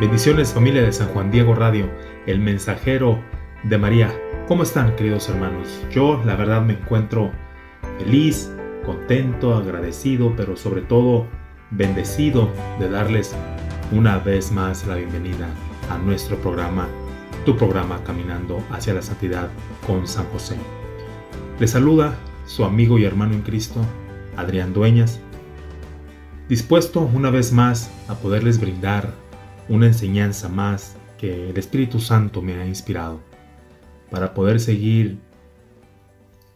Bendiciones 0.00 0.54
familia 0.54 0.80
de 0.80 0.94
San 0.94 1.08
Juan 1.08 1.30
Diego 1.30 1.54
Radio, 1.54 1.86
el 2.24 2.40
mensajero 2.40 3.22
de 3.64 3.76
María. 3.76 4.10
¿Cómo 4.48 4.62
están 4.62 4.96
queridos 4.96 5.28
hermanos? 5.28 5.68
Yo 5.92 6.22
la 6.24 6.36
verdad 6.36 6.62
me 6.62 6.72
encuentro 6.72 7.32
feliz, 7.98 8.50
contento, 8.86 9.54
agradecido, 9.54 10.34
pero 10.34 10.56
sobre 10.56 10.80
todo 10.80 11.26
bendecido 11.70 12.50
de 12.78 12.88
darles 12.88 13.34
una 13.92 14.16
vez 14.16 14.50
más 14.50 14.86
la 14.86 14.94
bienvenida 14.94 15.50
a 15.90 15.98
nuestro 15.98 16.38
programa, 16.38 16.88
tu 17.44 17.58
programa 17.58 18.02
Caminando 18.02 18.64
hacia 18.70 18.94
la 18.94 19.02
Santidad 19.02 19.50
con 19.86 20.08
San 20.08 20.24
José. 20.28 20.56
Les 21.58 21.72
saluda 21.72 22.14
su 22.46 22.64
amigo 22.64 22.98
y 22.98 23.04
hermano 23.04 23.34
en 23.34 23.42
Cristo, 23.42 23.82
Adrián 24.34 24.72
Dueñas, 24.72 25.20
dispuesto 26.48 27.00
una 27.00 27.28
vez 27.28 27.52
más 27.52 27.90
a 28.08 28.14
poderles 28.14 28.58
brindar 28.58 29.12
una 29.70 29.86
enseñanza 29.86 30.48
más 30.48 30.96
que 31.16 31.50
el 31.50 31.56
Espíritu 31.56 32.00
Santo 32.00 32.42
me 32.42 32.54
ha 32.54 32.66
inspirado 32.66 33.22
para 34.10 34.34
poder 34.34 34.58
seguir 34.58 35.20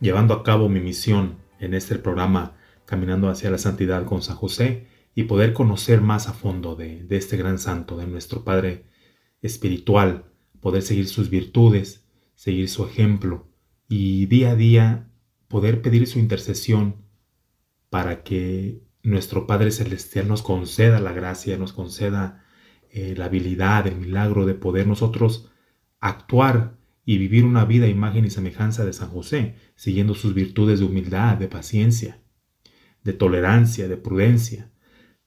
llevando 0.01 0.35
a 0.35 0.43
cabo 0.43 0.69
mi 0.69 0.81
misión 0.81 1.39
en 1.61 1.75
este 1.75 1.95
programa 1.95 2.57
Caminando 2.87 3.31
hacia 3.31 3.51
la 3.51 3.59
Santidad 3.59 4.05
con 4.05 4.21
San 4.21 4.37
José 4.37 4.89
y 5.15 5.23
poder 5.23 5.53
conocer 5.53 6.01
más 6.01 6.29
a 6.29 6.33
fondo 6.33 6.75
de, 6.75 7.05
de 7.05 7.17
este 7.17 7.37
gran 7.37 7.59
santo, 7.59 7.97
de 7.97 8.09
nuestro 8.09 8.43
Padre 8.43 8.85
espiritual, 9.43 10.25
poder 10.61 10.83
seguir 10.83 11.07
sus 11.07 11.31
virtudes, 11.31 12.05
seguir 12.35 12.69
su 12.69 12.85
ejemplo 12.85 13.49
y 13.89 14.27
día 14.27 14.51
a 14.51 14.57
día 14.57 15.09
poder 15.47 15.83
pedir 15.83 16.09
su 16.09 16.19
intercesión 16.19 16.97
para 17.91 18.25
que 18.25 18.83
nuestro 19.05 19.47
Padre 19.47 19.71
Celestial 19.71 20.27
nos 20.27 20.43
conceda 20.43 20.99
la 20.99 21.13
gracia, 21.13 21.57
nos 21.57 21.73
conceda 21.73 22.44
eh, 22.97 23.17
la 23.17 23.25
habilidad, 23.25 23.89
el 23.89 23.97
milagro 23.97 24.47
de 24.47 24.55
poder 24.55 24.87
nosotros 24.87 25.51
actuar 25.99 26.77
y 27.05 27.19
vivir 27.19 27.45
una 27.45 27.65
vida 27.65 27.89
imagen 27.89 28.25
y 28.25 28.31
semejanza 28.31 28.85
de 28.85 28.93
San 28.93 29.09
José, 29.09 29.57
siguiendo 29.75 30.15
sus 30.15 30.33
virtudes 30.33 30.79
de 30.79 30.87
humildad, 30.87 31.37
de 31.37 31.49
paciencia, 31.49 32.21
de 33.03 33.13
tolerancia, 33.13 33.89
de 33.89 33.97
prudencia. 33.97 34.71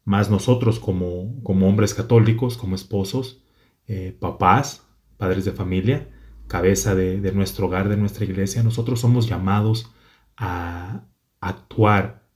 Más 0.06 0.30
nosotros 0.30 0.80
como, 0.80 1.44
como 1.44 1.68
hombres 1.68 1.94
católicos, 1.94 2.56
como 2.56 2.74
esposos, 2.74 3.44
eh, 3.86 4.16
papás, 4.18 4.88
padres 5.18 5.44
de 5.44 5.52
familia, 5.52 6.10
cabeza 6.48 6.96
de, 6.96 7.20
de, 7.20 7.34
nuestro 7.34 7.68
hogar, 7.68 7.90
de 7.90 7.98
nuestra 7.98 8.24
iglesia, 8.24 8.64
nosotros 8.64 9.02
somos 9.02 9.28
llamados 9.28 9.92
a 10.38 11.04
actuar, 11.42 12.30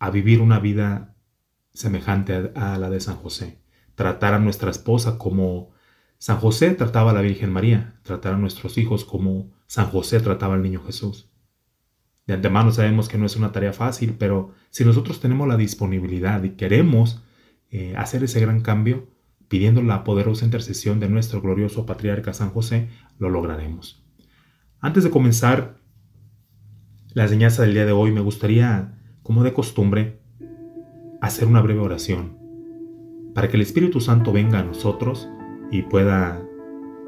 a 0.00 0.10
vivir 0.10 0.40
una 0.40 0.58
vida 0.58 1.14
semejante 1.72 2.50
a 2.56 2.76
la 2.76 2.90
de 2.90 2.98
San 2.98 3.14
José 3.14 3.62
tratar 3.94 4.34
a 4.34 4.38
nuestra 4.38 4.70
esposa 4.70 5.18
como 5.18 5.72
San 6.18 6.38
José 6.38 6.70
trataba 6.70 7.10
a 7.10 7.14
la 7.14 7.20
Virgen 7.20 7.52
María, 7.52 8.00
tratar 8.02 8.34
a 8.34 8.38
nuestros 8.38 8.78
hijos 8.78 9.04
como 9.04 9.52
San 9.66 9.86
José 9.86 10.20
trataba 10.20 10.54
al 10.54 10.62
niño 10.62 10.82
Jesús. 10.84 11.30
De 12.26 12.34
antemano 12.34 12.72
sabemos 12.72 13.08
que 13.08 13.18
no 13.18 13.26
es 13.26 13.36
una 13.36 13.52
tarea 13.52 13.72
fácil, 13.72 14.16
pero 14.18 14.52
si 14.70 14.84
nosotros 14.84 15.20
tenemos 15.20 15.46
la 15.46 15.56
disponibilidad 15.56 16.42
y 16.42 16.50
queremos 16.50 17.22
eh, 17.70 17.94
hacer 17.96 18.24
ese 18.24 18.40
gran 18.40 18.60
cambio, 18.60 19.08
pidiendo 19.48 19.82
la 19.82 20.04
poderosa 20.04 20.46
intercesión 20.46 21.00
de 21.00 21.10
nuestro 21.10 21.42
glorioso 21.42 21.84
patriarca 21.84 22.32
San 22.32 22.50
José, 22.50 22.88
lo 23.18 23.28
lograremos. 23.28 24.02
Antes 24.80 25.04
de 25.04 25.10
comenzar 25.10 25.76
la 27.12 27.24
enseñanza 27.24 27.62
del 27.62 27.74
día 27.74 27.84
de 27.84 27.92
hoy, 27.92 28.10
me 28.10 28.20
gustaría, 28.20 28.98
como 29.22 29.44
de 29.44 29.52
costumbre, 29.52 30.20
hacer 31.20 31.46
una 31.46 31.60
breve 31.60 31.80
oración 31.80 32.43
para 33.34 33.48
que 33.48 33.56
el 33.56 33.62
Espíritu 33.62 34.00
Santo 34.00 34.32
venga 34.32 34.60
a 34.60 34.64
nosotros 34.64 35.28
y 35.70 35.82
pueda 35.82 36.40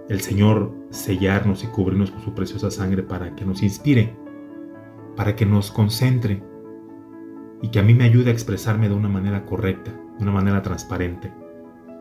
el 0.09 0.21
Señor 0.21 0.73
sellarnos 0.91 1.65
y 1.65 1.69
cubrirnos 1.69 2.11
con 2.11 2.23
su 2.23 2.35
preciosa 2.35 2.71
sangre 2.71 3.03
para 3.03 3.35
que 3.35 3.45
nos 3.45 3.63
inspire, 3.63 4.15
para 5.17 5.37
que 5.37 5.47
nos 5.47 5.71
concentre 5.71 6.43
y 7.63 7.69
que 7.69 7.79
a 7.79 7.83
mí 7.83 7.95
me 7.95 8.05
ayude 8.05 8.31
a 8.31 8.33
expresarme 8.33 8.89
de 8.89 8.95
una 8.95 9.09
manera 9.09 9.45
correcta, 9.45 9.93
de 9.93 10.23
una 10.23 10.33
manera 10.33 10.63
transparente, 10.63 11.33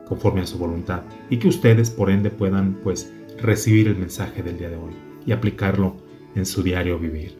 conforme 0.07 0.41
a 0.41 0.45
su 0.45 0.57
voluntad, 0.57 1.03
y 1.29 1.37
que 1.37 1.47
ustedes 1.47 1.89
por 1.89 2.09
ende 2.09 2.29
puedan 2.29 2.75
pues 2.83 3.11
recibir 3.41 3.87
el 3.87 3.97
mensaje 3.97 4.43
del 4.43 4.57
día 4.57 4.69
de 4.69 4.77
hoy 4.77 4.93
y 5.25 5.31
aplicarlo 5.31 5.97
en 6.35 6.45
su 6.45 6.61
diario 6.63 6.99
vivir. 6.99 7.37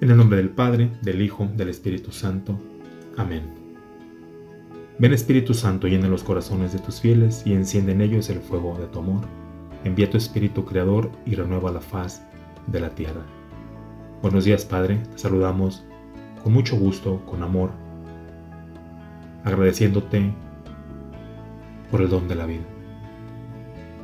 En 0.00 0.10
el 0.10 0.16
nombre 0.16 0.36
del 0.36 0.50
Padre, 0.50 0.90
del 1.02 1.22
Hijo, 1.22 1.48
del 1.56 1.70
Espíritu 1.70 2.12
Santo. 2.12 2.60
Amén. 3.16 3.55
Ven 4.98 5.12
Espíritu 5.12 5.52
Santo, 5.52 5.88
llena 5.88 6.08
los 6.08 6.24
corazones 6.24 6.72
de 6.72 6.78
tus 6.78 7.02
fieles 7.02 7.42
y 7.44 7.52
enciende 7.52 7.92
en 7.92 8.00
ellos 8.00 8.30
el 8.30 8.40
fuego 8.40 8.78
de 8.78 8.86
tu 8.86 9.00
amor. 9.00 9.20
Envía 9.84 10.08
tu 10.08 10.16
Espíritu 10.16 10.64
Creador 10.64 11.10
y 11.26 11.34
renueva 11.34 11.70
la 11.70 11.82
faz 11.82 12.22
de 12.66 12.80
la 12.80 12.88
tierra. 12.88 13.20
Buenos 14.22 14.46
días 14.46 14.64
Padre, 14.64 15.02
te 15.12 15.18
saludamos 15.18 15.84
con 16.42 16.54
mucho 16.54 16.78
gusto, 16.78 17.20
con 17.26 17.42
amor, 17.42 17.72
agradeciéndote 19.44 20.32
por 21.90 22.00
el 22.00 22.08
don 22.08 22.26
de 22.26 22.34
la 22.34 22.46
vida. 22.46 22.64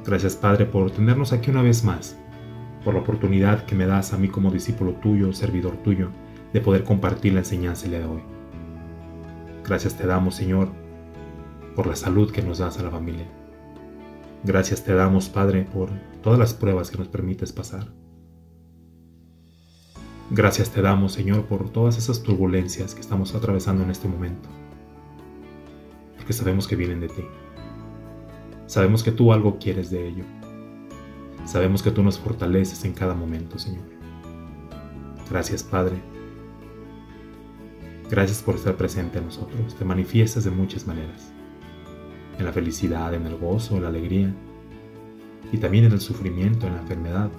Gracias 0.04 0.36
Padre 0.36 0.66
por 0.66 0.90
tenernos 0.90 1.32
aquí 1.32 1.50
una 1.50 1.62
vez 1.62 1.84
más, 1.84 2.18
por 2.84 2.92
la 2.92 3.00
oportunidad 3.00 3.64
que 3.64 3.74
me 3.74 3.86
das 3.86 4.12
a 4.12 4.18
mí 4.18 4.28
como 4.28 4.50
discípulo 4.50 4.92
tuyo, 4.96 5.32
servidor 5.32 5.78
tuyo, 5.78 6.10
de 6.52 6.60
poder 6.60 6.84
compartir 6.84 7.32
la 7.32 7.38
enseñanza 7.38 7.86
el 7.86 7.92
día 7.92 8.00
de 8.00 8.06
hoy. 8.06 8.22
Gracias 9.64 9.96
te 9.96 10.06
damos, 10.06 10.34
Señor, 10.34 10.81
por 11.74 11.86
la 11.86 11.96
salud 11.96 12.30
que 12.30 12.42
nos 12.42 12.58
das 12.58 12.78
a 12.78 12.82
la 12.82 12.90
familia. 12.90 13.26
Gracias 14.44 14.84
te 14.84 14.92
damos, 14.92 15.28
Padre, 15.28 15.62
por 15.72 15.90
todas 16.22 16.38
las 16.38 16.54
pruebas 16.54 16.90
que 16.90 16.98
nos 16.98 17.08
permites 17.08 17.52
pasar. 17.52 17.92
Gracias 20.30 20.70
te 20.70 20.82
damos, 20.82 21.12
Señor, 21.12 21.46
por 21.46 21.70
todas 21.70 21.98
esas 21.98 22.22
turbulencias 22.22 22.94
que 22.94 23.00
estamos 23.00 23.34
atravesando 23.34 23.82
en 23.82 23.90
este 23.90 24.08
momento. 24.08 24.48
Porque 26.16 26.32
sabemos 26.32 26.66
que 26.66 26.76
vienen 26.76 27.00
de 27.00 27.08
ti. 27.08 27.24
Sabemos 28.66 29.02
que 29.02 29.12
tú 29.12 29.32
algo 29.32 29.58
quieres 29.58 29.90
de 29.90 30.08
ello. 30.08 30.24
Sabemos 31.44 31.82
que 31.82 31.90
tú 31.90 32.02
nos 32.02 32.18
fortaleces 32.18 32.84
en 32.84 32.94
cada 32.94 33.14
momento, 33.14 33.58
Señor. 33.58 33.84
Gracias, 35.28 35.62
Padre. 35.62 35.96
Gracias 38.10 38.42
por 38.42 38.54
estar 38.54 38.76
presente 38.76 39.18
a 39.18 39.22
nosotros. 39.22 39.74
Te 39.74 39.84
manifiestas 39.84 40.44
de 40.44 40.50
muchas 40.50 40.86
maneras 40.86 41.31
en 42.38 42.44
la 42.44 42.52
felicidad, 42.52 43.14
en 43.14 43.26
el 43.26 43.36
gozo, 43.36 43.76
en 43.76 43.82
la 43.82 43.88
alegría, 43.88 44.34
y 45.52 45.58
también 45.58 45.84
en 45.84 45.92
el 45.92 46.00
sufrimiento, 46.00 46.66
en 46.66 46.74
la 46.74 46.80
enfermedad, 46.80 47.30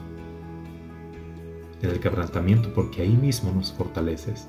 en 1.82 1.90
el 1.90 2.00
quebrantamiento, 2.00 2.74
porque 2.74 3.02
ahí 3.02 3.16
mismo 3.16 3.52
nos 3.52 3.74
fortaleces. 3.74 4.48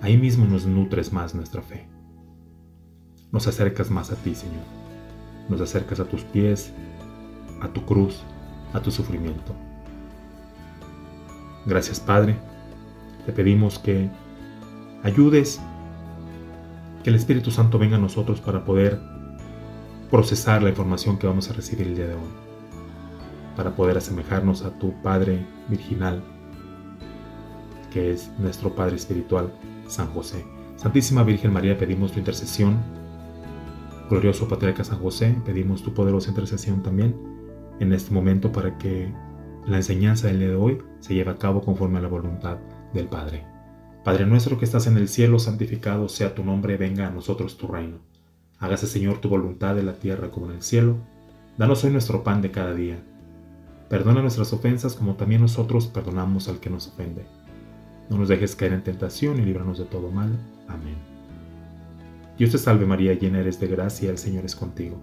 Ahí 0.00 0.18
mismo 0.18 0.44
nos 0.44 0.66
nutres 0.66 1.12
más 1.12 1.34
nuestra 1.34 1.62
fe. 1.62 1.86
Nos 3.30 3.46
acercas 3.46 3.90
más 3.90 4.10
a 4.10 4.16
ti, 4.16 4.34
Señor. 4.34 4.64
Nos 5.48 5.60
acercas 5.60 6.00
a 6.00 6.04
tus 6.04 6.22
pies, 6.24 6.72
a 7.60 7.68
tu 7.68 7.84
cruz, 7.86 8.22
a 8.72 8.80
tu 8.80 8.90
sufrimiento. 8.90 9.54
Gracias, 11.64 12.00
Padre. 12.00 12.36
Te 13.24 13.32
pedimos 13.32 13.78
que 13.78 14.10
ayudes 15.04 15.60
que 17.02 17.10
el 17.10 17.16
Espíritu 17.16 17.50
Santo 17.50 17.78
venga 17.78 17.96
a 17.96 18.00
nosotros 18.00 18.40
para 18.40 18.64
poder 18.64 19.00
procesar 20.10 20.62
la 20.62 20.68
información 20.68 21.18
que 21.18 21.26
vamos 21.26 21.50
a 21.50 21.52
recibir 21.52 21.86
el 21.88 21.96
día 21.96 22.06
de 22.06 22.14
hoy, 22.14 22.30
para 23.56 23.74
poder 23.74 23.96
asemejarnos 23.98 24.62
a 24.62 24.78
tu 24.78 24.92
Padre 25.02 25.44
Virginal, 25.68 26.22
que 27.90 28.12
es 28.12 28.30
nuestro 28.38 28.74
Padre 28.74 28.96
Espiritual, 28.96 29.52
San 29.86 30.08
José. 30.08 30.44
Santísima 30.76 31.22
Virgen 31.22 31.52
María, 31.52 31.78
pedimos 31.78 32.12
tu 32.12 32.18
intercesión. 32.18 32.78
Glorioso 34.08 34.48
Patriarca 34.48 34.84
San 34.84 34.98
José, 34.98 35.36
pedimos 35.44 35.82
tu 35.82 35.94
poderosa 35.94 36.30
intercesión 36.30 36.82
también 36.82 37.16
en 37.80 37.92
este 37.92 38.12
momento 38.12 38.52
para 38.52 38.76
que 38.78 39.12
la 39.66 39.76
enseñanza 39.76 40.26
del 40.26 40.38
día 40.38 40.48
de 40.48 40.56
hoy 40.56 40.78
se 41.00 41.14
lleve 41.14 41.30
a 41.30 41.36
cabo 41.36 41.62
conforme 41.62 41.98
a 41.98 42.02
la 42.02 42.08
voluntad 42.08 42.58
del 42.92 43.08
Padre. 43.08 43.51
Padre 44.04 44.26
nuestro 44.26 44.58
que 44.58 44.64
estás 44.64 44.88
en 44.88 44.96
el 44.96 45.08
cielo, 45.08 45.38
santificado 45.38 46.08
sea 46.08 46.34
tu 46.34 46.44
nombre, 46.44 46.76
venga 46.76 47.06
a 47.06 47.10
nosotros 47.10 47.56
tu 47.56 47.68
reino. 47.68 47.98
Hágase 48.58 48.88
Señor 48.88 49.20
tu 49.20 49.28
voluntad 49.28 49.78
en 49.78 49.86
la 49.86 49.94
tierra 49.94 50.32
como 50.32 50.46
en 50.46 50.56
el 50.56 50.62
cielo. 50.62 50.96
Danos 51.56 51.84
hoy 51.84 51.92
nuestro 51.92 52.24
pan 52.24 52.42
de 52.42 52.50
cada 52.50 52.74
día. 52.74 53.00
Perdona 53.88 54.20
nuestras 54.20 54.52
ofensas 54.52 54.94
como 54.94 55.14
también 55.14 55.40
nosotros 55.40 55.86
perdonamos 55.86 56.48
al 56.48 56.58
que 56.58 56.68
nos 56.68 56.88
ofende. 56.88 57.24
No 58.10 58.18
nos 58.18 58.28
dejes 58.28 58.56
caer 58.56 58.72
en 58.72 58.82
tentación 58.82 59.38
y 59.38 59.42
líbranos 59.42 59.78
de 59.78 59.84
todo 59.84 60.10
mal. 60.10 60.36
Amén. 60.66 60.96
Dios 62.36 62.50
te 62.50 62.58
salve 62.58 62.86
María, 62.86 63.14
llena 63.14 63.38
eres 63.38 63.60
de 63.60 63.68
gracia, 63.68 64.10
el 64.10 64.18
Señor 64.18 64.44
es 64.44 64.56
contigo. 64.56 65.00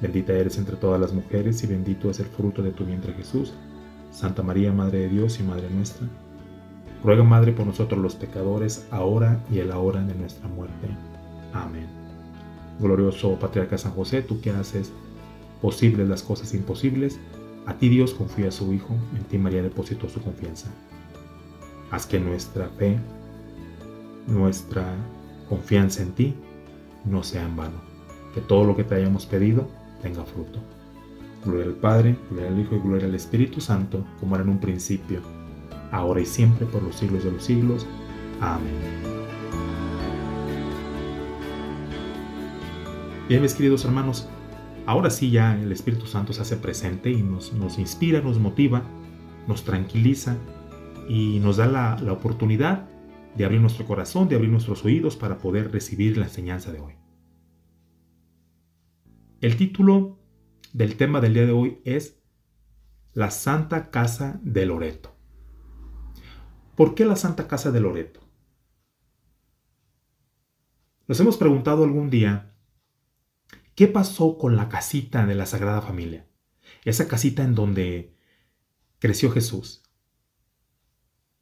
Bendita 0.00 0.32
eres 0.32 0.56
entre 0.56 0.76
todas 0.76 0.98
las 0.98 1.12
mujeres 1.12 1.62
y 1.64 1.66
bendito 1.66 2.08
es 2.08 2.18
el 2.20 2.26
fruto 2.26 2.62
de 2.62 2.70
tu 2.70 2.86
vientre 2.86 3.12
Jesús. 3.12 3.52
Santa 4.10 4.42
María, 4.42 4.72
Madre 4.72 5.00
de 5.00 5.08
Dios 5.10 5.38
y 5.38 5.42
Madre 5.42 5.68
nuestra 5.68 6.06
Ruega, 7.06 7.22
Madre, 7.22 7.52
por 7.52 7.64
nosotros 7.64 8.02
los 8.02 8.16
pecadores, 8.16 8.84
ahora 8.90 9.40
y 9.48 9.60
en 9.60 9.68
la 9.68 9.78
hora 9.78 10.02
de 10.02 10.12
nuestra 10.12 10.48
muerte. 10.48 10.88
Amén. 11.52 11.86
Glorioso 12.80 13.38
Patriarca 13.38 13.78
San 13.78 13.92
José, 13.92 14.22
tú 14.22 14.40
que 14.40 14.50
haces 14.50 14.90
posibles 15.62 16.08
las 16.08 16.24
cosas 16.24 16.52
imposibles, 16.52 17.20
a 17.64 17.74
ti 17.74 17.88
Dios 17.90 18.12
confía 18.12 18.50
su 18.50 18.72
Hijo, 18.72 18.92
en 19.16 19.22
ti 19.22 19.38
María 19.38 19.62
depositó 19.62 20.08
su 20.08 20.20
confianza. 20.20 20.66
Haz 21.92 22.06
que 22.06 22.18
nuestra 22.18 22.70
fe, 22.70 22.98
nuestra 24.26 24.92
confianza 25.48 26.02
en 26.02 26.10
ti, 26.10 26.34
no 27.04 27.22
sea 27.22 27.44
en 27.44 27.54
vano. 27.54 27.80
Que 28.34 28.40
todo 28.40 28.64
lo 28.64 28.74
que 28.74 28.82
te 28.82 28.96
hayamos 28.96 29.26
pedido 29.26 29.68
tenga 30.02 30.24
fruto. 30.24 30.58
Gloria 31.44 31.66
al 31.66 31.74
Padre, 31.74 32.16
gloria 32.32 32.50
al 32.50 32.58
Hijo 32.58 32.74
y 32.74 32.80
gloria 32.80 33.06
al 33.06 33.14
Espíritu 33.14 33.60
Santo, 33.60 34.04
como 34.18 34.34
era 34.34 34.42
en 34.42 34.50
un 34.50 34.58
principio 34.58 35.35
ahora 35.92 36.20
y 36.20 36.26
siempre, 36.26 36.66
por 36.66 36.82
los 36.82 36.96
siglos 36.96 37.24
de 37.24 37.32
los 37.32 37.44
siglos. 37.44 37.86
Amén. 38.40 39.16
Bien, 43.28 43.42
mis 43.42 43.54
queridos 43.54 43.84
hermanos, 43.84 44.28
ahora 44.86 45.10
sí 45.10 45.30
ya 45.30 45.60
el 45.60 45.72
Espíritu 45.72 46.06
Santo 46.06 46.32
se 46.32 46.42
hace 46.42 46.56
presente 46.56 47.10
y 47.10 47.22
nos, 47.22 47.50
inspira, 47.78 48.20
nos 48.20 48.38
motiva, 48.38 48.84
nos 49.48 49.64
tranquiliza 49.64 50.36
y 51.08 51.40
nos 51.40 51.56
da 51.56 51.66
la, 51.66 51.96
la 52.00 52.12
oportunidad 52.12 52.88
de 53.36 53.44
abrir 53.44 53.60
nuestro 53.60 53.84
corazón, 53.84 54.28
de 54.28 54.36
abrir 54.36 54.50
nuestros 54.50 54.84
oídos 54.84 55.16
para 55.16 55.38
poder 55.38 55.72
recibir 55.72 56.16
la 56.16 56.26
enseñanza 56.26 56.72
de 56.72 56.78
hoy. 56.78 56.94
El 59.40 59.56
título 59.56 60.18
del 60.72 60.96
tema 60.96 61.20
del 61.20 61.34
día 61.34 61.46
de 61.46 61.52
hoy 61.52 61.78
es 61.84 62.22
La 63.12 63.30
Santa 63.30 63.90
Casa 63.90 64.38
de 64.42 64.66
Loreto. 64.66 65.15
¿Por 66.76 66.94
qué 66.94 67.06
la 67.06 67.16
Santa 67.16 67.48
Casa 67.48 67.72
de 67.72 67.80
Loreto? 67.80 68.20
Nos 71.08 71.18
hemos 71.20 71.38
preguntado 71.38 71.84
algún 71.84 72.10
día, 72.10 72.54
¿qué 73.74 73.88
pasó 73.88 74.36
con 74.36 74.56
la 74.56 74.68
casita 74.68 75.24
de 75.24 75.34
la 75.34 75.46
Sagrada 75.46 75.80
Familia? 75.80 76.28
Esa 76.84 77.08
casita 77.08 77.42
en 77.42 77.54
donde 77.54 78.14
creció 78.98 79.30
Jesús. 79.30 79.84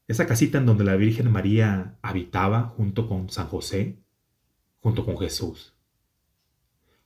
Esa 0.06 0.26
casita 0.26 0.58
en 0.58 0.66
donde 0.66 0.84
la 0.84 0.94
Virgen 0.94 1.32
María 1.32 1.98
habitaba 2.00 2.68
junto 2.76 3.08
con 3.08 3.28
San 3.28 3.48
José, 3.48 4.04
junto 4.78 5.04
con 5.04 5.18
Jesús. 5.18 5.74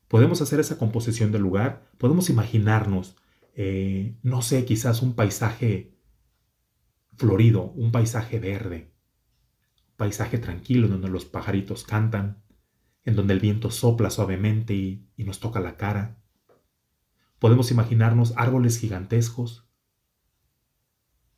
Podemos 0.06 0.42
hacer 0.42 0.60
esa 0.60 0.76
composición 0.76 1.32
del 1.32 1.42
lugar, 1.42 1.90
podemos 1.96 2.28
imaginarnos, 2.28 3.16
eh, 3.54 4.18
no 4.22 4.42
sé, 4.42 4.66
quizás 4.66 5.00
un 5.00 5.14
paisaje 5.14 5.97
florido, 7.18 7.72
un 7.72 7.90
paisaje 7.90 8.38
verde, 8.38 8.94
un 9.90 9.96
paisaje 9.96 10.38
tranquilo 10.38 10.86
donde 10.86 11.08
los 11.08 11.24
pajaritos 11.24 11.82
cantan, 11.82 12.44
en 13.04 13.16
donde 13.16 13.34
el 13.34 13.40
viento 13.40 13.70
sopla 13.70 14.10
suavemente 14.10 14.74
y, 14.74 15.04
nos 15.18 15.40
toca 15.40 15.60
la 15.60 15.76
cara. 15.76 16.22
Podemos 17.38 17.70
imaginarnos 17.70 18.34
árboles 18.36 18.78
gigantescos 18.78 19.68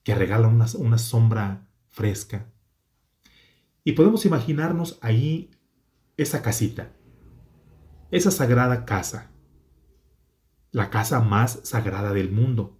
que 0.03 0.15
regalan 0.15 0.55
una, 0.55 0.67
una 0.77 0.99
sombra 0.99 1.69
fresca. 1.88 2.53
Y 3.83 3.93
podemos 3.93 4.26
imaginarnos 4.26 4.99
ahí 5.00 5.50
esa 6.19 6.43
casita, 6.43 6.93
esa 8.11 8.31
sagrada 8.31 8.85
casa, 8.85 9.31
la 10.73 10.91
casa 10.91 11.21
más 11.21 11.61
sagrada 11.65 12.12
del 12.12 12.31
mundo, 12.31 12.79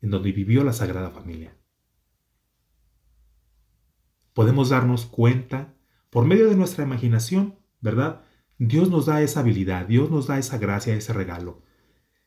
en 0.00 0.10
donde 0.10 0.32
vivió 0.32 0.64
la 0.64 0.72
Sagrada 0.72 1.10
Familia 1.10 1.59
podemos 4.40 4.70
darnos 4.70 5.04
cuenta 5.04 5.74
por 6.08 6.24
medio 6.24 6.48
de 6.48 6.56
nuestra 6.56 6.82
imaginación, 6.82 7.58
¿verdad? 7.82 8.22
Dios 8.56 8.88
nos 8.88 9.04
da 9.04 9.20
esa 9.20 9.40
habilidad, 9.40 9.84
Dios 9.86 10.10
nos 10.10 10.28
da 10.28 10.38
esa 10.38 10.56
gracia, 10.56 10.94
ese 10.94 11.12
regalo, 11.12 11.60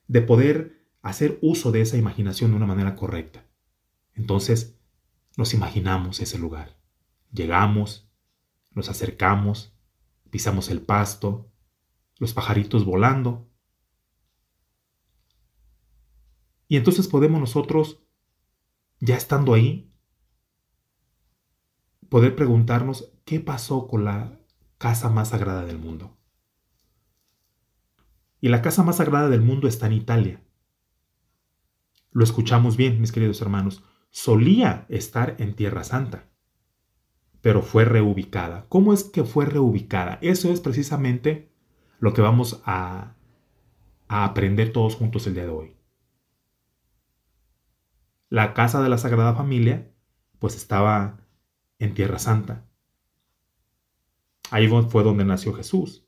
de 0.07 0.21
poder 0.21 0.85
hacer 1.01 1.39
uso 1.41 1.71
de 1.71 1.81
esa 1.81 1.97
imaginación 1.97 2.51
de 2.51 2.57
una 2.57 2.67
manera 2.67 2.95
correcta. 2.95 3.47
Entonces, 4.13 4.77
nos 5.37 5.55
imaginamos 5.55 6.19
ese 6.19 6.37
lugar. 6.37 6.77
Llegamos, 7.31 8.07
nos 8.73 8.89
acercamos, 8.89 9.75
pisamos 10.29 10.69
el 10.69 10.83
pasto, 10.83 11.49
los 12.19 12.31
pajaritos 12.31 12.85
volando. 12.85 13.49
Y 16.67 16.77
entonces 16.77 17.07
podemos 17.07 17.39
nosotros, 17.39 18.03
ya 18.99 19.17
estando 19.17 19.55
ahí, 19.55 19.91
poder 22.13 22.35
preguntarnos 22.35 23.11
qué 23.25 23.39
pasó 23.39 23.87
con 23.87 24.05
la 24.05 24.37
casa 24.77 25.09
más 25.09 25.29
sagrada 25.29 25.65
del 25.65 25.79
mundo. 25.79 26.15
Y 28.39 28.49
la 28.49 28.61
casa 28.61 28.83
más 28.83 28.97
sagrada 28.97 29.29
del 29.29 29.41
mundo 29.41 29.67
está 29.67 29.87
en 29.87 29.93
Italia. 29.93 30.43
Lo 32.11 32.23
escuchamos 32.23 32.77
bien, 32.77 33.01
mis 33.01 33.11
queridos 33.11 33.41
hermanos. 33.41 33.83
Solía 34.11 34.85
estar 34.89 35.37
en 35.39 35.55
Tierra 35.55 35.83
Santa, 35.83 36.29
pero 37.41 37.63
fue 37.63 37.83
reubicada. 37.83 38.67
¿Cómo 38.69 38.93
es 38.93 39.05
que 39.05 39.23
fue 39.23 39.47
reubicada? 39.47 40.19
Eso 40.21 40.53
es 40.53 40.59
precisamente 40.59 41.51
lo 41.97 42.13
que 42.13 42.21
vamos 42.21 42.61
a, 42.63 43.15
a 44.07 44.25
aprender 44.25 44.71
todos 44.71 44.93
juntos 44.93 45.25
el 45.25 45.33
día 45.33 45.45
de 45.45 45.49
hoy. 45.49 45.75
La 48.29 48.53
casa 48.53 48.83
de 48.83 48.89
la 48.89 48.99
Sagrada 48.99 49.33
Familia, 49.33 49.91
pues 50.37 50.55
estaba 50.55 51.22
en 51.83 51.93
Tierra 51.93 52.17
Santa. 52.17 52.65
Ahí 54.49 54.67
fue 54.67 55.03
donde 55.03 55.25
nació 55.25 55.53
Jesús. 55.53 56.07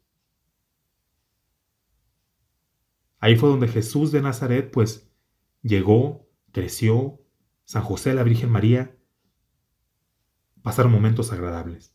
Ahí 3.20 3.36
fue 3.36 3.50
donde 3.50 3.68
Jesús 3.68 4.12
de 4.12 4.22
Nazaret 4.22 4.72
pues 4.72 5.12
llegó, 5.62 6.30
creció, 6.52 7.22
San 7.66 7.84
José, 7.84 8.14
la 8.14 8.24
Virgen 8.24 8.52
María, 8.52 8.98
pasaron 10.62 10.92
momentos 10.92 11.32
agradables. 11.32 11.94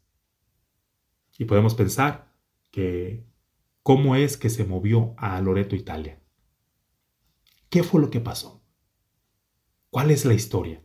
Y 1.39 1.45
podemos 1.45 1.75
pensar 1.75 2.35
que 2.71 3.27
cómo 3.83 4.17
es 4.17 4.37
que 4.37 4.51
se 4.51 4.65
movió 4.65 5.15
a 5.17 5.41
Loreto, 5.41 5.75
Italia. 5.75 6.21
¿Qué 7.71 7.83
fue 7.83 8.01
lo 8.01 8.11
que 8.11 8.21
pasó? 8.21 8.63
¿Cuál 9.89 10.11
es 10.11 10.25
la 10.25 10.35
historia? 10.35 10.85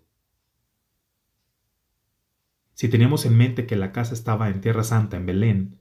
Si 2.76 2.90
teníamos 2.90 3.26
en 3.26 3.38
mente 3.38 3.66
que 3.66 3.78
la 3.78 3.94
casa 3.94 4.14
estaba 4.14 4.50
en 4.50 4.60
Tierra 4.60 4.84
Santa, 4.84 5.16
en 5.16 5.26
Belén, 5.26 5.80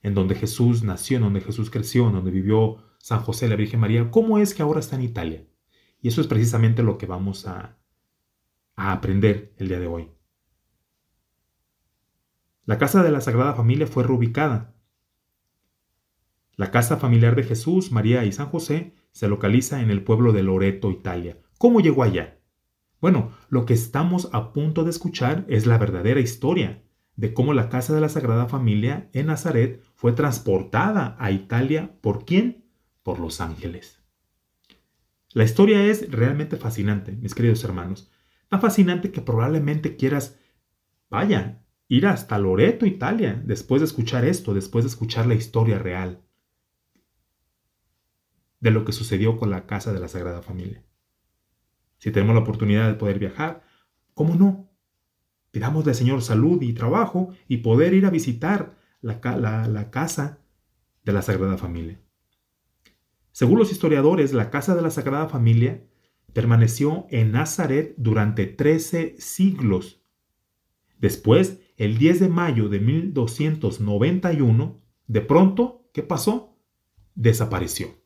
en 0.00 0.14
donde 0.14 0.36
Jesús 0.36 0.84
nació, 0.84 1.16
en 1.16 1.24
donde 1.24 1.40
Jesús 1.40 1.70
creció, 1.70 2.06
en 2.06 2.14
donde 2.14 2.30
vivió 2.30 2.76
San 2.98 3.20
José, 3.20 3.48
la 3.48 3.56
Virgen 3.56 3.80
María, 3.80 4.12
¿cómo 4.12 4.38
es 4.38 4.54
que 4.54 4.62
ahora 4.62 4.78
está 4.78 4.94
en 4.94 5.02
Italia? 5.02 5.44
Y 6.00 6.06
eso 6.06 6.20
es 6.20 6.28
precisamente 6.28 6.84
lo 6.84 6.98
que 6.98 7.06
vamos 7.06 7.48
a, 7.48 7.78
a 8.76 8.92
aprender 8.92 9.54
el 9.58 9.68
día 9.68 9.80
de 9.80 9.88
hoy. 9.88 10.08
La 12.64 12.78
casa 12.78 13.02
de 13.02 13.10
la 13.10 13.20
Sagrada 13.20 13.54
Familia 13.54 13.88
fue 13.88 14.04
reubicada. 14.04 14.76
La 16.54 16.70
casa 16.70 16.96
familiar 16.96 17.34
de 17.34 17.42
Jesús, 17.42 17.90
María 17.90 18.24
y 18.24 18.30
San 18.30 18.46
José 18.46 18.94
se 19.10 19.26
localiza 19.26 19.80
en 19.80 19.90
el 19.90 20.04
pueblo 20.04 20.32
de 20.32 20.44
Loreto, 20.44 20.92
Italia. 20.92 21.40
¿Cómo 21.58 21.80
llegó 21.80 22.04
allá? 22.04 22.39
Bueno, 23.00 23.32
lo 23.48 23.64
que 23.64 23.74
estamos 23.74 24.28
a 24.32 24.52
punto 24.52 24.84
de 24.84 24.90
escuchar 24.90 25.44
es 25.48 25.66
la 25.66 25.78
verdadera 25.78 26.20
historia 26.20 26.82
de 27.16 27.32
cómo 27.34 27.54
la 27.54 27.68
casa 27.68 27.94
de 27.94 28.00
la 28.00 28.08
Sagrada 28.08 28.46
Familia 28.46 29.08
en 29.12 29.26
Nazaret 29.26 29.82
fue 29.94 30.12
transportada 30.12 31.16
a 31.18 31.30
Italia 31.30 31.98
por 32.00 32.24
quién? 32.24 32.64
Por 33.02 33.18
los 33.18 33.40
ángeles. 33.40 34.02
La 35.32 35.44
historia 35.44 35.84
es 35.84 36.10
realmente 36.10 36.56
fascinante, 36.56 37.12
mis 37.12 37.34
queridos 37.34 37.62
hermanos. 37.64 38.10
Tan 38.48 38.60
fascinante 38.60 39.12
que 39.12 39.20
probablemente 39.20 39.96
quieras, 39.96 40.38
vaya, 41.08 41.62
ir 41.88 42.06
hasta 42.06 42.38
Loreto, 42.38 42.84
Italia, 42.84 43.40
después 43.44 43.80
de 43.80 43.86
escuchar 43.86 44.24
esto, 44.24 44.54
después 44.54 44.84
de 44.84 44.90
escuchar 44.90 45.26
la 45.26 45.34
historia 45.34 45.78
real 45.78 46.22
de 48.60 48.70
lo 48.70 48.84
que 48.84 48.92
sucedió 48.92 49.38
con 49.38 49.50
la 49.50 49.66
casa 49.66 49.92
de 49.92 50.00
la 50.00 50.08
Sagrada 50.08 50.42
Familia. 50.42 50.84
Si 52.00 52.10
tenemos 52.10 52.34
la 52.34 52.40
oportunidad 52.40 52.88
de 52.88 52.94
poder 52.94 53.18
viajar, 53.18 53.62
¿cómo 54.14 54.34
no? 54.34 54.70
Pidámosle 55.50 55.90
al 55.90 55.96
Señor 55.96 56.22
salud 56.22 56.62
y 56.62 56.72
trabajo 56.72 57.34
y 57.46 57.58
poder 57.58 57.92
ir 57.92 58.06
a 58.06 58.10
visitar 58.10 58.78
la, 59.02 59.20
la 59.68 59.90
casa 59.90 60.38
de 61.04 61.12
la 61.12 61.20
Sagrada 61.20 61.58
Familia. 61.58 62.00
Según 63.32 63.58
los 63.58 63.70
historiadores, 63.70 64.32
la 64.32 64.48
casa 64.48 64.74
de 64.74 64.80
la 64.80 64.90
Sagrada 64.90 65.28
Familia 65.28 65.84
permaneció 66.32 67.06
en 67.10 67.32
Nazaret 67.32 67.94
durante 67.98 68.46
13 68.46 69.16
siglos. 69.18 70.02
Después, 70.98 71.60
el 71.76 71.98
10 71.98 72.20
de 72.20 72.28
mayo 72.30 72.70
de 72.70 72.80
1291, 72.80 74.80
de 75.06 75.20
pronto, 75.20 75.90
¿qué 75.92 76.02
pasó? 76.02 76.56
Desapareció. 77.14 77.99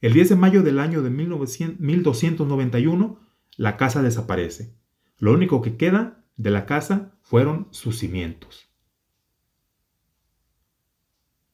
El 0.00 0.14
10 0.14 0.30
de 0.30 0.36
mayo 0.36 0.62
del 0.62 0.78
año 0.78 1.02
de 1.02 1.10
1291, 1.10 3.20
la 3.56 3.76
casa 3.76 4.02
desaparece. 4.02 4.74
Lo 5.18 5.34
único 5.34 5.60
que 5.60 5.76
queda 5.76 6.24
de 6.36 6.50
la 6.50 6.64
casa 6.64 7.18
fueron 7.20 7.68
sus 7.70 7.98
cimientos. 7.98 8.70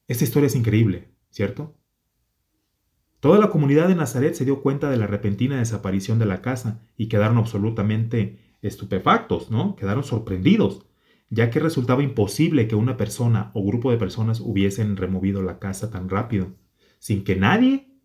Esta 0.07 0.23
historia 0.23 0.47
es 0.47 0.55
increíble, 0.55 1.11
¿cierto? 1.29 1.75
Toda 3.19 3.39
la 3.39 3.49
comunidad 3.49 3.89
de 3.89 3.95
Nazaret 3.95 4.35
se 4.35 4.45
dio 4.45 4.61
cuenta 4.61 4.89
de 4.89 4.95
la 4.95 5.07
repentina 5.07 5.57
desaparición 5.57 6.17
de 6.17 6.27
la 6.27 6.41
casa 6.41 6.87
y 6.95 7.09
quedaron 7.09 7.37
absolutamente 7.37 8.39
estupefactos, 8.61 9.51
¿no? 9.51 9.75
Quedaron 9.75 10.05
sorprendidos, 10.05 10.85
ya 11.29 11.49
que 11.49 11.59
resultaba 11.59 12.03
imposible 12.03 12.69
que 12.69 12.75
una 12.75 12.95
persona 12.95 13.51
o 13.53 13.65
grupo 13.65 13.91
de 13.91 13.97
personas 13.97 14.39
hubiesen 14.39 14.95
removido 14.95 15.41
la 15.41 15.59
casa 15.59 15.91
tan 15.91 16.07
rápido, 16.07 16.55
sin 16.99 17.25
que 17.25 17.35
nadie 17.35 17.96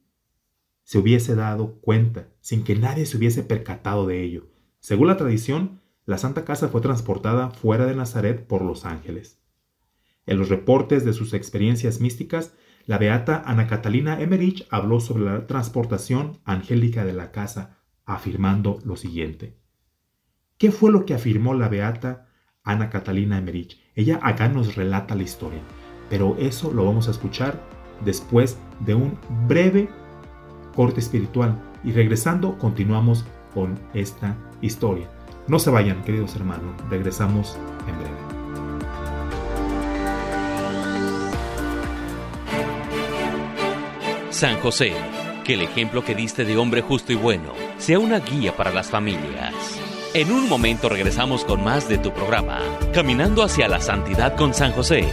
se 0.85 0.99
hubiese 0.99 1.35
dado 1.35 1.81
cuenta, 1.81 2.29
sin 2.41 2.65
que 2.65 2.77
nadie 2.77 3.07
se 3.07 3.17
hubiese 3.17 3.43
percatado 3.43 4.07
de 4.07 4.23
ello. 4.23 4.49
Según 4.81 5.09
la 5.09 5.17
tradición, 5.17 5.81
la 6.05 6.19
Santa 6.19 6.45
Casa 6.45 6.69
fue 6.69 6.81
transportada 6.81 7.51
fuera 7.51 7.87
de 7.87 7.95
Nazaret 7.95 8.47
por 8.47 8.62
los 8.62 8.85
ángeles. 8.85 9.41
En 10.27 10.39
los 10.39 10.49
reportes 10.49 11.05
de 11.05 11.12
sus 11.12 11.35
experiencias 11.35 12.01
místicas, 12.01 12.55
la 12.87 12.99
beata 12.99 13.43
Ana 13.47 13.67
Catalina 13.67 14.21
Emmerich 14.21 14.67
habló 14.71 15.01
sobre 15.01 15.25
la 15.25 15.47
transportación 15.47 16.39
angélica 16.45 17.05
de 17.05 17.12
la 17.12 17.31
casa, 17.31 17.79
afirmando 18.05 18.79
lo 18.85 18.97
siguiente. 18.97 19.57
¿Qué 20.59 20.73
fue 20.73 20.91
lo 20.91 21.05
que 21.05 21.15
afirmó 21.15 21.55
la 21.55 21.69
beata 21.69 22.29
Ana 22.65 22.91
Catalina 22.91 23.39
Emmerich? 23.39 23.81
Ella 23.95 24.19
acá 24.23 24.49
nos 24.49 24.75
relata 24.75 25.15
la 25.15 25.23
historia, 25.23 25.61
pero 26.11 26.37
eso 26.39 26.73
lo 26.73 26.85
vamos 26.85 27.09
a 27.09 27.12
escuchar 27.12 27.61
después 28.05 28.59
de 28.81 28.95
un 28.95 29.19
breve 29.47 29.89
corte 30.73 31.00
espiritual 31.00 31.61
y 31.85 31.93
regresando 31.93 32.59
continuamos 32.59 33.25
con 33.55 33.79
esta 33.95 34.37
historia. 34.61 35.09
No 35.49 35.59
se 35.59 35.71
vayan, 35.71 36.02
queridos 36.02 36.37
hermanos, 36.37 36.75
regresamos 36.88 37.57
en 37.88 37.99
breve. 37.99 38.33
San 44.31 44.59
José, 44.61 44.93
que 45.45 45.55
el 45.55 45.62
ejemplo 45.62 46.05
que 46.05 46.14
diste 46.14 46.45
de 46.45 46.57
hombre 46.57 46.81
justo 46.81 47.12
y 47.12 47.17
bueno 47.17 47.52
sea 47.79 47.99
una 47.99 48.21
guía 48.21 48.57
para 48.57 48.73
las 48.73 48.91
familias. 48.91 49.55
En 50.14 50.31
un 50.31 50.49
momento 50.49 50.88
regresamos 50.88 51.45
con 51.45 51.64
más 51.64 51.88
de 51.88 51.99
tu 51.99 52.12
programa, 52.12 52.61
Caminando 52.93 53.43
hacia 53.43 53.69
la 53.69 53.81
Santidad 53.81 54.37
con 54.37 54.52
San 54.52 54.73
José. 54.73 55.09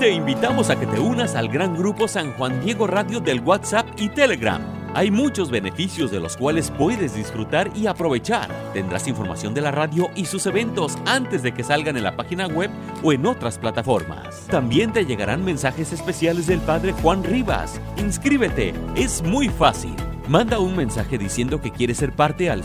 Te 0.00 0.10
invitamos 0.10 0.70
a 0.70 0.80
que 0.80 0.86
te 0.86 0.98
unas 0.98 1.36
al 1.36 1.48
gran 1.48 1.76
grupo 1.76 2.08
San 2.08 2.32
Juan 2.32 2.64
Diego 2.64 2.86
Radio 2.88 3.20
del 3.20 3.40
WhatsApp 3.40 3.86
y 3.98 4.08
Telegram 4.08 4.80
hay 4.92 5.12
muchos 5.12 5.50
beneficios 5.50 6.10
de 6.10 6.18
los 6.18 6.36
cuales 6.36 6.72
puedes 6.72 7.14
disfrutar 7.14 7.70
y 7.76 7.86
aprovechar. 7.86 8.48
Tendrás 8.72 9.06
información 9.06 9.54
de 9.54 9.60
la 9.60 9.70
radio 9.70 10.10
y 10.16 10.24
sus 10.24 10.46
eventos 10.46 10.98
antes 11.06 11.44
de 11.44 11.52
que 11.52 11.62
salgan 11.62 11.96
en 11.96 12.02
la 12.02 12.16
página 12.16 12.48
web 12.48 12.70
o 13.02 13.12
en 13.12 13.24
otras 13.24 13.58
plataformas. 13.58 14.46
También 14.48 14.92
te 14.92 15.06
llegarán 15.06 15.44
mensajes 15.44 15.92
especiales 15.92 16.48
del 16.48 16.60
Padre 16.60 16.92
Juan 16.92 17.22
Rivas. 17.22 17.80
Inscríbete, 17.98 18.74
es 18.96 19.22
muy 19.22 19.48
fácil. 19.48 19.94
Manda 20.28 20.58
un 20.58 20.76
mensaje 20.76 21.18
diciendo 21.18 21.60
que 21.60 21.70
quieres 21.70 21.98
ser 21.98 22.12
parte 22.12 22.50
al 22.50 22.64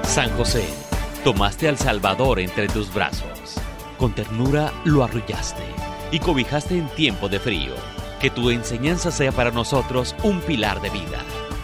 San 0.04 0.30
José, 0.38 0.66
tomaste 1.24 1.68
al 1.68 1.78
Salvador 1.78 2.40
entre 2.40 2.68
tus 2.68 2.94
brazos. 2.94 3.56
Con 3.98 4.14
ternura 4.14 4.72
lo 4.86 5.04
arrullaste 5.04 5.64
y 6.12 6.20
cobijaste 6.20 6.78
en 6.78 6.88
tiempo 6.90 7.28
de 7.28 7.40
frío. 7.40 7.74
Que 8.22 8.30
tu 8.30 8.50
enseñanza 8.50 9.12
sea 9.12 9.32
para 9.32 9.52
nosotros 9.52 10.16
un 10.24 10.40
pilar 10.42 10.82
de 10.82 10.90
vida. 10.90 11.20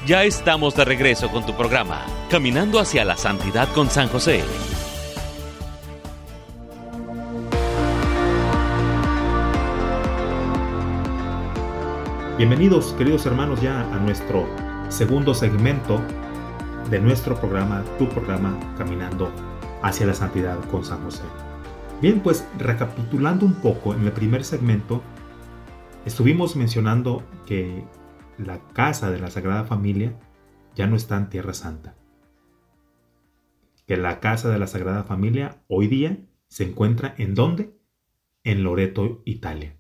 Ya 0.05 0.23
estamos 0.23 0.75
de 0.75 0.83
regreso 0.83 1.29
con 1.29 1.45
tu 1.45 1.55
programa, 1.55 2.05
Caminando 2.29 2.79
hacia 2.79 3.05
la 3.05 3.17
Santidad 3.17 3.69
con 3.73 3.89
San 3.89 4.09
José. 4.09 4.43
Bienvenidos, 12.41 12.93
queridos 12.93 13.27
hermanos, 13.27 13.61
ya 13.61 13.81
a 13.93 13.99
nuestro 13.99 14.47
segundo 14.89 15.35
segmento 15.35 16.01
de 16.89 16.99
nuestro 16.99 17.39
programa, 17.39 17.85
tu 17.99 18.09
programa, 18.09 18.59
Caminando 18.79 19.31
hacia 19.83 20.07
la 20.07 20.15
Santidad 20.15 20.59
con 20.71 20.83
San 20.83 21.03
José. 21.03 21.21
Bien, 22.01 22.19
pues 22.19 22.47
recapitulando 22.57 23.45
un 23.45 23.53
poco, 23.53 23.93
en 23.93 24.07
el 24.07 24.11
primer 24.11 24.43
segmento 24.43 25.03
estuvimos 26.03 26.55
mencionando 26.55 27.23
que 27.45 27.85
la 28.39 28.57
casa 28.69 29.11
de 29.11 29.19
la 29.19 29.29
Sagrada 29.29 29.65
Familia 29.65 30.19
ya 30.73 30.87
no 30.87 30.95
está 30.95 31.17
en 31.17 31.29
Tierra 31.29 31.53
Santa. 31.53 31.93
Que 33.85 33.97
la 33.97 34.19
casa 34.19 34.49
de 34.49 34.57
la 34.57 34.65
Sagrada 34.65 35.03
Familia 35.03 35.61
hoy 35.67 35.85
día 35.85 36.17
se 36.47 36.63
encuentra 36.63 37.13
en 37.19 37.35
dónde? 37.35 37.77
En 38.43 38.63
Loreto, 38.63 39.21
Italia. 39.25 39.77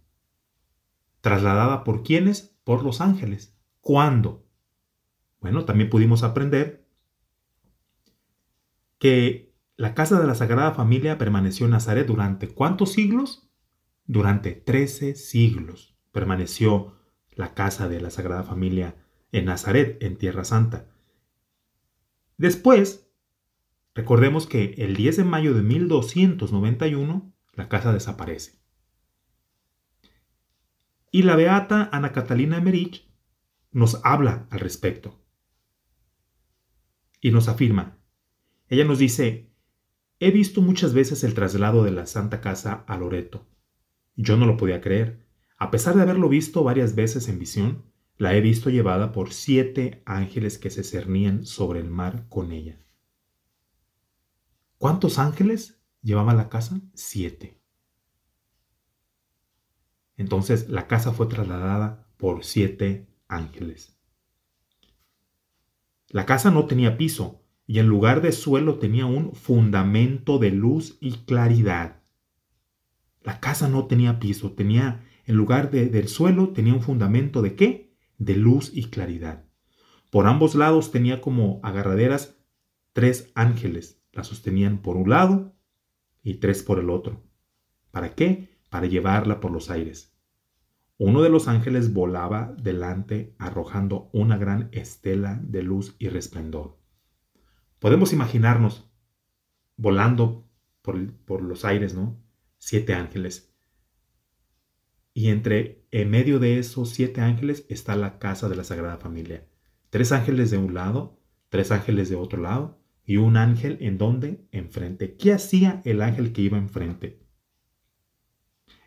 Trasladada 1.21 1.83
por 1.83 2.03
quiénes? 2.03 2.57
Por 2.63 2.83
los 2.83 3.01
ángeles. 3.01 3.57
¿Cuándo? 3.79 4.45
Bueno, 5.39 5.65
también 5.65 5.89
pudimos 5.89 6.23
aprender 6.23 6.87
que 8.99 9.55
la 9.77 9.95
casa 9.95 10.19
de 10.19 10.27
la 10.27 10.35
Sagrada 10.35 10.73
Familia 10.73 11.17
permaneció 11.17 11.65
en 11.65 11.71
Nazaret 11.71 12.05
durante 12.05 12.49
cuántos 12.49 12.91
siglos? 12.93 13.49
Durante 14.05 14.51
13 14.51 15.15
siglos 15.15 15.95
permaneció 16.11 16.97
la 17.31 17.55
casa 17.55 17.87
de 17.87 17.99
la 17.99 18.11
Sagrada 18.11 18.43
Familia 18.43 18.95
en 19.31 19.45
Nazaret, 19.45 19.97
en 20.03 20.17
Tierra 20.17 20.43
Santa. 20.43 20.87
Después, 22.37 23.09
recordemos 23.95 24.45
que 24.45 24.75
el 24.77 24.95
10 24.95 25.17
de 25.17 25.23
mayo 25.23 25.53
de 25.53 25.63
1291 25.63 27.33
la 27.53 27.69
casa 27.69 27.93
desaparece. 27.93 28.60
Y 31.11 31.23
la 31.23 31.35
beata 31.35 31.89
Ana 31.91 32.13
Catalina 32.13 32.57
Emerich 32.57 33.07
nos 33.71 33.99
habla 34.03 34.47
al 34.49 34.59
respecto. 34.59 35.23
Y 37.19 37.31
nos 37.31 37.47
afirma, 37.47 38.01
ella 38.71 38.85
nos 38.85 38.99
dice, 38.99 39.53
he 40.19 40.31
visto 40.31 40.61
muchas 40.61 40.93
veces 40.93 41.25
el 41.25 41.33
traslado 41.33 41.83
de 41.83 41.91
la 41.91 42.05
Santa 42.05 42.39
Casa 42.39 42.85
a 42.87 42.97
Loreto. 42.97 43.45
Yo 44.15 44.37
no 44.37 44.45
lo 44.45 44.55
podía 44.55 44.79
creer. 44.79 45.27
A 45.57 45.69
pesar 45.71 45.95
de 45.95 46.03
haberlo 46.03 46.29
visto 46.29 46.63
varias 46.63 46.95
veces 46.95 47.27
en 47.27 47.37
visión, 47.37 47.83
la 48.17 48.33
he 48.33 48.39
visto 48.41 48.69
llevada 48.69 49.11
por 49.11 49.33
siete 49.33 50.01
ángeles 50.05 50.57
que 50.57 50.69
se 50.69 50.83
cernían 50.83 51.45
sobre 51.45 51.81
el 51.81 51.89
mar 51.89 52.27
con 52.29 52.53
ella. 52.53 52.79
¿Cuántos 54.77 55.19
ángeles 55.19 55.83
llevaba 56.01 56.33
la 56.33 56.47
casa? 56.47 56.81
Siete. 56.93 57.60
Entonces 60.21 60.69
la 60.69 60.87
casa 60.87 61.13
fue 61.13 61.25
trasladada 61.25 62.05
por 62.17 62.43
siete 62.43 63.07
ángeles. 63.27 63.97
La 66.09 66.27
casa 66.27 66.51
no 66.51 66.67
tenía 66.67 66.95
piso, 66.95 67.41
y 67.65 67.79
en 67.79 67.87
lugar 67.87 68.21
de 68.21 68.31
suelo 68.31 68.77
tenía 68.77 69.07
un 69.07 69.33
fundamento 69.33 70.37
de 70.37 70.51
luz 70.51 70.99
y 71.01 71.13
claridad. 71.25 72.03
La 73.23 73.39
casa 73.39 73.67
no 73.67 73.87
tenía 73.87 74.19
piso, 74.19 74.51
tenía, 74.51 75.03
en 75.25 75.35
lugar 75.37 75.71
del 75.71 76.07
suelo, 76.07 76.49
tenía 76.49 76.75
un 76.75 76.83
fundamento 76.83 77.41
de 77.41 77.55
qué? 77.55 77.95
De 78.19 78.35
luz 78.35 78.69
y 78.71 78.91
claridad. 78.91 79.45
Por 80.11 80.27
ambos 80.27 80.53
lados 80.53 80.91
tenía 80.91 81.19
como 81.19 81.61
agarraderas 81.63 82.37
tres 82.93 83.31
ángeles. 83.33 84.03
La 84.11 84.23
sostenían 84.23 84.83
por 84.83 84.97
un 84.97 85.09
lado 85.09 85.55
y 86.21 86.35
tres 86.35 86.61
por 86.61 86.77
el 86.77 86.91
otro. 86.91 87.23
¿Para 87.89 88.13
qué? 88.13 88.59
Para 88.69 88.85
llevarla 88.85 89.39
por 89.39 89.49
los 89.49 89.71
aires. 89.71 90.10
Uno 91.03 91.23
de 91.23 91.29
los 91.29 91.47
ángeles 91.47 91.93
volaba 91.93 92.53
delante 92.61 93.33
arrojando 93.39 94.11
una 94.13 94.37
gran 94.37 94.69
estela 94.71 95.41
de 95.41 95.63
luz 95.63 95.95
y 95.97 96.09
resplendor. 96.09 96.77
Podemos 97.79 98.13
imaginarnos 98.13 98.87
volando 99.77 100.47
por, 100.83 101.11
por 101.25 101.41
los 101.41 101.65
aires, 101.65 101.95
¿no? 101.95 102.21
Siete 102.59 102.93
ángeles. 102.93 103.51
Y 105.15 105.29
entre, 105.29 105.87
en 105.89 106.11
medio 106.11 106.37
de 106.37 106.59
esos 106.59 106.91
siete 106.91 107.21
ángeles 107.21 107.65
está 107.67 107.95
la 107.95 108.19
casa 108.19 108.47
de 108.47 108.57
la 108.57 108.63
Sagrada 108.63 108.97
Familia. 108.97 109.47
Tres 109.89 110.11
ángeles 110.11 110.51
de 110.51 110.59
un 110.59 110.75
lado, 110.75 111.17
tres 111.49 111.71
ángeles 111.71 112.11
de 112.11 112.15
otro 112.15 112.39
lado 112.39 112.79
y 113.03 113.17
un 113.17 113.37
ángel 113.37 113.79
en 113.81 113.97
donde? 113.97 114.45
Enfrente. 114.51 115.15
¿Qué 115.17 115.33
hacía 115.33 115.81
el 115.83 116.03
ángel 116.03 116.31
que 116.31 116.43
iba 116.43 116.59
enfrente? 116.59 117.25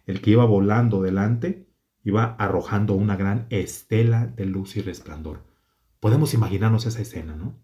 El 0.06 0.21
que 0.21 0.30
iba 0.30 0.44
volando 0.44 1.02
delante 1.02 1.74
iba 2.04 2.37
arrojando 2.38 2.94
una 2.94 3.16
gran 3.16 3.46
estela 3.49 4.26
de 4.26 4.44
luz 4.44 4.76
y 4.76 4.82
resplandor. 4.82 5.42
Podemos 6.00 6.34
imaginarnos 6.34 6.84
esa 6.84 7.00
escena, 7.00 7.34
¿no? 7.34 7.58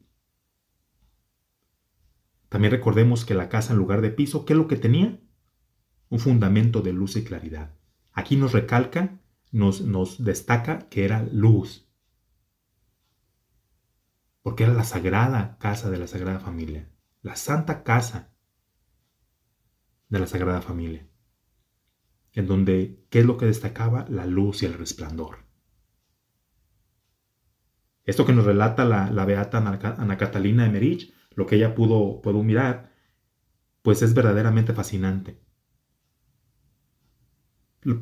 También 2.48 2.72
recordemos 2.72 3.24
que 3.24 3.34
la 3.34 3.50
casa 3.50 3.74
en 3.74 3.78
lugar 3.78 4.00
de 4.00 4.10
piso, 4.10 4.44
¿qué 4.44 4.54
es 4.54 4.58
lo 4.58 4.66
que 4.66 4.76
tenía? 4.76 5.20
Un 6.08 6.18
fundamento 6.18 6.80
de 6.80 6.92
luz 6.92 7.16
y 7.16 7.22
claridad. 7.22 7.76
Aquí 8.12 8.36
nos 8.36 8.52
recalca, 8.52 9.20
nos, 9.52 9.82
nos 9.82 10.24
destaca 10.24 10.88
que 10.88 11.04
era 11.04 11.22
luz. 11.30 11.86
Porque 14.42 14.64
era 14.64 14.72
la 14.72 14.84
sagrada 14.84 15.58
casa 15.58 15.90
de 15.90 15.98
la 15.98 16.06
Sagrada 16.06 16.40
Familia. 16.40 16.90
La 17.20 17.36
santa 17.36 17.84
casa 17.84 18.32
de 20.08 20.18
la 20.18 20.26
Sagrada 20.26 20.62
Familia. 20.62 21.09
En 22.32 22.46
donde, 22.46 23.04
¿qué 23.10 23.20
es 23.20 23.26
lo 23.26 23.36
que 23.36 23.46
destacaba? 23.46 24.06
La 24.08 24.26
luz 24.26 24.62
y 24.62 24.66
el 24.66 24.74
resplandor. 24.74 25.38
Esto 28.04 28.24
que 28.24 28.32
nos 28.32 28.44
relata 28.44 28.84
la, 28.84 29.10
la 29.10 29.24
beata 29.24 29.58
Ana 29.58 30.16
Catalina 30.16 30.64
de 30.64 30.70
Merich 30.70 31.14
lo 31.34 31.46
que 31.46 31.56
ella 31.56 31.74
pudo, 31.74 32.20
pudo 32.22 32.42
mirar, 32.42 32.92
pues 33.82 34.02
es 34.02 34.14
verdaderamente 34.14 34.72
fascinante. 34.74 35.40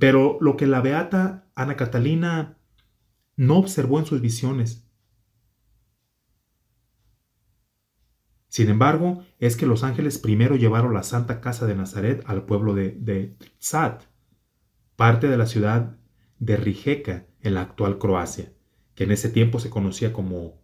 Pero 0.00 0.38
lo 0.40 0.56
que 0.56 0.66
la 0.66 0.80
beata 0.80 1.50
Ana 1.54 1.76
Catalina 1.76 2.58
no 3.36 3.58
observó 3.58 3.98
en 3.98 4.06
sus 4.06 4.20
visiones, 4.20 4.88
Sin 8.48 8.70
embargo, 8.70 9.24
es 9.38 9.56
que 9.56 9.66
los 9.66 9.84
ángeles 9.84 10.18
primero 10.18 10.56
llevaron 10.56 10.94
la 10.94 11.02
Santa 11.02 11.40
Casa 11.40 11.66
de 11.66 11.74
Nazaret 11.76 12.24
al 12.26 12.46
pueblo 12.46 12.74
de, 12.74 12.92
de 12.92 13.36
parte 14.98 15.28
de 15.28 15.36
la 15.36 15.46
ciudad 15.46 15.96
de 16.40 16.56
Rijeka, 16.56 17.28
en 17.40 17.54
la 17.54 17.60
actual 17.60 17.98
Croacia, 17.98 18.52
que 18.96 19.04
en 19.04 19.12
ese 19.12 19.28
tiempo 19.28 19.60
se 19.60 19.70
conocía 19.70 20.12
como 20.12 20.60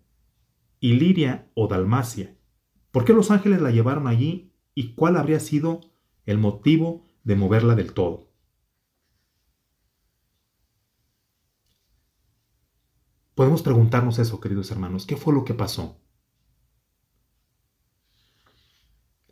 Iliria 0.80 1.48
o 1.54 1.68
Dalmacia. 1.68 2.36
¿Por 2.90 3.04
qué 3.04 3.12
los 3.12 3.30
ángeles 3.30 3.62
la 3.62 3.70
llevaron 3.70 4.08
allí 4.08 4.52
y 4.74 4.94
cuál 4.94 5.18
habría 5.18 5.38
sido 5.38 5.82
el 6.26 6.38
motivo 6.38 7.04
de 7.22 7.36
moverla 7.36 7.76
del 7.76 7.92
todo? 7.92 8.28
Podemos 13.36 13.62
preguntarnos 13.62 14.18
eso, 14.18 14.40
queridos 14.40 14.68
hermanos, 14.72 15.06
¿qué 15.06 15.16
fue 15.16 15.32
lo 15.32 15.44
que 15.44 15.54
pasó? 15.54 16.00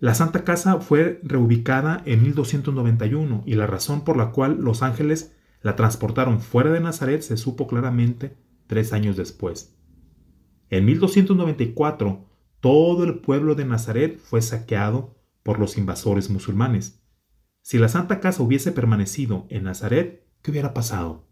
La 0.02 0.14
Santa 0.14 0.42
Casa 0.42 0.80
fue 0.80 1.20
reubicada 1.22 2.02
en 2.06 2.24
1291 2.24 3.44
y 3.46 3.54
la 3.54 3.68
razón 3.68 4.02
por 4.02 4.16
la 4.16 4.32
cual 4.32 4.58
los 4.60 4.82
ángeles 4.82 5.32
la 5.60 5.76
transportaron 5.76 6.40
fuera 6.40 6.72
de 6.72 6.80
Nazaret 6.80 7.22
se 7.22 7.36
supo 7.36 7.68
claramente 7.68 8.36
tres 8.66 8.92
años 8.92 9.16
después. 9.16 9.78
En 10.70 10.86
1294 10.86 12.28
todo 12.58 13.04
el 13.04 13.20
pueblo 13.20 13.54
de 13.54 13.64
Nazaret 13.64 14.18
fue 14.18 14.42
saqueado 14.42 15.14
por 15.44 15.60
los 15.60 15.78
invasores 15.78 16.30
musulmanes. 16.30 17.00
Si 17.60 17.78
la 17.78 17.88
Santa 17.88 18.18
Casa 18.18 18.42
hubiese 18.42 18.72
permanecido 18.72 19.46
en 19.50 19.62
Nazaret, 19.62 20.26
¿qué 20.42 20.50
hubiera 20.50 20.74
pasado? 20.74 21.28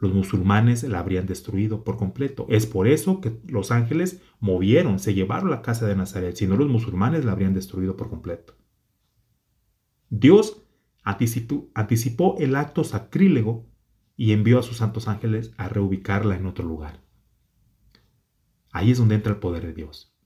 Los 0.00 0.14
musulmanes 0.14 0.82
la 0.82 0.98
habrían 0.98 1.26
destruido 1.26 1.84
por 1.84 1.98
completo. 1.98 2.46
Es 2.48 2.66
por 2.66 2.88
eso 2.88 3.20
que 3.20 3.38
los 3.46 3.70
ángeles 3.70 4.22
movieron, 4.40 4.98
se 4.98 5.12
llevaron 5.12 5.50
la 5.50 5.60
casa 5.60 5.86
de 5.86 5.94
Nazaret, 5.94 6.34
si 6.36 6.46
no 6.46 6.56
los 6.56 6.68
musulmanes 6.68 7.26
la 7.26 7.32
habrían 7.32 7.52
destruido 7.52 7.98
por 7.98 8.08
completo. 8.08 8.56
Dios 10.08 10.62
anticipó, 11.04 11.68
anticipó 11.74 12.36
el 12.38 12.56
acto 12.56 12.82
sacrílego 12.82 13.66
y 14.16 14.32
envió 14.32 14.58
a 14.58 14.62
sus 14.62 14.78
santos 14.78 15.06
ángeles 15.06 15.52
a 15.58 15.68
reubicarla 15.68 16.34
en 16.34 16.46
otro 16.46 16.64
lugar. 16.64 17.02
Ahí 18.72 18.90
es 18.90 18.98
donde 18.98 19.16
entra 19.16 19.32
el 19.32 19.38
poder 19.38 19.66
de 19.66 19.74
Dios. 19.74 20.16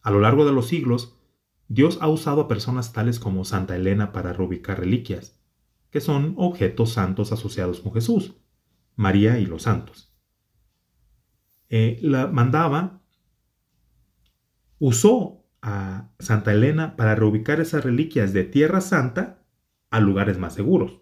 A 0.00 0.10
lo 0.10 0.20
largo 0.20 0.46
de 0.46 0.52
los 0.52 0.68
siglos, 0.68 1.18
Dios 1.68 1.98
ha 2.00 2.08
usado 2.08 2.40
a 2.40 2.48
personas 2.48 2.94
tales 2.94 3.20
como 3.20 3.44
Santa 3.44 3.76
Elena 3.76 4.10
para 4.12 4.32
reubicar 4.32 4.80
reliquias, 4.80 5.37
que 5.90 6.00
son 6.00 6.34
objetos 6.36 6.92
santos 6.92 7.32
asociados 7.32 7.80
con 7.80 7.92
Jesús, 7.92 8.36
María 8.96 9.38
y 9.38 9.46
los 9.46 9.62
santos. 9.62 10.12
Eh, 11.68 11.98
la 12.02 12.26
mandaba, 12.26 13.00
usó 14.78 15.44
a 15.60 16.10
Santa 16.18 16.52
Elena 16.52 16.96
para 16.96 17.14
reubicar 17.14 17.60
esas 17.60 17.84
reliquias 17.84 18.32
de 18.32 18.44
Tierra 18.44 18.80
Santa 18.80 19.42
a 19.90 20.00
lugares 20.00 20.38
más 20.38 20.54
seguros. 20.54 21.00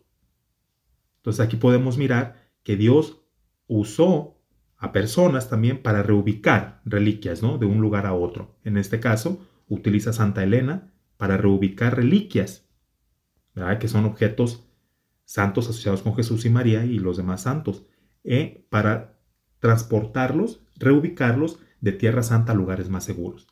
Entonces 1.19 1.45
aquí 1.45 1.57
podemos 1.57 1.99
mirar 1.99 2.51
que 2.63 2.77
Dios 2.77 3.23
usó 3.67 4.37
a 4.77 4.93
personas 4.93 5.49
también 5.49 5.83
para 5.83 6.03
reubicar 6.03 6.81
reliquias 6.85 7.43
¿no? 7.43 7.59
de 7.59 7.67
un 7.67 7.81
lugar 7.81 8.07
a 8.07 8.15
otro. 8.15 8.57
En 8.65 8.77
este 8.77 9.01
caso, 9.01 9.47
utiliza 9.69 10.13
Santa 10.13 10.43
Elena 10.43 10.93
para 11.17 11.37
reubicar 11.37 11.97
reliquias, 11.97 12.69
que 13.81 13.89
son 13.89 14.05
objetos 14.05 14.66
santos 15.27 15.69
asociados 15.69 16.01
con 16.03 16.15
Jesús 16.15 16.47
y 16.47 16.51
María 16.51 16.87
y 16.87 16.99
los 16.99 17.19
demás 17.19 17.43
santos, 17.43 17.85
¿eh? 18.25 18.65
para 18.71 19.19
transportarlos, 19.59 20.63
reubicarlos 20.77 21.59
de 21.81 21.93
Tierra 21.93 22.23
Santa 22.23 22.53
a 22.53 22.55
lugares 22.55 22.89
más 22.89 23.05
seguros. 23.05 23.49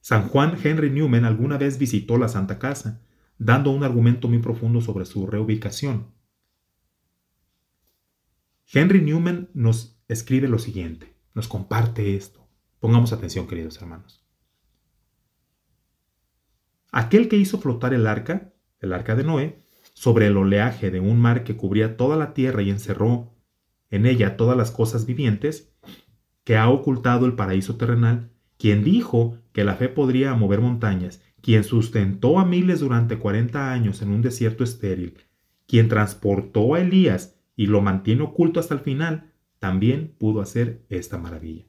San 0.00 0.28
Juan 0.28 0.58
Henry 0.62 0.90
Newman 0.90 1.24
alguna 1.24 1.58
vez 1.58 1.78
visitó 1.78 2.16
la 2.16 2.28
Santa 2.28 2.58
Casa, 2.58 3.02
dando 3.36 3.70
un 3.70 3.84
argumento 3.84 4.28
muy 4.28 4.38
profundo 4.38 4.80
sobre 4.80 5.04
su 5.04 5.26
reubicación. 5.26 6.06
Henry 8.72 9.02
Newman 9.02 9.50
nos 9.52 10.00
escribe 10.08 10.48
lo 10.48 10.58
siguiente, 10.58 11.14
nos 11.34 11.48
comparte 11.48 12.16
esto. 12.16 12.48
Pongamos 12.80 13.12
atención, 13.12 13.46
queridos 13.46 13.80
hermanos. 13.80 14.24
Aquel 16.90 17.28
que 17.28 17.36
hizo 17.36 17.58
flotar 17.58 17.92
el 17.92 18.06
arca, 18.06 18.54
el 18.80 18.94
arca 18.94 19.14
de 19.14 19.24
Noé, 19.24 19.67
sobre 19.98 20.28
el 20.28 20.36
oleaje 20.36 20.92
de 20.92 21.00
un 21.00 21.18
mar 21.18 21.42
que 21.42 21.56
cubría 21.56 21.96
toda 21.96 22.16
la 22.16 22.32
tierra 22.32 22.62
y 22.62 22.70
encerró 22.70 23.34
en 23.90 24.06
ella 24.06 24.36
todas 24.36 24.56
las 24.56 24.70
cosas 24.70 25.06
vivientes, 25.06 25.74
que 26.44 26.56
ha 26.56 26.68
ocultado 26.68 27.26
el 27.26 27.32
paraíso 27.32 27.74
terrenal, 27.74 28.30
quien 28.58 28.84
dijo 28.84 29.38
que 29.50 29.64
la 29.64 29.74
fe 29.74 29.88
podría 29.88 30.34
mover 30.34 30.60
montañas, 30.60 31.20
quien 31.40 31.64
sustentó 31.64 32.38
a 32.38 32.44
miles 32.44 32.78
durante 32.78 33.18
cuarenta 33.18 33.72
años 33.72 34.00
en 34.00 34.10
un 34.10 34.22
desierto 34.22 34.62
estéril, 34.62 35.14
quien 35.66 35.88
transportó 35.88 36.74
a 36.74 36.80
Elías 36.80 37.36
y 37.56 37.66
lo 37.66 37.80
mantiene 37.80 38.22
oculto 38.22 38.60
hasta 38.60 38.74
el 38.74 38.80
final, 38.80 39.32
también 39.58 40.14
pudo 40.16 40.40
hacer 40.40 40.86
esta 40.90 41.18
maravilla. 41.18 41.64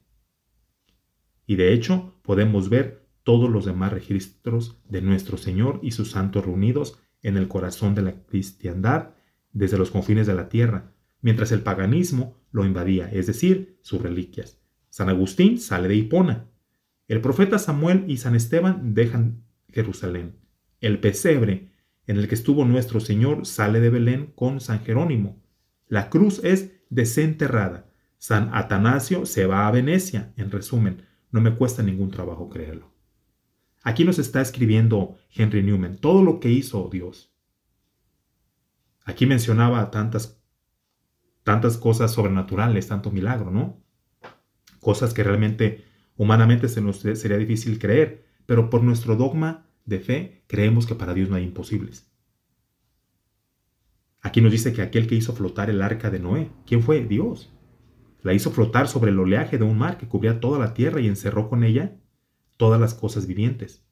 Y 1.48 1.56
de 1.56 1.72
hecho 1.72 2.14
podemos 2.22 2.68
ver 2.68 3.08
todos 3.24 3.50
los 3.50 3.64
demás 3.64 3.92
registros 3.92 4.80
de 4.88 5.02
nuestro 5.02 5.36
Señor 5.36 5.80
y 5.82 5.90
sus 5.90 6.12
santos 6.12 6.44
reunidos 6.44 6.96
en 7.22 7.36
el 7.36 7.48
corazón 7.48 7.94
de 7.94 8.02
la 8.02 8.14
cristiandad 8.26 9.14
desde 9.52 9.78
los 9.78 9.90
confines 9.90 10.26
de 10.26 10.34
la 10.34 10.48
tierra, 10.48 10.92
mientras 11.20 11.52
el 11.52 11.62
paganismo 11.62 12.36
lo 12.52 12.64
invadía, 12.64 13.10
es 13.10 13.26
decir, 13.26 13.78
sus 13.82 14.00
reliquias. 14.00 14.60
San 14.90 15.08
Agustín 15.08 15.58
sale 15.58 15.88
de 15.88 15.96
Hipona. 15.96 16.48
El 17.08 17.20
profeta 17.20 17.58
Samuel 17.58 18.04
y 18.08 18.18
San 18.18 18.34
Esteban 18.34 18.94
dejan 18.94 19.44
Jerusalén. 19.68 20.36
El 20.80 21.00
pesebre 21.00 21.70
en 22.06 22.16
el 22.16 22.26
que 22.28 22.34
estuvo 22.34 22.64
nuestro 22.64 23.00
Señor 23.00 23.46
sale 23.46 23.80
de 23.80 23.90
Belén 23.90 24.32
con 24.34 24.60
San 24.60 24.80
Jerónimo. 24.80 25.40
La 25.86 26.10
cruz 26.10 26.40
es 26.42 26.72
desenterrada. 26.88 27.90
San 28.18 28.50
Atanasio 28.52 29.26
se 29.26 29.46
va 29.46 29.66
a 29.66 29.70
Venecia, 29.70 30.32
en 30.36 30.50
resumen. 30.50 31.04
No 31.30 31.40
me 31.40 31.54
cuesta 31.54 31.82
ningún 31.82 32.10
trabajo 32.10 32.48
creerlo. 32.48 32.92
Aquí 33.82 34.04
nos 34.04 34.18
está 34.18 34.40
escribiendo 34.40 35.16
Henry 35.30 35.62
Newman 35.62 35.96
todo 35.96 36.22
lo 36.22 36.38
que 36.38 36.50
hizo 36.50 36.88
Dios. 36.92 37.34
Aquí 39.04 39.26
mencionaba 39.26 39.90
tantas, 39.90 40.42
tantas 41.42 41.78
cosas 41.78 42.12
sobrenaturales, 42.12 42.88
tanto 42.88 43.10
milagro, 43.10 43.50
¿no? 43.50 43.82
Cosas 44.80 45.14
que 45.14 45.24
realmente 45.24 45.84
humanamente 46.16 46.68
se 46.68 46.82
nos 46.82 46.98
sería 46.98 47.38
difícil 47.38 47.78
creer, 47.78 48.26
pero 48.44 48.68
por 48.68 48.82
nuestro 48.82 49.16
dogma 49.16 49.66
de 49.86 50.00
fe 50.00 50.44
creemos 50.46 50.86
que 50.86 50.94
para 50.94 51.14
Dios 51.14 51.30
no 51.30 51.36
hay 51.36 51.44
imposibles. 51.44 52.10
Aquí 54.20 54.42
nos 54.42 54.52
dice 54.52 54.74
que 54.74 54.82
aquel 54.82 55.06
que 55.06 55.14
hizo 55.14 55.32
flotar 55.32 55.70
el 55.70 55.80
arca 55.80 56.10
de 56.10 56.18
Noé, 56.18 56.50
¿quién 56.66 56.82
fue? 56.82 57.02
Dios. 57.02 57.50
La 58.20 58.34
hizo 58.34 58.50
flotar 58.50 58.86
sobre 58.86 59.10
el 59.10 59.18
oleaje 59.18 59.56
de 59.56 59.64
un 59.64 59.78
mar 59.78 59.96
que 59.96 60.06
cubría 60.06 60.40
toda 60.40 60.58
la 60.58 60.74
tierra 60.74 61.00
y 61.00 61.08
encerró 61.08 61.48
con 61.48 61.64
ella 61.64 61.96
todas 62.60 62.78
las 62.78 62.92
cosas 62.92 63.26
vivientes. 63.26 63.82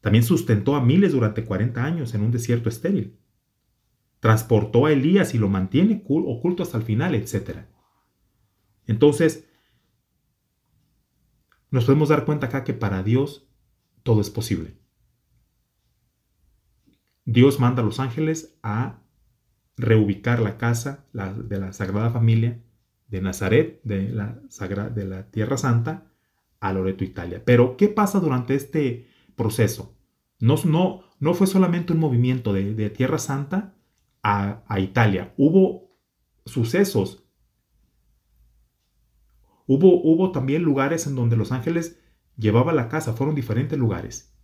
También 0.00 0.22
sustentó 0.22 0.76
a 0.76 0.80
miles 0.80 1.10
durante 1.10 1.44
40 1.44 1.84
años 1.84 2.14
en 2.14 2.20
un 2.20 2.30
desierto 2.30 2.68
estéril. 2.68 3.18
Transportó 4.20 4.86
a 4.86 4.92
Elías 4.92 5.34
y 5.34 5.38
lo 5.38 5.48
mantiene 5.48 6.04
oculto 6.06 6.62
hasta 6.62 6.78
el 6.78 6.84
final, 6.84 7.16
etc. 7.16 7.64
Entonces, 8.86 9.48
nos 11.72 11.84
podemos 11.84 12.10
dar 12.10 12.24
cuenta 12.24 12.46
acá 12.46 12.62
que 12.62 12.74
para 12.74 13.02
Dios 13.02 13.50
todo 14.04 14.20
es 14.20 14.30
posible. 14.30 14.78
Dios 17.24 17.58
manda 17.58 17.82
a 17.82 17.84
los 17.84 17.98
ángeles 17.98 18.56
a 18.62 19.02
reubicar 19.76 20.38
la 20.38 20.58
casa 20.58 21.08
de 21.12 21.58
la 21.58 21.72
Sagrada 21.72 22.10
Familia 22.10 22.62
de 23.08 23.20
Nazaret, 23.20 23.80
de 23.82 24.10
la, 24.10 24.38
de 24.94 25.04
la 25.04 25.28
Tierra 25.32 25.56
Santa, 25.56 26.12
a 26.60 26.72
Loreto, 26.72 27.04
Italia. 27.04 27.42
Pero, 27.44 27.76
¿qué 27.76 27.88
pasa 27.88 28.20
durante 28.20 28.54
este 28.54 29.08
proceso? 29.36 29.96
No, 30.40 30.56
no, 30.64 31.02
no 31.20 31.34
fue 31.34 31.46
solamente 31.46 31.92
un 31.92 32.00
movimiento 32.00 32.52
de, 32.52 32.90
Tierra 32.90 33.18
Santa 33.18 33.74
a, 34.22 34.62
a, 34.68 34.80
Italia. 34.80 35.34
Hubo 35.36 35.96
sucesos. 36.46 37.24
Hubo, 39.66 40.00
hubo 40.02 40.32
también 40.32 40.62
lugares 40.62 41.06
en 41.06 41.14
donde 41.14 41.36
los 41.36 41.52
ángeles 41.52 42.00
llevaban 42.36 42.76
la 42.76 42.88
casa. 42.88 43.12
Fueron 43.12 43.34
diferentes 43.34 43.78
lugares. 43.78 44.34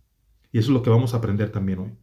Y 0.51 0.59
eso 0.59 0.71
es 0.71 0.73
lo 0.73 0.83
que 0.83 0.89
vamos 0.89 1.13
a 1.13 1.17
aprender 1.17 1.51
también 1.51 1.79
hoy. 1.79 1.97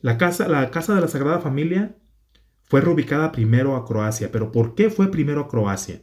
La 0.00 0.18
casa, 0.18 0.48
la 0.48 0.70
casa 0.70 0.94
de 0.94 1.00
la 1.00 1.08
Sagrada 1.08 1.40
Familia 1.40 1.96
fue 2.62 2.82
reubicada 2.82 3.32
primero 3.32 3.76
a 3.76 3.86
Croacia. 3.86 4.30
Pero 4.30 4.52
¿por 4.52 4.74
qué 4.74 4.90
fue 4.90 5.10
primero 5.10 5.40
a 5.40 5.48
Croacia? 5.48 6.02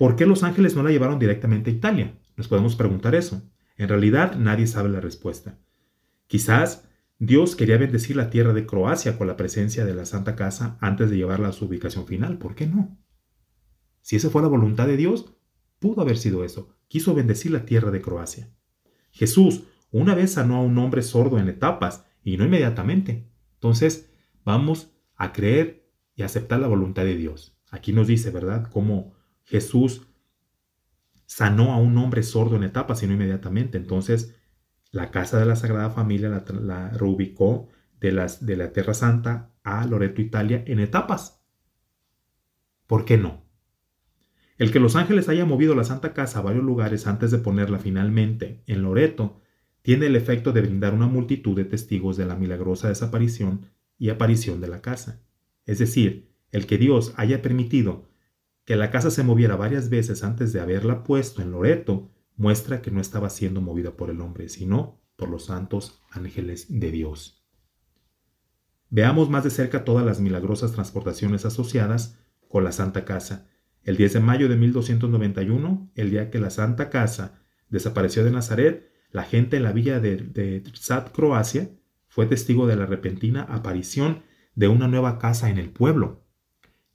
¿Por 0.00 0.16
qué 0.16 0.24
los 0.24 0.44
ángeles 0.44 0.74
no 0.74 0.82
la 0.82 0.88
llevaron 0.88 1.18
directamente 1.18 1.68
a 1.68 1.74
Italia? 1.74 2.18
Nos 2.34 2.48
podemos 2.48 2.74
preguntar 2.74 3.14
eso. 3.14 3.42
En 3.76 3.90
realidad 3.90 4.34
nadie 4.38 4.66
sabe 4.66 4.88
la 4.88 4.98
respuesta. 4.98 5.58
Quizás 6.26 6.88
Dios 7.18 7.54
quería 7.54 7.76
bendecir 7.76 8.16
la 8.16 8.30
tierra 8.30 8.54
de 8.54 8.64
Croacia 8.64 9.18
con 9.18 9.26
la 9.26 9.36
presencia 9.36 9.84
de 9.84 9.92
la 9.92 10.06
Santa 10.06 10.36
Casa 10.36 10.78
antes 10.80 11.10
de 11.10 11.18
llevarla 11.18 11.48
a 11.48 11.52
su 11.52 11.66
ubicación 11.66 12.06
final. 12.06 12.38
¿Por 12.38 12.54
qué 12.54 12.66
no? 12.66 12.96
Si 14.00 14.16
esa 14.16 14.30
fue 14.30 14.40
la 14.40 14.48
voluntad 14.48 14.86
de 14.86 14.96
Dios, 14.96 15.34
pudo 15.78 16.00
haber 16.00 16.16
sido 16.16 16.44
eso. 16.44 16.74
Quiso 16.88 17.14
bendecir 17.14 17.50
la 17.50 17.66
tierra 17.66 17.90
de 17.90 18.00
Croacia. 18.00 18.48
Jesús 19.10 19.64
una 19.90 20.14
vez 20.14 20.32
sanó 20.32 20.56
a 20.56 20.62
un 20.62 20.78
hombre 20.78 21.02
sordo 21.02 21.38
en 21.38 21.50
etapas 21.50 22.06
y 22.24 22.38
no 22.38 22.46
inmediatamente. 22.46 23.28
Entonces, 23.56 24.10
vamos 24.46 24.94
a 25.16 25.34
creer 25.34 25.92
y 26.14 26.22
aceptar 26.22 26.58
la 26.58 26.68
voluntad 26.68 27.04
de 27.04 27.18
Dios. 27.18 27.54
Aquí 27.70 27.92
nos 27.92 28.06
dice, 28.06 28.30
¿verdad?, 28.30 28.66
cómo 28.72 29.19
Jesús 29.50 30.06
sanó 31.26 31.72
a 31.72 31.76
un 31.76 31.98
hombre 31.98 32.22
sordo 32.22 32.54
en 32.56 32.62
etapas 32.62 33.02
y 33.02 33.08
no 33.08 33.14
inmediatamente. 33.14 33.78
Entonces, 33.78 34.36
la 34.92 35.10
casa 35.10 35.38
de 35.40 35.46
la 35.46 35.56
Sagrada 35.56 35.90
Familia 35.90 36.28
la, 36.28 36.90
reubicó 36.90 37.68
de, 38.00 38.12
las, 38.12 38.46
de 38.46 38.56
la 38.56 38.72
Tierra 38.72 38.94
Santa 38.94 39.50
a 39.64 39.84
Loreto, 39.86 40.22
Italia, 40.22 40.62
en 40.66 40.78
etapas. 40.78 41.42
¿Por 42.86 43.04
qué 43.04 43.16
no? 43.16 43.42
El 44.56 44.70
que 44.70 44.78
los 44.78 44.94
ángeles 44.94 45.28
hayan 45.28 45.48
movido 45.48 45.74
la 45.74 45.84
Santa 45.84 46.12
Casa 46.12 46.38
a 46.38 46.42
varios 46.42 46.64
lugares 46.64 47.08
antes 47.08 47.32
de 47.32 47.38
ponerla 47.38 47.78
finalmente 47.78 48.62
en 48.66 48.82
Loreto 48.82 49.40
tiene 49.82 50.06
el 50.06 50.14
efecto 50.14 50.52
de 50.52 50.60
brindar 50.60 50.94
una 50.94 51.06
multitud 51.06 51.56
de 51.56 51.64
testigos 51.64 52.16
de 52.16 52.26
la 52.26 52.36
milagrosa 52.36 52.88
desaparición 52.88 53.66
y 53.98 54.10
aparición 54.10 54.60
de 54.60 54.68
la 54.68 54.80
casa. 54.80 55.22
Es 55.64 55.78
decir, 55.78 56.30
el 56.52 56.66
que 56.66 56.78
Dios 56.78 57.14
haya 57.16 57.42
permitido 57.42 58.09
que 58.70 58.76
la 58.76 58.92
casa 58.92 59.10
se 59.10 59.24
moviera 59.24 59.56
varias 59.56 59.90
veces 59.90 60.22
antes 60.22 60.52
de 60.52 60.60
haberla 60.60 61.02
puesto 61.02 61.42
en 61.42 61.50
Loreto 61.50 62.08
muestra 62.36 62.80
que 62.82 62.92
no 62.92 63.00
estaba 63.00 63.28
siendo 63.28 63.60
movida 63.60 63.96
por 63.96 64.10
el 64.10 64.20
hombre, 64.20 64.48
sino 64.48 65.02
por 65.16 65.28
los 65.28 65.46
santos 65.46 66.00
ángeles 66.12 66.66
de 66.68 66.92
Dios. 66.92 67.44
Veamos 68.88 69.28
más 69.28 69.42
de 69.42 69.50
cerca 69.50 69.82
todas 69.82 70.06
las 70.06 70.20
milagrosas 70.20 70.70
transportaciones 70.70 71.44
asociadas 71.44 72.20
con 72.46 72.62
la 72.62 72.70
Santa 72.70 73.04
Casa. 73.04 73.48
El 73.82 73.96
10 73.96 74.12
de 74.12 74.20
mayo 74.20 74.48
de 74.48 74.54
1291, 74.54 75.90
el 75.96 76.10
día 76.12 76.30
que 76.30 76.38
la 76.38 76.50
Santa 76.50 76.90
Casa 76.90 77.42
desapareció 77.70 78.22
de 78.22 78.30
Nazaret, 78.30 78.92
la 79.10 79.24
gente 79.24 79.56
en 79.56 79.64
la 79.64 79.72
villa 79.72 79.98
de, 79.98 80.14
de 80.14 80.62
Croacia, 81.12 81.72
fue 82.06 82.26
testigo 82.26 82.68
de 82.68 82.76
la 82.76 82.86
repentina 82.86 83.42
aparición 83.42 84.22
de 84.54 84.68
una 84.68 84.86
nueva 84.86 85.18
casa 85.18 85.50
en 85.50 85.58
el 85.58 85.70
pueblo. 85.70 86.24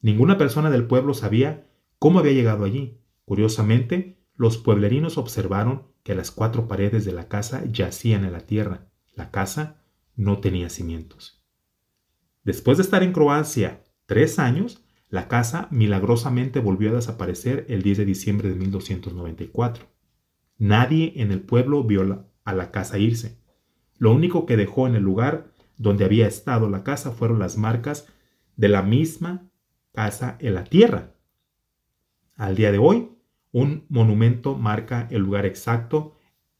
Ninguna 0.05 0.37
persona 0.37 0.69
del 0.69 0.85
pueblo 0.85 1.15
sabía 1.15 1.67
cómo 1.97 2.19
había 2.19 2.33
llegado 2.33 2.63
allí. 2.63 3.01
Curiosamente, 3.25 4.19
los 4.35 4.59
pueblerinos 4.59 5.17
observaron 5.17 5.87
que 6.03 6.13
las 6.13 6.29
cuatro 6.29 6.67
paredes 6.67 7.05
de 7.05 7.11
la 7.11 7.27
casa 7.27 7.63
yacían 7.65 8.23
en 8.23 8.31
la 8.31 8.41
tierra. 8.41 8.87
La 9.15 9.31
casa 9.31 9.81
no 10.15 10.37
tenía 10.41 10.69
cimientos. 10.69 11.43
Después 12.43 12.77
de 12.77 12.83
estar 12.83 13.01
en 13.01 13.13
Croacia 13.13 13.81
tres 14.05 14.37
años, 14.37 14.85
la 15.09 15.27
casa 15.27 15.69
milagrosamente 15.71 16.59
volvió 16.59 16.91
a 16.91 16.97
desaparecer 16.97 17.65
el 17.67 17.81
10 17.81 17.97
de 17.97 18.05
diciembre 18.05 18.49
de 18.49 18.55
1294. 18.57 19.87
Nadie 20.59 21.13
en 21.15 21.31
el 21.31 21.41
pueblo 21.41 21.83
vio 21.83 22.27
a 22.43 22.53
la 22.53 22.69
casa 22.69 22.99
irse. 22.99 23.39
Lo 23.97 24.13
único 24.13 24.45
que 24.45 24.55
dejó 24.55 24.85
en 24.85 24.93
el 24.93 25.01
lugar 25.01 25.51
donde 25.77 26.05
había 26.05 26.27
estado 26.27 26.69
la 26.69 26.83
casa 26.83 27.09
fueron 27.09 27.39
las 27.39 27.57
marcas 27.57 28.07
de 28.55 28.69
la 28.69 28.83
misma 28.83 29.49
casa 29.95 30.37
en 30.39 30.53
la 30.53 30.65
tierra. 30.65 31.15
Al 32.35 32.55
día 32.55 32.71
de 32.71 32.77
hoy, 32.77 33.09
un 33.51 33.85
monumento 33.89 34.55
marca 34.55 35.07
el 35.09 35.21
lugar 35.21 35.45
exacto 35.45 36.15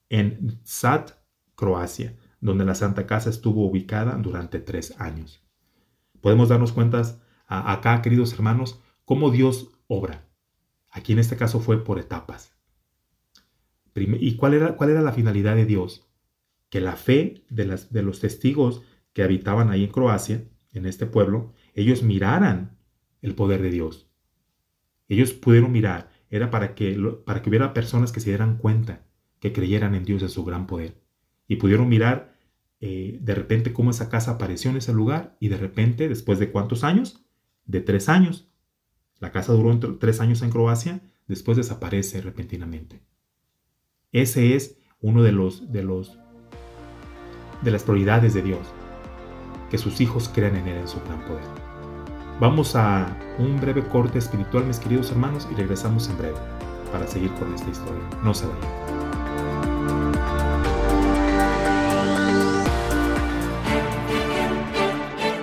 en 0.09 0.59
Sad, 0.63 1.11
Croacia, 1.53 2.15
donde 2.39 2.65
la 2.65 2.73
Santa 2.73 3.05
Casa 3.05 3.29
estuvo 3.29 3.65
ubicada 3.69 4.15
durante 4.15 4.59
tres 4.59 4.99
años. 4.99 5.43
Podemos 6.21 6.49
darnos 6.49 6.71
cuenta 6.71 7.03
acá, 7.47 8.01
queridos 8.01 8.33
hermanos, 8.33 8.81
cómo 9.03 9.29
Dios 9.29 9.69
obra. 9.87 10.25
Aquí 10.89 11.13
en 11.13 11.19
este 11.19 11.35
caso 11.35 11.59
fue 11.59 11.83
por 11.83 11.99
etapas. 11.99 12.55
¿Y 13.93 14.35
cuál 14.35 14.53
era, 14.53 14.75
cuál 14.75 14.89
era 14.89 15.01
la 15.01 15.11
finalidad 15.11 15.55
de 15.55 15.65
Dios? 15.65 16.07
Que 16.69 16.81
la 16.81 16.95
fe 16.95 17.43
de, 17.49 17.65
las, 17.65 17.91
de 17.93 18.01
los 18.01 18.19
testigos 18.19 18.81
que 19.13 19.23
habitaban 19.23 19.69
ahí 19.69 19.83
en 19.83 19.91
Croacia, 19.91 20.43
en 20.73 20.85
este 20.85 21.05
pueblo, 21.05 21.53
ellos 21.73 22.03
miraran 22.03 22.74
el 23.25 23.35
poder 23.35 23.61
de 23.61 23.71
Dios. 23.71 24.07
Ellos 25.07 25.33
pudieron 25.33 25.71
mirar, 25.71 26.11
era 26.29 26.51
para 26.51 26.75
que, 26.75 26.95
para 27.25 27.41
que 27.41 27.49
hubiera 27.49 27.73
personas 27.73 28.11
que 28.11 28.19
se 28.19 28.29
dieran 28.29 28.57
cuenta, 28.57 29.05
que 29.39 29.51
creyeran 29.51 29.95
en 29.95 30.05
Dios 30.05 30.21
en 30.21 30.29
su 30.29 30.43
gran 30.45 30.67
poder. 30.67 31.01
Y 31.47 31.57
pudieron 31.57 31.89
mirar 31.89 32.35
eh, 32.81 33.17
de 33.21 33.35
repente 33.35 33.73
cómo 33.73 33.91
esa 33.91 34.09
casa 34.09 34.31
apareció 34.31 34.69
en 34.69 34.77
ese 34.77 34.93
lugar 34.93 35.37
y 35.39 35.47
de 35.47 35.57
repente, 35.57 36.07
después 36.07 36.39
de 36.39 36.51
cuántos 36.51 36.83
años? 36.83 37.25
De 37.65 37.81
tres 37.81 38.09
años. 38.09 38.47
La 39.19 39.31
casa 39.31 39.53
duró 39.53 39.77
tres 39.97 40.21
años 40.21 40.41
en 40.41 40.51
Croacia, 40.51 41.01
después 41.27 41.57
desaparece 41.57 42.21
repentinamente. 42.21 43.01
Ese 44.11 44.55
es 44.55 44.77
uno 45.01 45.23
de 45.23 45.31
los 45.31 45.71
de 45.71 45.83
los 45.83 46.17
de 47.63 47.71
las 47.71 47.83
prioridades 47.83 48.33
de 48.33 48.43
Dios, 48.43 48.67
que 49.71 49.77
sus 49.77 49.99
hijos 50.01 50.29
crean 50.29 50.55
en 50.57 50.67
él 50.67 50.77
en 50.77 50.87
su 50.87 50.99
gran 51.01 51.25
poder. 51.25 51.64
Vamos 52.39 52.75
a 52.75 53.15
un 53.39 53.61
breve 53.61 53.81
corte 53.87 54.19
espiritual, 54.19 54.65
mis 54.65 54.79
queridos 54.79 55.09
hermanos, 55.11 55.47
y 55.49 55.55
regresamos 55.55 56.09
en 56.09 56.17
breve 56.17 56.35
para 56.91 57.07
seguir 57.07 57.31
con 57.35 57.53
esta 57.53 57.69
historia. 57.69 58.03
No 58.23 58.33
se 58.33 58.45
vayan. 58.45 58.85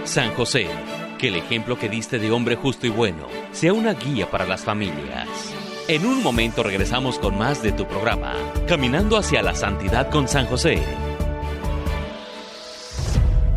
San 0.04 0.34
José, 0.34 0.66
que 1.18 1.28
el 1.28 1.36
ejemplo 1.36 1.78
que 1.78 1.88
diste 1.88 2.18
de 2.18 2.30
hombre 2.30 2.56
justo 2.56 2.86
y 2.86 2.90
bueno 2.90 3.28
sea 3.52 3.72
una 3.72 3.94
guía 3.94 4.30
para 4.30 4.46
las 4.46 4.62
familias. 4.62 5.28
En 5.88 6.04
un 6.04 6.22
momento 6.22 6.62
regresamos 6.62 7.18
con 7.18 7.38
más 7.38 7.62
de 7.62 7.72
tu 7.72 7.86
programa, 7.86 8.34
Caminando 8.68 9.16
hacia 9.16 9.42
la 9.42 9.54
Santidad 9.54 10.10
con 10.10 10.28
San 10.28 10.44
José. 10.46 10.82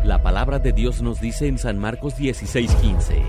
La 0.06 0.22
palabra 0.22 0.60
de 0.60 0.72
Dios 0.72 1.02
nos 1.02 1.20
dice 1.20 1.48
en 1.48 1.58
San 1.58 1.80
Marcos 1.80 2.16
16:15, 2.16 3.24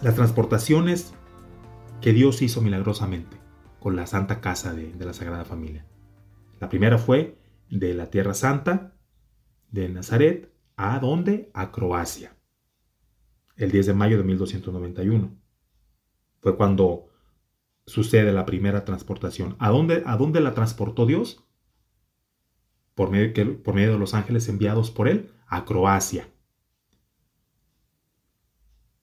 las 0.01 0.14
transportaciones 0.14 1.12
que 2.01 2.14
Dios 2.14 2.40
hizo 2.40 2.62
milagrosamente 2.62 3.37
con 3.81 3.97
la 3.97 4.07
Santa 4.07 4.40
Casa 4.40 4.73
de, 4.73 4.94
la 4.99 5.12
Sagrada 5.12 5.44
Familia. 5.44 5.85
La 6.59 6.70
primera 6.70 6.97
fue 6.97 7.37
de 7.68 7.92
la 7.92 8.09
Tierra 8.09 8.33
Santa, 8.33 8.97
de 9.70 9.90
Nazaret, 9.90 10.55
¿a 10.77 10.99
dónde? 11.01 11.51
A 11.53 11.70
Croacia. 11.70 12.35
El 13.57 13.70
10 13.70 13.88
de 13.88 13.92
mayo 13.94 14.16
de 14.16 14.25
1291. 14.25 15.37
Fue 16.40 16.57
cuando 16.57 17.09
sucede 17.85 18.33
la 18.33 18.47
primera 18.47 18.87
transportación. 18.87 19.55
¿A 19.59 19.68
dónde, 19.68 20.03
a 20.07 20.16
dónde 20.16 20.40
la 20.40 20.55
transportó 20.55 21.05
Dios? 21.05 21.43
Por 22.94 23.11
medio, 23.11 23.92
de 23.92 23.98
los 23.98 24.14
ángeles 24.14 24.48
enviados 24.48 24.90
por 24.90 25.09
él 25.09 25.30
a 25.46 25.64
Croacia. 25.64 26.28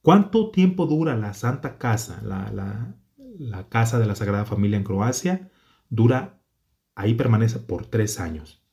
¿Cuánto 0.01 0.49
tiempo 0.49 0.87
dura 0.87 1.15
la 1.15 1.33
Santa 1.33 1.77
Casa, 1.77 2.21
la, 2.23 3.67
Casa 3.69 3.99
de 3.99 4.05
la 4.05 4.15
Sagrada 4.15 4.45
Familia 4.45 4.77
en 4.77 4.83
Croacia? 4.83 5.51
Dura, 5.89 6.41
ahí 6.95 7.13
permanece 7.13 7.59
por 7.59 7.85
tres 7.85 8.19
años. 8.19 8.63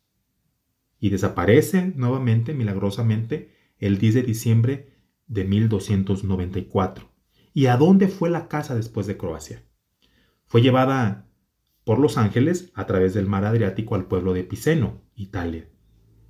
Y 1.00 1.11
desaparece 1.11 1.92
nuevamente, 1.96 2.54
milagrosamente, 2.54 3.54
el 3.78 3.98
10 3.98 4.14
de 4.14 4.22
diciembre 4.22 4.92
de 5.26 5.44
1294. 5.44 7.11
¿Y 7.52 7.66
a 7.66 7.76
dónde 7.76 8.09
fue 8.09 8.31
la 8.31 8.48
casa 8.48 8.74
después 8.74 9.07
de 9.07 9.16
Croacia? 9.16 9.64
Fue 10.46 10.62
llevada 10.62 11.28
por 11.85 11.98
los 11.98 12.18
ángeles 12.18 12.72
a 12.74 12.87
través 12.87 13.14
del 13.14 13.26
mar 13.26 13.44
Adriático 13.44 13.94
al 13.94 14.07
pueblo 14.07 14.33
de 14.33 14.44
Piceno, 14.44 15.02
Italia. 15.18 15.68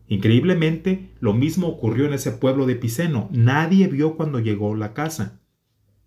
Increíblemente, 0.09 1.12
lo 1.20 1.35
mismo 1.35 1.68
ocurrió 1.68 2.07
en 2.07 2.14
ese 2.14 2.33
pueblo 2.33 2.66
de 2.66 2.77
Piceno. 2.77 3.29
Nadie 3.31 3.87
vio 3.88 4.16
cuando 4.16 4.40
llegó 4.40 4.74
la 4.74 4.94
casa. 4.94 5.40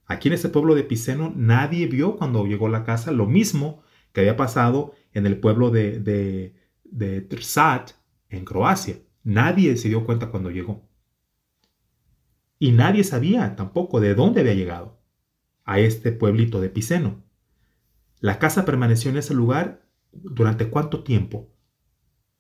Aquí 0.06 0.28
en 0.28 0.34
ese 0.34 0.50
pueblo 0.50 0.76
de 0.76 0.84
Piceno 0.84 1.32
nadie 1.36 1.88
vio 1.88 2.18
cuando 2.18 2.46
llegó 2.46 2.68
la 2.68 2.84
casa 2.84 3.12
lo 3.12 3.28
mismo 3.28 3.84
que 4.12 4.22
había 4.22 4.36
pasado 4.36 4.94
en 5.14 5.26
el 5.26 5.40
pueblo 5.40 5.70
de, 5.70 6.00
de, 6.84 7.22
Trsat, 7.22 7.92
en 8.30 8.44
Croacia. 8.44 8.98
Nadie 9.24 9.78
se 9.78 9.88
dio 9.88 10.04
cuenta 10.04 10.32
cuando 10.32 10.50
llegó. 10.50 10.90
Y 12.60 12.72
nadie 12.72 13.04
sabía 13.04 13.56
tampoco 13.56 14.00
de 14.00 14.16
dónde 14.16 14.42
había 14.42 14.54
llegado 14.54 15.00
a 15.64 15.80
este 15.80 16.12
pueblito 16.12 16.60
de 16.60 16.70
Piceno. 16.70 17.24
La 18.20 18.40
casa 18.40 18.66
permaneció 18.66 19.12
en 19.12 19.18
ese 19.18 19.34
lugar 19.34 19.88
durante 20.12 20.70
cuánto 20.70 21.04
tiempo? 21.04 21.52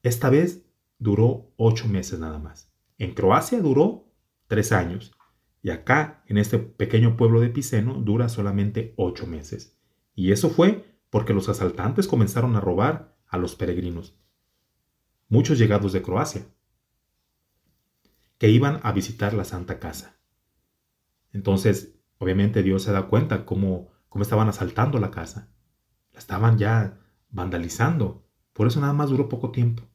Esta 0.03 0.29
vez 0.29 0.65
duró 0.97 1.53
ocho 1.57 1.87
meses 1.87 2.19
nada 2.19 2.39
más. 2.39 2.73
En 2.97 3.13
Croacia 3.13 3.61
duró 3.61 4.13
tres 4.47 4.71
años. 4.71 5.11
Y 5.61 5.69
acá, 5.69 6.23
en 6.27 6.37
este 6.37 6.57
pequeño 6.57 7.17
pueblo 7.17 7.39
de 7.39 7.49
Piceno, 7.49 7.95
dura 7.95 8.29
solamente 8.29 8.93
ocho 8.97 9.27
meses. 9.27 9.79
Y 10.15 10.31
eso 10.31 10.49
fue 10.49 10.97
porque 11.09 11.33
los 11.33 11.49
asaltantes 11.49 12.07
comenzaron 12.07 12.55
a 12.55 12.61
robar 12.61 13.15
a 13.27 13.37
los 13.37 13.55
peregrinos. 13.55 14.17
Muchos 15.27 15.59
llegados 15.59 15.93
de 15.93 16.01
Croacia, 16.01 16.47
que 18.37 18.49
iban 18.49 18.79
a 18.83 18.91
visitar 18.91 19.33
la 19.33 19.43
Santa 19.43 19.79
Casa. 19.79 20.19
Entonces, 21.31 21.99
obviamente 22.17 22.63
Dios 22.63 22.83
se 22.83 22.91
da 22.91 23.07
cuenta 23.07 23.45
cómo, 23.45 23.91
cómo 24.09 24.23
estaban 24.23 24.49
asaltando 24.49 24.99
la 24.99 25.11
casa. 25.11 25.53
La 26.11 26.19
estaban 26.19 26.57
ya 26.57 26.99
vandalizando. 27.29 28.27
Por 28.53 28.67
eso 28.67 28.81
nada 28.81 28.93
más 28.93 29.09
duró 29.09 29.29
poco 29.29 29.51
tiempo 29.51 29.90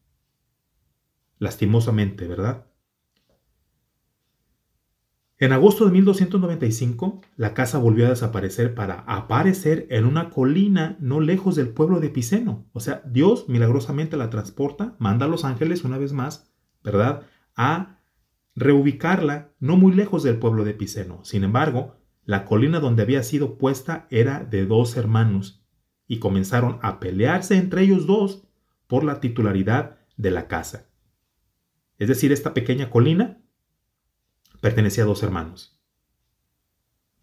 lastimosamente, 1.38 2.26
¿verdad? 2.26 2.66
En 5.38 5.52
agosto 5.52 5.84
de 5.84 5.90
1295, 5.90 7.20
la 7.36 7.52
casa 7.52 7.76
volvió 7.76 8.06
a 8.06 8.10
desaparecer 8.10 8.74
para 8.74 9.00
aparecer 9.00 9.86
en 9.90 10.06
una 10.06 10.30
colina 10.30 10.96
no 10.98 11.20
lejos 11.20 11.56
del 11.56 11.68
pueblo 11.68 12.00
de 12.00 12.08
Piceno. 12.08 12.64
O 12.72 12.80
sea, 12.80 13.02
Dios 13.04 13.46
milagrosamente 13.46 14.16
la 14.16 14.30
transporta, 14.30 14.96
manda 14.98 15.26
a 15.26 15.28
los 15.28 15.44
ángeles 15.44 15.84
una 15.84 15.98
vez 15.98 16.14
más, 16.14 16.50
¿verdad? 16.82 17.26
A 17.54 18.00
reubicarla 18.54 19.52
no 19.60 19.76
muy 19.76 19.92
lejos 19.92 20.22
del 20.22 20.38
pueblo 20.38 20.64
de 20.64 20.72
Piceno. 20.72 21.22
Sin 21.22 21.44
embargo, 21.44 21.96
la 22.24 22.46
colina 22.46 22.80
donde 22.80 23.02
había 23.02 23.22
sido 23.22 23.58
puesta 23.58 24.06
era 24.08 24.42
de 24.42 24.64
dos 24.64 24.96
hermanos 24.96 25.62
y 26.08 26.18
comenzaron 26.18 26.78
a 26.80 26.98
pelearse 26.98 27.58
entre 27.58 27.82
ellos 27.82 28.06
dos 28.06 28.48
por 28.86 29.04
la 29.04 29.20
titularidad 29.20 29.98
de 30.16 30.30
la 30.30 30.48
casa. 30.48 30.88
Es 31.98 32.08
decir, 32.08 32.32
esta 32.32 32.54
pequeña 32.54 32.90
colina 32.90 33.42
pertenecía 34.60 35.04
a 35.04 35.06
dos 35.06 35.22
hermanos. 35.22 35.80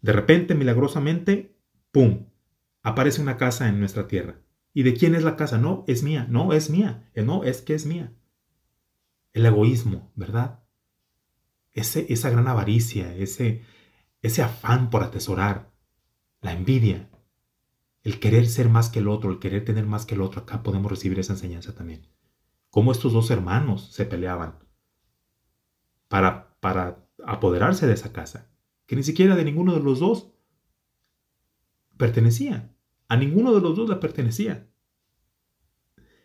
De 0.00 0.12
repente, 0.12 0.54
milagrosamente, 0.54 1.56
¡pum! 1.92 2.26
Aparece 2.82 3.22
una 3.22 3.36
casa 3.36 3.68
en 3.68 3.78
nuestra 3.78 4.06
tierra. 4.08 4.40
¿Y 4.72 4.82
de 4.82 4.94
quién 4.94 5.14
es 5.14 5.22
la 5.22 5.36
casa? 5.36 5.56
No, 5.56 5.84
es 5.86 6.02
mía. 6.02 6.26
No, 6.28 6.52
es 6.52 6.68
mía. 6.68 7.10
Eh, 7.14 7.22
no, 7.22 7.44
es 7.44 7.62
que 7.62 7.74
es 7.74 7.86
mía. 7.86 8.12
El 9.32 9.46
egoísmo, 9.46 10.12
¿verdad? 10.14 10.64
Esa 11.72 12.30
gran 12.30 12.46
avaricia, 12.46 13.14
ese, 13.16 13.62
ese 14.20 14.42
afán 14.42 14.90
por 14.90 15.02
atesorar, 15.02 15.72
la 16.40 16.52
envidia, 16.52 17.10
el 18.02 18.20
querer 18.20 18.46
ser 18.46 18.68
más 18.68 18.90
que 18.90 19.00
el 19.00 19.08
otro, 19.08 19.30
el 19.30 19.38
querer 19.38 19.64
tener 19.64 19.86
más 19.86 20.06
que 20.06 20.14
el 20.14 20.20
otro. 20.20 20.42
Acá 20.42 20.62
podemos 20.62 20.90
recibir 20.90 21.18
esa 21.18 21.32
enseñanza 21.32 21.74
también. 21.74 22.06
Cómo 22.70 22.92
estos 22.92 23.12
dos 23.12 23.30
hermanos 23.30 23.92
se 23.92 24.04
peleaban 24.04 24.63
para, 26.60 27.08
apoderarse 27.26 27.88
de 27.88 27.94
esa 27.94 28.12
casa, 28.12 28.48
que 28.86 28.94
ni 28.94 29.02
siquiera 29.02 29.34
de 29.34 29.44
ninguno 29.44 29.74
de 29.74 29.80
los 29.80 29.98
dos 29.98 30.32
pertenecía. 31.96 32.72
A 33.08 33.16
ninguno 33.16 33.52
de 33.52 33.60
los 33.60 33.74
dos 33.74 33.88
le 33.88 33.96
pertenecía. 33.96 34.70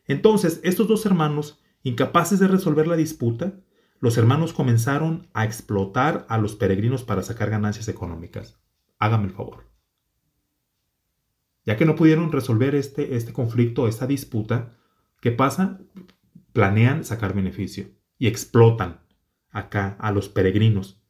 Entonces, 0.06 0.60
estos 0.63 0.88
dos 0.88 1.08
hermanos, 1.08 1.60
incapaces 1.82 2.39
de 2.39 2.47
resolver 2.47 2.86
la 2.86 2.97
disputa, 2.97 3.62
los 3.99 4.15
hermanos 4.17 4.54
comenzaron 4.54 5.28
a 5.34 5.43
explotar 5.43 6.28
a 6.30 6.38
los 6.38 6.56
peregrinos 6.56 7.04
para 7.04 7.23
sacar 7.23 7.49
ganancias 7.49 7.88
económicas. 7.88 8.62
Hágame 8.99 9.25
el 9.25 9.32
favor. 9.32 9.71
Ya 11.65 11.78
que 11.78 11.86
no 11.86 11.95
pudieron 11.95 12.32
resolver 12.32 12.75
este, 12.75 13.15
este 13.15 13.34
conflicto, 13.34 13.88
esta 13.88 14.06
disputa, 14.06 14.78
¿qué 15.19 15.32
pasa? 15.32 15.82
Planean 16.54 17.04
sacar 17.04 17.34
beneficio 17.34 17.88
y 18.19 18.28
explotan 18.28 19.08
acá 19.51 19.95
a 19.99 20.12
los 20.12 20.29
peregrinos 20.29 21.01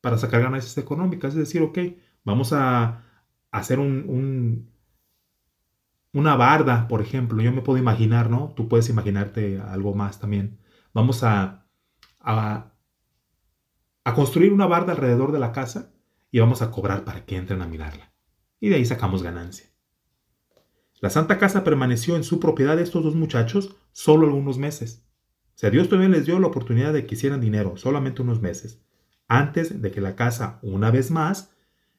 para 0.00 0.18
sacar 0.18 0.42
ganancias 0.42 0.78
económicas. 0.78 1.34
Es 1.34 1.38
decir, 1.38 1.62
ok, 1.62 1.78
vamos 2.24 2.52
a 2.52 3.02
hacer 3.50 3.78
un, 3.78 4.70
una 6.12 6.36
barda, 6.36 6.88
por 6.88 7.02
ejemplo, 7.02 7.42
yo 7.42 7.52
me 7.52 7.62
puedo 7.62 7.78
imaginar, 7.78 8.30
¿no? 8.30 8.52
Tú 8.56 8.68
puedes 8.68 8.88
imaginarte 8.88 9.60
algo 9.60 9.94
más 9.94 10.18
también. 10.20 10.58
Vamos 10.92 11.22
a, 11.22 11.66
a, 12.20 12.72
a 14.04 14.14
construir 14.14 14.52
una 14.52 14.66
barda 14.66 14.92
alrededor 14.92 15.32
de 15.32 15.38
la 15.38 15.52
casa 15.52 15.92
y 16.30 16.40
vamos 16.40 16.62
a 16.62 16.70
cobrar 16.70 17.04
para 17.04 17.24
que 17.24 17.36
entren 17.36 17.62
a 17.62 17.66
mirarla. 17.66 18.12
Y 18.60 18.68
de 18.68 18.76
ahí 18.76 18.84
sacamos 18.84 19.22
ganancia. 19.22 19.66
La 21.00 21.10
Santa 21.10 21.38
Casa 21.38 21.62
permaneció 21.64 22.16
en 22.16 22.24
su 22.24 22.40
propiedad 22.40 22.76
de 22.76 22.82
estos 22.82 23.04
dos 23.04 23.14
muchachos 23.14 23.76
solo 23.92 24.26
algunos 24.26 24.58
meses. 24.58 25.05
O 25.56 25.58
sea, 25.58 25.70
Dios 25.70 25.88
todavía 25.88 26.10
les 26.10 26.26
dio 26.26 26.38
la 26.38 26.48
oportunidad 26.48 26.92
de 26.92 27.06
que 27.06 27.14
hicieran 27.14 27.40
dinero, 27.40 27.78
solamente 27.78 28.20
unos 28.20 28.42
meses, 28.42 28.82
antes 29.26 29.80
de 29.80 29.90
que 29.90 30.02
la 30.02 30.14
casa, 30.14 30.58
una 30.60 30.90
vez 30.90 31.10
más, 31.10 31.50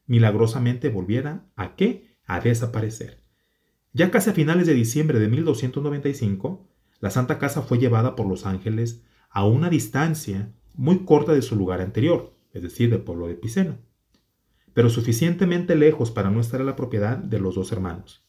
milagrosamente 0.06 0.90
volviera 0.90 1.50
a 1.56 1.76
qué? 1.76 2.16
A 2.28 2.40
desaparecer. 2.40 3.24
Ya 3.94 4.12
casi 4.12 4.30
a 4.30 4.34
finales 4.34 4.68
de 4.68 4.76
diciembre 4.76 5.18
de 5.18 5.28
1295, 5.28 6.70
la 7.00 7.10
Santa 7.10 7.40
Casa 7.40 7.64
fue 7.64 7.80
llevada 7.80 8.16
por 8.16 8.28
los 8.28 8.46
ángeles 8.46 9.04
a 9.32 9.44
una 9.44 9.72
distancia 9.72 10.54
muy 10.76 11.04
corta 11.04 11.34
de 11.34 11.42
su 11.42 11.56
lugar 11.56 11.82
anterior, 11.82 12.36
es 12.54 12.62
decir, 12.62 12.92
del 12.92 13.02
pueblo 13.02 13.28
de 13.28 13.34
Piceno, 13.34 13.80
pero 14.76 14.92
suficientemente 14.92 15.76
lejos 15.76 16.12
para 16.12 16.30
no 16.30 16.42
estar 16.42 16.60
en 16.60 16.68
la 16.68 16.76
propiedad 16.76 17.18
de 17.18 17.40
los 17.40 17.56
dos 17.56 17.72
hermanos. 17.72 18.24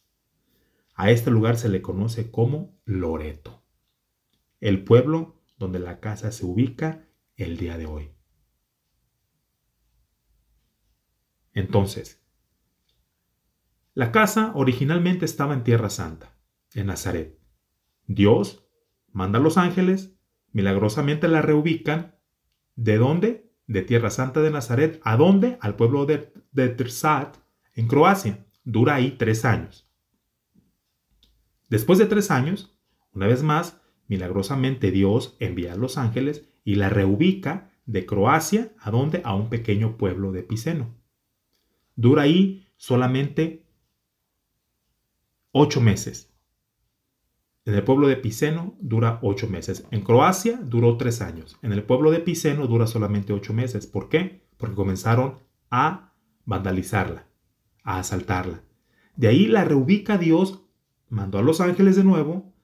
A 0.95 1.11
este 1.11 1.31
lugar 1.31 1.59
se 1.59 1.69
le 1.69 1.83
conoce 1.83 2.31
como 2.31 2.81
Loreto, 2.87 3.58
el 4.61 4.85
pueblo 4.85 5.41
donde 5.59 5.79
la 5.79 6.01
casa 6.01 6.33
se 6.33 6.47
ubica 6.47 7.09
el 7.37 7.57
día 7.57 7.79
de 7.79 7.87
hoy. 7.87 8.11
Entonces, 11.53 12.23
la 13.95 14.13
casa 14.13 14.53
originalmente 14.55 15.25
estaba 15.25 15.55
en 15.55 15.65
Tierra 15.65 15.91
Santa, 15.91 16.37
en 16.75 16.87
Nazaret. 16.87 17.39
Dios 18.07 18.65
manda 19.11 19.41
a 19.41 19.43
los 19.43 19.59
ángeles, 19.59 20.15
milagrosamente 20.53 21.27
la 21.27 21.43
reubican. 21.43 22.17
¿De 22.77 22.97
dónde? 22.97 23.53
De 23.67 23.83
Tierra 23.83 24.11
Santa 24.11 24.41
de 24.41 24.53
Nazaret. 24.53 25.01
¿A 25.03 25.17
dónde? 25.17 25.59
Al 25.61 25.75
pueblo 25.75 26.07
de, 26.07 26.33
de 26.53 26.77
en 27.75 27.89
Croacia. 27.89 28.47
Dura 28.63 28.95
ahí 28.95 29.17
tres 29.19 29.45
años. 29.45 29.91
Después 31.69 31.99
de 31.99 32.07
tres 32.07 32.31
años, 32.31 32.79
una 33.13 33.27
vez 33.27 33.43
más, 33.43 33.81
milagrosamente 34.09 34.91
Dios 34.91 35.37
envía 35.39 35.75
a 35.75 35.77
los 35.77 35.99
ángeles 35.99 36.49
y 36.65 36.75
la 36.75 36.89
reubica 36.89 37.71
de 37.87 38.05
Croacia 38.05 38.73
a 38.81 38.91
donde 38.91 39.23
a 39.25 39.35
un 39.35 39.49
pequeño 39.49 39.97
pueblo 39.97 40.33
de 40.33 40.43
Piceno. 40.43 40.95
Dura 41.97 42.23
ahí 42.23 42.67
solamente 42.77 43.65
ocho 45.53 45.81
meses. 45.81 46.33
En 47.65 47.75
el 47.75 47.85
pueblo 47.85 48.09
de 48.09 48.17
Piceno 48.17 48.77
dura 48.81 49.19
ocho 49.23 49.47
meses. 49.49 49.87
En 49.91 50.03
Croacia 50.03 50.59
duró 50.63 50.97
tres 50.97 51.21
años. 51.21 51.59
En 51.61 51.73
el 51.73 51.83
pueblo 51.83 52.11
de 52.11 52.21
Piceno 52.21 52.67
dura 52.67 52.87
solamente 52.87 53.33
ocho 53.33 53.53
meses. 53.53 53.87
¿Por 53.87 54.09
qué? 54.09 54.43
Porque 54.57 54.75
comenzaron 54.75 55.39
a 55.71 56.15
vandalizarla, 56.47 57.27
a 57.83 57.99
asaltarla. 57.99 58.63
De 59.17 59.29
ahí 59.29 59.47
la 59.47 59.65
reubica 59.65 60.17
Dios 60.17 60.63
mandó 61.11 61.39
a 61.39 61.43
los 61.43 61.61
ángeles 61.61 61.97
de 61.97 62.05
nuevo, 62.05 62.55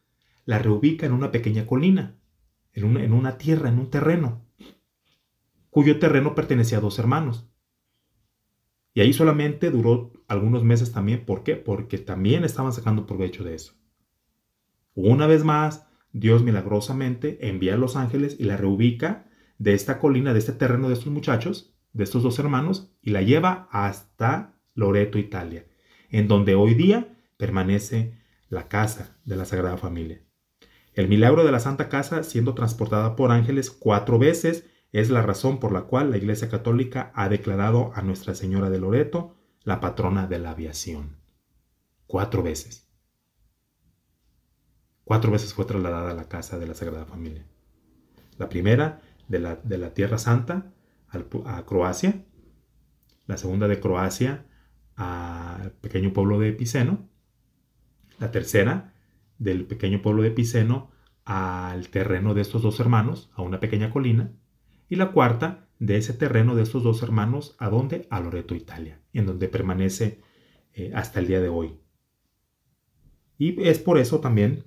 la 0.44 0.58
reubica 0.58 1.06
en 1.06 1.12
una 1.12 1.30
pequeña 1.30 1.66
colina, 1.66 2.18
en 2.72 2.84
una, 2.84 3.04
en 3.04 3.12
una 3.12 3.38
tierra, 3.38 3.68
en 3.68 3.78
un 3.78 3.90
terreno, 3.90 4.44
cuyo 5.70 5.98
terreno 5.98 6.34
pertenecía 6.34 6.78
a 6.78 6.80
dos 6.80 6.98
hermanos. 6.98 7.48
Y 8.94 9.00
ahí 9.00 9.12
solamente 9.12 9.70
duró 9.70 10.12
algunos 10.28 10.62
meses 10.62 10.92
también. 10.92 11.24
¿Por 11.24 11.42
qué? 11.42 11.56
Porque 11.56 11.98
también 11.98 12.44
estaban 12.44 12.72
sacando 12.72 13.06
provecho 13.06 13.42
de 13.42 13.54
eso. 13.54 13.74
Una 14.94 15.26
vez 15.26 15.42
más, 15.42 15.88
Dios 16.12 16.44
milagrosamente 16.44 17.48
envía 17.48 17.74
a 17.74 17.78
los 17.78 17.96
ángeles 17.96 18.36
y 18.38 18.44
la 18.44 18.56
reubica 18.56 19.26
de 19.58 19.74
esta 19.74 19.98
colina, 19.98 20.32
de 20.32 20.38
este 20.38 20.52
terreno 20.52 20.88
de 20.88 20.94
estos 20.94 21.12
muchachos, 21.12 21.74
de 21.92 22.04
estos 22.04 22.22
dos 22.22 22.38
hermanos, 22.38 22.92
y 23.02 23.10
la 23.10 23.22
lleva 23.22 23.68
hasta 23.72 24.60
Loreto, 24.74 25.18
Italia, 25.18 25.66
en 26.10 26.28
donde 26.28 26.54
hoy 26.54 26.74
día 26.74 27.16
permanece 27.36 28.14
la 28.48 28.68
casa 28.68 29.18
de 29.24 29.36
la 29.36 29.44
Sagrada 29.44 29.76
Familia. 29.76 30.23
El 30.94 31.08
milagro 31.08 31.44
de 31.44 31.50
la 31.50 31.60
Santa 31.60 31.88
Casa, 31.88 32.22
siendo 32.22 32.54
transportada 32.54 33.16
por 33.16 33.32
ángeles 33.32 33.70
cuatro 33.70 34.18
veces, 34.18 34.64
es 34.92 35.10
la 35.10 35.22
razón 35.22 35.58
por 35.58 35.72
la 35.72 35.82
cual 35.82 36.10
la 36.10 36.16
Iglesia 36.16 36.48
Católica 36.48 37.10
ha 37.14 37.28
declarado 37.28 37.90
a 37.96 38.02
Nuestra 38.02 38.34
Señora 38.36 38.70
de 38.70 38.78
Loreto 38.78 39.34
la 39.64 39.80
patrona 39.80 40.28
de 40.28 40.38
la 40.38 40.52
aviación. 40.52 41.16
Cuatro 42.06 42.44
veces. 42.44 42.88
Cuatro 45.02 45.32
veces 45.32 45.52
fue 45.52 45.64
trasladada 45.64 46.12
a 46.12 46.14
la 46.14 46.28
casa 46.28 46.58
de 46.58 46.66
la 46.66 46.74
Sagrada 46.74 47.06
Familia. 47.06 47.44
La 48.38 48.48
primera 48.48 49.00
de 49.26 49.40
la, 49.40 49.56
de 49.56 49.78
la 49.78 49.94
Tierra 49.94 50.18
Santa 50.18 50.72
a 51.08 51.64
Croacia, 51.64 52.24
la 53.26 53.36
segunda 53.36 53.68
de 53.68 53.80
Croacia 53.80 54.46
al 54.96 55.72
pequeño 55.72 56.12
pueblo 56.12 56.38
de 56.38 56.50
Epiceno, 56.50 57.08
la 58.18 58.30
tercera, 58.30 58.93
del 59.38 59.66
pequeño 59.66 60.02
pueblo 60.02 60.22
de 60.22 60.30
Piceno 60.30 60.90
al 61.24 61.88
terreno 61.88 62.34
de 62.34 62.42
estos 62.42 62.62
dos 62.62 62.80
hermanos, 62.80 63.30
a 63.34 63.42
una 63.42 63.60
pequeña 63.60 63.90
colina. 63.90 64.32
Y 64.88 64.96
la 64.96 65.12
cuarta, 65.12 65.68
de 65.78 65.96
ese 65.96 66.12
terreno 66.12 66.54
de 66.54 66.62
estos 66.62 66.82
dos 66.82 67.02
hermanos, 67.02 67.56
¿a 67.58 67.68
dónde? 67.68 68.06
A 68.10 68.20
Loreto, 68.20 68.54
Italia, 68.54 69.00
en 69.12 69.26
donde 69.26 69.48
permanece 69.48 70.20
eh, 70.72 70.92
hasta 70.94 71.20
el 71.20 71.26
día 71.26 71.40
de 71.40 71.48
hoy. 71.48 71.78
Y 73.38 73.62
es 73.62 73.78
por 73.78 73.98
eso 73.98 74.20
también, 74.20 74.64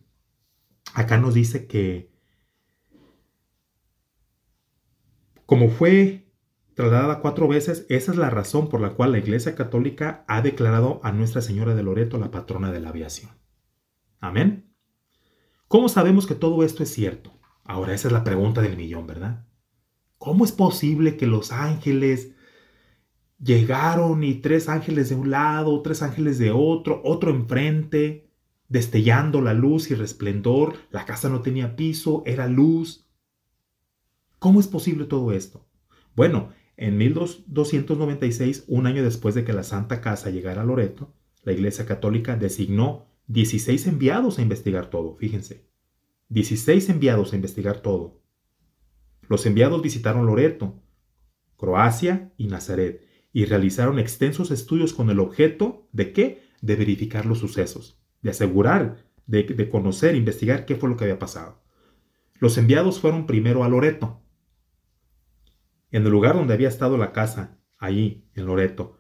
acá 0.94 1.18
nos 1.18 1.34
dice 1.34 1.68
que 1.68 2.12
como 5.46 5.70
fue 5.70 6.28
trasladada 6.76 7.22
cuatro 7.22 7.48
veces, 7.48 7.86
esa 7.90 8.12
es 8.12 8.18
la 8.18 8.30
razón 8.30 8.68
por 8.70 8.82
la 8.82 8.92
cual 8.92 9.14
la 9.14 9.18
Iglesia 9.18 9.56
Católica 9.56 10.26
ha 10.28 10.42
declarado 10.42 11.00
a 11.04 11.12
Nuestra 11.14 11.42
Señora 11.42 11.74
de 11.74 11.84
Loreto 11.84 12.18
la 12.18 12.32
patrona 12.32 12.72
de 12.72 12.82
la 12.82 12.90
aviación. 12.90 13.32
Amén. 14.20 14.74
¿Cómo 15.68 15.90
sabemos 15.90 16.26
que 16.28 16.36
todo 16.36 16.64
esto 16.64 16.84
es 16.84 16.90
cierto? 16.90 17.34
Ahora 17.64 17.94
esa 17.94 18.08
es 18.08 18.14
la 18.14 18.24
pregunta 18.24 18.62
del 18.62 18.78
millón, 18.78 19.06
¿verdad? 19.06 19.46
¿Cómo 20.18 20.46
es 20.46 20.52
posible 20.52 21.18
que 21.18 21.28
los 21.28 21.52
ángeles 21.52 22.32
llegaron 23.40 24.24
y 24.24 24.36
tres 24.36 24.70
ángeles 24.70 25.10
de 25.10 25.16
un 25.16 25.30
lado, 25.30 25.82
tres 25.82 26.02
ángeles 26.02 26.40
de 26.40 26.52
otro, 26.52 27.02
otro 27.04 27.32
enfrente, 27.32 28.32
destellando 28.70 29.42
la 29.42 29.54
luz 29.54 29.92
y 29.92 29.96
resplendor, 29.96 30.76
la 30.90 31.06
casa 31.06 31.30
no 31.30 31.42
tenía 31.42 31.76
piso, 31.76 32.24
era 32.26 32.48
luz? 32.48 33.08
¿Cómo 34.40 34.60
es 34.60 34.68
posible 34.68 35.06
todo 35.06 35.32
esto? 35.32 35.68
Bueno, 36.16 36.50
en 36.78 36.98
1296, 36.98 38.66
un 38.68 38.88
año 38.88 39.04
después 39.04 39.36
de 39.36 39.44
que 39.44 39.54
la 39.54 39.64
Santa 39.64 40.00
Casa 40.00 40.30
llegara 40.30 40.62
a 40.62 40.66
Loreto, 40.66 41.14
la 41.44 41.54
Iglesia 41.54 41.86
Católica 41.86 42.36
designó 42.36 43.08
16 43.28 43.88
enviados 43.88 44.40
a 44.40 44.42
investigar 44.42 44.90
todo, 44.90 45.16
fíjense. 45.18 45.70
16 46.30 46.90
enviados 46.90 47.34
a 47.34 47.36
investigar 47.36 47.82
todo. 47.82 48.22
Los 49.28 49.46
enviados 49.46 49.82
visitaron 49.82 50.26
Loreto, 50.26 50.82
Croacia 51.58 52.34
y 52.38 52.48
Nazaret 52.48 53.06
y 53.34 53.46
realizaron 53.46 54.00
extensos 54.00 54.52
estudios 54.52 54.94
con 54.94 55.10
el 55.10 55.20
objeto 55.20 55.88
de 55.92 56.14
qué? 56.14 56.44
De 56.62 56.76
verificar 56.76 57.26
los 57.26 57.40
sucesos, 57.40 58.02
de 58.22 58.30
asegurar, 58.30 59.06
de, 59.26 59.44
de 59.44 59.70
conocer, 59.70 60.16
investigar 60.16 60.66
qué 60.66 60.76
fue 60.76 60.90
lo 60.90 60.96
que 60.96 61.04
había 61.04 61.20
pasado. 61.20 61.62
Los 62.40 62.58
enviados 62.58 63.00
fueron 63.00 63.26
primero 63.26 63.64
a 63.64 63.70
Loreto, 63.70 64.22
en 65.92 66.04
el 66.04 66.12
lugar 66.12 66.36
donde 66.36 66.54
había 66.54 66.68
estado 66.68 66.98
la 66.98 67.12
casa, 67.12 67.60
allí, 67.78 68.30
en 68.36 68.46
Loreto. 68.46 69.00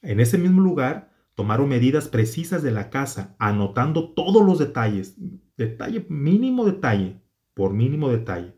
En 0.00 0.20
ese 0.20 0.38
mismo 0.38 0.60
lugar 0.60 1.11
Tomaron 1.34 1.68
medidas 1.68 2.08
precisas 2.08 2.62
de 2.62 2.70
la 2.70 2.90
casa, 2.90 3.36
anotando 3.38 4.12
todos 4.12 4.44
los 4.44 4.58
detalles, 4.58 5.16
detalle, 5.56 6.06
mínimo 6.08 6.64
detalle, 6.64 7.22
por 7.54 7.72
mínimo 7.72 8.10
detalle. 8.10 8.56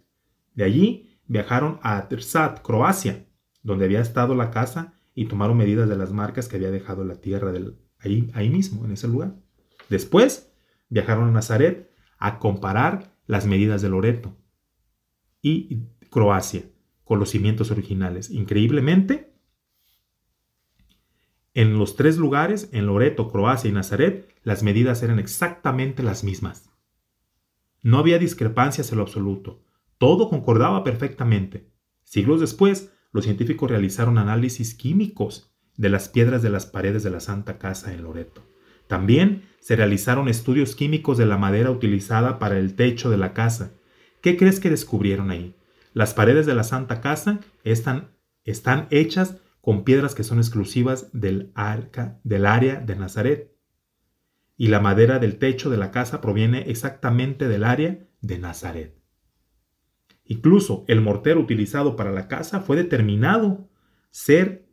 De 0.55 0.65
allí 0.65 1.19
viajaron 1.27 1.79
a 1.83 2.09
Trsat, 2.09 2.63
Croacia, 2.63 3.27
donde 3.63 3.85
había 3.85 4.01
estado 4.01 4.35
la 4.35 4.51
casa, 4.51 4.95
y 5.15 5.27
tomaron 5.27 5.57
medidas 5.57 5.89
de 5.89 5.97
las 5.97 6.13
marcas 6.13 6.49
que 6.49 6.57
había 6.57 6.73
dejado 6.73 7.05
la 7.05 7.21
tierra 7.21 7.53
del, 7.53 7.79
ahí, 8.01 8.31
ahí 8.35 8.51
mismo, 8.51 8.85
en 8.85 8.93
ese 8.93 9.07
lugar. 9.07 9.37
Después 9.89 10.53
viajaron 10.89 11.29
a 11.29 11.33
Nazaret 11.33 11.91
a 12.19 12.39
comparar 12.39 13.15
las 13.27 13.47
medidas 13.47 13.83
de 13.83 13.89
Loreto 13.89 14.37
y 15.41 15.85
Croacia 16.11 16.65
con 17.05 17.19
los 17.21 17.31
cimientos 17.31 17.71
originales. 17.71 18.31
Increíblemente, 18.31 19.34
en 21.55 21.79
los 21.79 21.95
tres 21.95 22.19
lugares, 22.19 22.69
en 22.73 22.87
Loreto, 22.87 23.31
Croacia 23.31 23.71
y 23.71 23.73
Nazaret, 23.73 24.29
las 24.43 24.65
medidas 24.65 25.03
eran 25.05 25.21
exactamente 25.21 26.03
las 26.03 26.25
mismas. 26.25 26.71
No 27.81 27.99
había 27.99 28.19
discrepancias 28.19 28.91
en 28.91 28.99
lo 28.99 29.05
absoluto. 29.05 29.63
Todo 29.99 30.29
concordaba 30.29 30.83
perfectamente. 30.83 31.71
Siglos 32.03 32.41
después, 32.41 32.93
los 33.13 33.25
científicos 33.25 33.71
realizaron 33.71 34.19
análisis 34.19 34.75
químicos 34.75 35.55
de 35.77 35.91
las 35.91 36.09
piedras 36.09 36.43
de 36.43 36.51
las 36.51 36.67
paredes 36.67 37.05
de 37.05 37.11
la 37.11 37.21
Santa 37.21 37.59
Casa 37.59 37.95
en 37.95 38.03
Loreto. 38.03 38.43
También 38.89 39.43
se 39.61 39.77
realizaron 39.77 40.29
estudios 40.29 40.75
químicos 40.75 41.19
de 41.19 41.27
la 41.27 41.39
madera 41.39 41.71
utilizada 41.71 42.39
para 42.39 42.59
el 42.59 42.75
techo 42.75 43.11
de 43.11 43.17
la 43.17 43.33
casa. 43.33 43.73
¿Qué 44.21 44.37
crees 44.37 44.59
que 44.59 44.71
descubrieron 44.71 45.31
ahí? 45.31 45.55
Las 45.93 46.15
paredes 46.15 46.47
de 46.47 46.55
la 46.55 46.65
Santa 46.65 47.01
Casa 47.01 47.39
están, 47.63 48.11
están 48.45 48.89
hechas 48.91 49.37
con 49.65 49.83
piedras 49.83 50.15
que 50.15 50.25
son 50.25 50.37
exclusivas 50.37 51.09
del, 51.15 51.51
arca, 51.55 52.21
del 52.23 52.45
área 52.45 52.83
de 52.83 52.97
Nazaret. 52.97 53.57
Y 54.59 54.69
la 54.69 54.79
madera 54.79 55.19
del 55.19 55.39
techo 55.39 55.71
de 55.71 55.79
la 55.79 55.91
casa 55.91 56.21
proviene 56.21 56.71
exactamente 56.71 57.49
del 57.49 57.65
área 57.65 58.07
de 58.21 58.39
Nazaret. 58.39 59.01
Incluso 60.27 60.85
el 60.87 61.01
mortero 61.01 61.41
utilizado 61.41 61.97
para 61.97 62.13
la 62.13 62.29
casa 62.29 62.61
fue 62.61 62.77
determinado 62.77 63.71
ser 64.11 64.69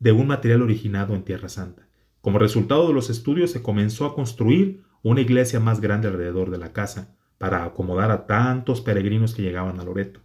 de 0.00 0.10
un 0.10 0.26
material 0.26 0.62
originado 0.62 1.14
en 1.14 1.22
Tierra 1.22 1.48
Santa. 1.48 1.88
Como 2.20 2.40
resultado 2.40 2.88
de 2.88 2.94
los 2.94 3.10
estudios 3.10 3.52
se 3.52 3.62
comenzó 3.62 4.04
a 4.04 4.16
construir 4.16 4.82
una 5.04 5.20
iglesia 5.20 5.60
más 5.60 5.80
grande 5.80 6.08
alrededor 6.08 6.50
de 6.50 6.58
la 6.58 6.72
casa 6.72 7.16
para 7.38 7.64
acomodar 7.64 8.10
a 8.10 8.26
tantos 8.26 8.80
peregrinos 8.80 9.32
que 9.32 9.42
llegaban 9.42 9.78
a 9.78 9.84
Loreto. 9.84 10.22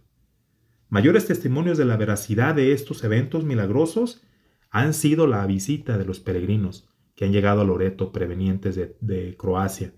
Mayores 0.90 1.26
testimonios 1.26 1.78
de 1.78 1.84
la 1.84 1.96
veracidad 1.96 2.56
de 2.56 2.72
estos 2.72 3.04
eventos 3.04 3.44
milagrosos 3.44 4.22
han 4.70 4.92
sido 4.92 5.28
la 5.28 5.46
visita 5.46 5.96
de 5.96 6.04
los 6.04 6.18
peregrinos 6.18 6.88
que 7.14 7.24
han 7.24 7.32
llegado 7.32 7.60
a 7.60 7.64
Loreto 7.64 8.10
prevenientes 8.10 8.74
de, 8.74 8.96
de 9.00 9.36
Croacia, 9.36 9.94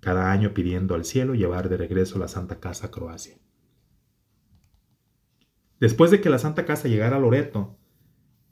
cada 0.00 0.32
año 0.32 0.52
pidiendo 0.52 0.96
al 0.96 1.04
cielo 1.04 1.34
llevar 1.34 1.68
de 1.68 1.76
regreso 1.76 2.18
la 2.18 2.26
Santa 2.26 2.58
Casa 2.58 2.88
a 2.88 2.90
Croacia. 2.90 3.36
Después 5.78 6.10
de 6.10 6.20
que 6.20 6.28
la 6.30 6.40
Santa 6.40 6.64
Casa 6.64 6.88
llegara 6.88 7.16
a 7.16 7.20
Loreto, 7.20 7.78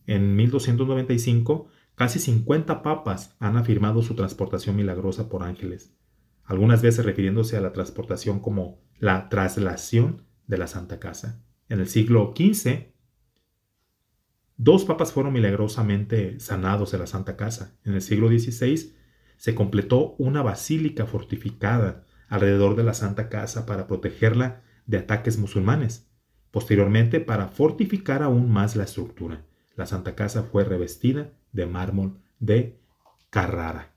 en 0.06 0.36
1295, 0.36 1.68
casi 1.96 2.20
50 2.20 2.82
papas 2.82 3.36
han 3.40 3.56
afirmado 3.56 4.02
su 4.02 4.14
transportación 4.14 4.76
milagrosa 4.76 5.28
por 5.28 5.42
ángeles, 5.42 5.92
algunas 6.44 6.82
veces 6.82 7.04
refiriéndose 7.04 7.56
a 7.56 7.60
la 7.60 7.72
transportación 7.72 8.38
como 8.38 8.80
la 9.00 9.28
traslación 9.28 10.24
de 10.46 10.58
la 10.58 10.68
Santa 10.68 11.00
Casa. 11.00 11.44
En 11.70 11.78
el 11.78 11.88
siglo 11.88 12.34
XV, 12.36 12.92
dos 14.56 14.84
papas 14.84 15.12
fueron 15.12 15.32
milagrosamente 15.32 16.40
sanados 16.40 16.90
de 16.90 16.98
la 16.98 17.06
Santa 17.06 17.36
Casa. 17.36 17.78
En 17.84 17.94
el 17.94 18.02
siglo 18.02 18.26
XVI 18.28 18.92
se 19.36 19.54
completó 19.54 20.16
una 20.18 20.42
basílica 20.42 21.06
fortificada 21.06 22.04
alrededor 22.28 22.74
de 22.74 22.82
la 22.82 22.92
Santa 22.92 23.28
Casa 23.28 23.66
para 23.66 23.86
protegerla 23.86 24.64
de 24.86 24.98
ataques 24.98 25.38
musulmanes. 25.38 26.10
Posteriormente, 26.50 27.20
para 27.20 27.46
fortificar 27.46 28.24
aún 28.24 28.50
más 28.50 28.74
la 28.74 28.82
estructura, 28.82 29.46
la 29.76 29.86
Santa 29.86 30.16
Casa 30.16 30.42
fue 30.42 30.64
revestida 30.64 31.30
de 31.52 31.66
mármol 31.66 32.18
de 32.40 32.80
Carrara. 33.30 33.94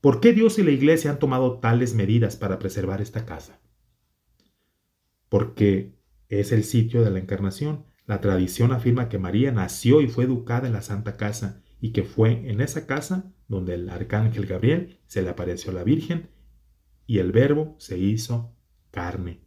¿Por 0.00 0.18
qué 0.18 0.32
Dios 0.32 0.58
y 0.58 0.64
la 0.64 0.72
Iglesia 0.72 1.12
han 1.12 1.20
tomado 1.20 1.60
tales 1.60 1.94
medidas 1.94 2.34
para 2.34 2.58
preservar 2.58 3.00
esta 3.00 3.24
casa? 3.24 3.60
Porque 5.34 5.98
es 6.28 6.52
el 6.52 6.62
sitio 6.62 7.02
de 7.02 7.10
la 7.10 7.18
encarnación. 7.18 7.86
La 8.06 8.20
tradición 8.20 8.70
afirma 8.70 9.08
que 9.08 9.18
María 9.18 9.50
nació 9.50 10.00
y 10.00 10.06
fue 10.06 10.22
educada 10.22 10.68
en 10.68 10.74
la 10.74 10.82
Santa 10.82 11.16
Casa 11.16 11.60
y 11.80 11.90
que 11.90 12.04
fue 12.04 12.48
en 12.48 12.60
esa 12.60 12.86
casa 12.86 13.32
donde 13.48 13.74
el 13.74 13.90
arcángel 13.90 14.46
Gabriel 14.46 15.00
se 15.06 15.22
le 15.22 15.30
apareció 15.30 15.72
a 15.72 15.74
la 15.74 15.82
Virgen 15.82 16.30
y 17.04 17.18
el 17.18 17.32
Verbo 17.32 17.74
se 17.80 17.98
hizo 17.98 18.54
carne 18.92 19.44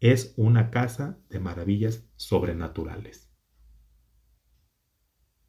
es 0.00 0.34
una 0.36 0.70
casa 0.70 1.18
de 1.30 1.40
maravillas 1.40 2.08
sobrenaturales. 2.14 3.32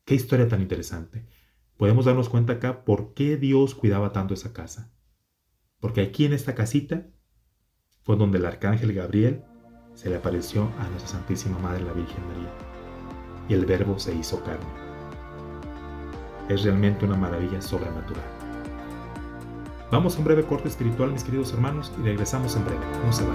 Qué 0.05 0.15
historia 0.15 0.47
tan 0.47 0.61
interesante. 0.61 1.27
Podemos 1.75 2.05
darnos 2.05 2.29
cuenta 2.29 2.53
acá 2.53 2.85
por 2.85 3.13
qué 3.13 3.37
Dios 3.37 3.75
cuidaba 3.75 4.13
tanto 4.13 4.33
esa 4.33 4.53
casa. 4.53 4.93
Porque 5.79 6.01
aquí 6.01 6.25
en 6.25 6.33
esta 6.33 6.55
casita 6.55 7.07
fue 8.07 8.15
donde 8.15 8.37
el 8.37 8.45
arcángel 8.45 8.93
Gabriel 8.93 9.43
se 9.93 10.09
le 10.09 10.15
apareció 10.15 10.71
a 10.79 10.87
nuestra 10.87 11.09
Santísima 11.09 11.59
Madre 11.59 11.83
la 11.83 11.91
Virgen 11.91 12.25
María. 12.29 12.49
Y 13.49 13.53
el 13.53 13.65
verbo 13.65 13.99
se 13.99 14.15
hizo 14.15 14.41
carne. 14.43 14.65
Es 16.47 16.63
realmente 16.63 17.03
una 17.03 17.17
maravilla 17.17 17.61
sobrenatural. 17.61 18.23
Vamos 19.91 20.15
a 20.15 20.19
un 20.19 20.23
breve 20.23 20.43
corte 20.43 20.69
espiritual, 20.69 21.11
mis 21.11 21.25
queridos 21.25 21.51
hermanos, 21.51 21.91
y 21.99 22.03
regresamos 22.03 22.55
en 22.55 22.63
breve. 22.63 22.79
No 23.05 23.11
se. 23.11 23.25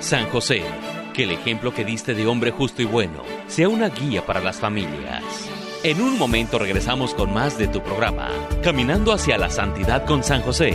San 0.00 0.28
José, 0.30 0.64
que 1.14 1.22
el 1.22 1.30
ejemplo 1.30 1.72
que 1.72 1.84
diste 1.84 2.14
de 2.14 2.26
hombre 2.26 2.50
justo 2.50 2.82
y 2.82 2.86
bueno 2.86 3.22
sea 3.46 3.68
una 3.68 3.90
guía 3.90 4.26
para 4.26 4.40
las 4.40 4.58
familias. 4.58 5.59
En 5.82 5.98
un 6.02 6.18
momento 6.18 6.58
regresamos 6.58 7.14
con 7.14 7.32
más 7.32 7.56
de 7.56 7.66
tu 7.66 7.82
programa, 7.82 8.28
Caminando 8.62 9.14
hacia 9.14 9.38
la 9.38 9.48
Santidad 9.48 10.04
con 10.04 10.22
San 10.22 10.42
José. 10.42 10.74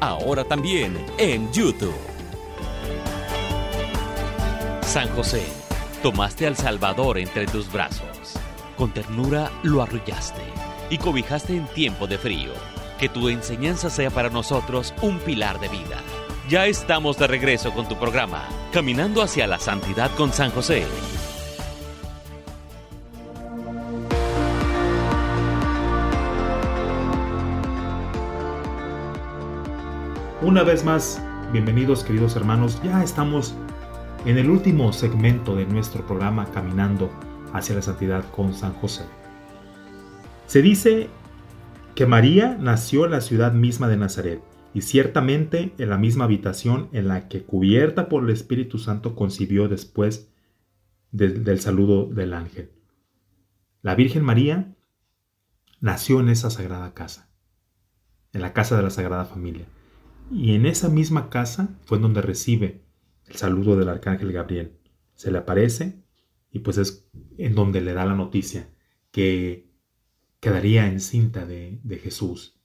ahora 0.00 0.44
también 0.44 0.96
en 1.18 1.52
YouTube. 1.52 1.94
San 4.82 5.08
José, 5.10 5.44
tomaste 6.02 6.46
al 6.46 6.56
Salvador 6.56 7.18
entre 7.18 7.46
tus 7.46 7.70
brazos. 7.70 8.34
Con 8.76 8.92
ternura 8.92 9.50
lo 9.62 9.82
arrullaste 9.82 10.42
y 10.90 10.98
cobijaste 10.98 11.56
en 11.56 11.66
tiempo 11.68 12.06
de 12.06 12.18
frío. 12.18 12.52
Que 12.98 13.08
tu 13.08 13.28
enseñanza 13.28 13.90
sea 13.90 14.10
para 14.10 14.30
nosotros 14.30 14.94
un 15.02 15.18
pilar 15.18 15.60
de 15.60 15.68
vida. 15.68 15.98
Ya 16.48 16.66
estamos 16.66 17.18
de 17.18 17.26
regreso 17.26 17.72
con 17.72 17.88
tu 17.88 17.96
programa, 17.96 18.44
Caminando 18.72 19.22
hacia 19.22 19.46
la 19.46 19.58
Santidad 19.58 20.10
con 20.16 20.32
San 20.32 20.50
José. 20.50 20.86
Una 30.46 30.62
vez 30.62 30.84
más, 30.84 31.20
bienvenidos 31.50 32.04
queridos 32.04 32.36
hermanos, 32.36 32.80
ya 32.84 33.02
estamos 33.02 33.56
en 34.26 34.38
el 34.38 34.48
último 34.48 34.92
segmento 34.92 35.56
de 35.56 35.66
nuestro 35.66 36.06
programa 36.06 36.52
Caminando 36.52 37.10
hacia 37.52 37.74
la 37.74 37.82
Santidad 37.82 38.24
con 38.30 38.54
San 38.54 38.72
José. 38.74 39.02
Se 40.46 40.62
dice 40.62 41.08
que 41.96 42.06
María 42.06 42.56
nació 42.60 43.06
en 43.06 43.10
la 43.10 43.22
ciudad 43.22 43.54
misma 43.54 43.88
de 43.88 43.96
Nazaret 43.96 44.40
y 44.72 44.82
ciertamente 44.82 45.74
en 45.78 45.90
la 45.90 45.98
misma 45.98 46.26
habitación 46.26 46.90
en 46.92 47.08
la 47.08 47.26
que 47.26 47.42
cubierta 47.42 48.08
por 48.08 48.22
el 48.22 48.30
Espíritu 48.30 48.78
Santo 48.78 49.16
concibió 49.16 49.66
después 49.66 50.32
del 51.10 51.58
saludo 51.58 52.06
del 52.06 52.32
ángel. 52.32 52.70
La 53.82 53.96
Virgen 53.96 54.22
María 54.22 54.76
nació 55.80 56.20
en 56.20 56.28
esa 56.28 56.50
sagrada 56.50 56.94
casa, 56.94 57.32
en 58.32 58.42
la 58.42 58.52
casa 58.52 58.76
de 58.76 58.84
la 58.84 58.90
Sagrada 58.90 59.24
Familia. 59.24 59.66
Y 60.30 60.54
en 60.54 60.66
esa 60.66 60.88
misma 60.88 61.30
casa 61.30 61.78
fue 61.84 61.98
donde 61.98 62.20
recibe 62.20 62.82
el 63.26 63.36
saludo 63.36 63.76
del 63.76 63.88
arcángel 63.88 64.32
Gabriel. 64.32 64.78
Se 65.14 65.30
le 65.30 65.38
aparece 65.38 66.02
y 66.50 66.60
pues 66.60 66.78
es 66.78 67.08
en 67.38 67.54
donde 67.54 67.80
le 67.80 67.92
da 67.92 68.04
la 68.04 68.14
noticia 68.14 68.68
que 69.12 69.70
quedaría 70.40 70.86
encinta 70.86 71.46
de, 71.46 71.80
de 71.82 71.98
Jesús. 71.98 72.60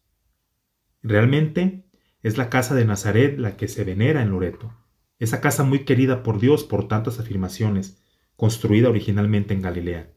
Realmente 1.04 1.86
es 2.24 2.38
la 2.38 2.50
casa 2.50 2.76
de 2.76 2.86
Nazaret 2.86 3.38
la 3.38 3.58
que 3.58 3.68
se 3.68 3.84
venera 3.84 4.22
en 4.22 4.32
Loreto. 4.32 4.74
Esa 5.20 5.40
casa 5.40 5.64
muy 5.64 5.86
querida 5.86 6.24
por 6.24 6.40
Dios 6.40 6.64
por 6.64 6.88
tantas 6.88 7.20
afirmaciones, 7.20 8.02
construida 8.36 8.90
originalmente 8.90 9.54
en 9.54 9.62
Galilea, 9.62 10.12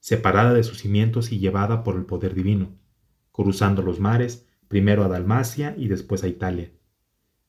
separada 0.00 0.52
de 0.52 0.64
sus 0.64 0.78
cimientos 0.78 1.30
y 1.30 1.38
llevada 1.38 1.84
por 1.84 1.96
el 1.96 2.06
poder 2.06 2.34
divino, 2.34 2.76
cruzando 3.30 3.82
los 3.82 4.00
mares, 4.00 4.48
primero 4.66 5.04
a 5.04 5.08
Dalmacia 5.08 5.74
y 5.78 5.88
después 5.88 6.24
a 6.24 6.28
Italia. 6.28 6.72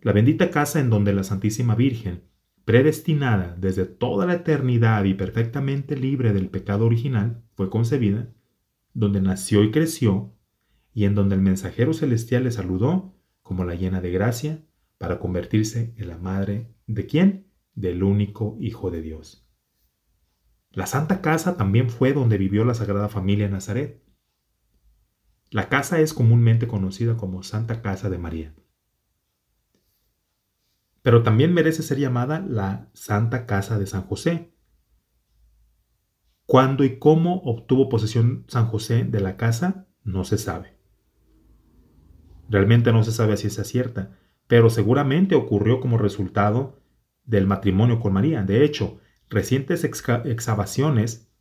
La 0.01 0.13
bendita 0.13 0.49
casa 0.49 0.79
en 0.79 0.89
donde 0.89 1.13
la 1.13 1.23
Santísima 1.23 1.75
Virgen 1.75 2.29
predestinada 2.69 3.55
desde 3.57 3.85
toda 3.85 4.27
la 4.27 4.35
eternidad 4.35 5.03
y 5.05 5.15
perfectamente 5.15 5.97
libre 5.97 6.33
del 6.33 6.49
pecado 6.49 6.85
original, 6.85 7.41
fue 7.55 7.67
concebida, 7.67 8.29
donde 8.93 9.21
nació 9.21 9.63
y 9.63 9.71
creció, 9.71 10.35
y 10.93 11.05
en 11.05 11.15
donde 11.15 11.33
el 11.33 11.41
mensajero 11.41 11.93
celestial 11.93 12.43
le 12.43 12.51
saludó 12.51 13.15
como 13.41 13.65
la 13.65 13.73
llena 13.73 14.01
de 14.01 14.11
gracia, 14.11 14.63
para 14.99 15.17
convertirse 15.17 15.95
en 15.97 16.09
la 16.09 16.19
madre 16.19 16.71
de 16.85 17.07
quién? 17.07 17.47
Del 17.73 18.03
único 18.03 18.55
Hijo 18.59 18.91
de 18.91 19.01
Dios. 19.01 19.49
La 20.69 20.85
Santa 20.85 21.21
Casa 21.21 21.57
también 21.57 21.89
fue 21.89 22.13
donde 22.13 22.37
vivió 22.37 22.65
la 22.65 22.75
Sagrada 22.75 23.09
Familia 23.09 23.47
en 23.47 23.53
Nazaret. 23.53 24.03
La 25.49 25.69
casa 25.69 25.99
es 26.01 26.13
comúnmente 26.13 26.67
conocida 26.67 27.17
como 27.17 27.41
Santa 27.41 27.81
Casa 27.81 28.11
de 28.11 28.19
María. 28.19 28.53
Pero 31.01 31.23
también 31.23 31.53
merece 31.53 31.83
ser 31.83 31.97
llamada 31.97 32.39
la 32.39 32.89
Santa 32.93 33.45
Casa 33.45 33.79
de 33.79 33.87
San 33.87 34.03
José. 34.03 34.53
¿Cuándo 36.45 36.83
y 36.83 36.97
cómo 36.97 37.41
obtuvo 37.43 37.89
posesión 37.89 38.45
San 38.47 38.65
José 38.65 39.03
de 39.03 39.19
la 39.19 39.37
casa? 39.37 39.87
No 40.03 40.23
se 40.23 40.37
sabe. 40.37 40.77
Realmente 42.49 42.91
no 42.91 43.03
se 43.03 43.11
sabe 43.11 43.37
si 43.37 43.47
es 43.47 43.55
cierta, 43.67 44.17
pero 44.47 44.71
seguramente 44.71 45.35
ocurrió 45.35 45.79
como 45.79 45.99
resultado 45.99 46.81
del 47.23 47.45
matrimonio 47.45 47.99
con 47.99 48.13
María. 48.13 48.41
De 48.41 48.65
hecho, 48.65 48.99
recientes 49.29 49.83
excavaciones 49.83 51.31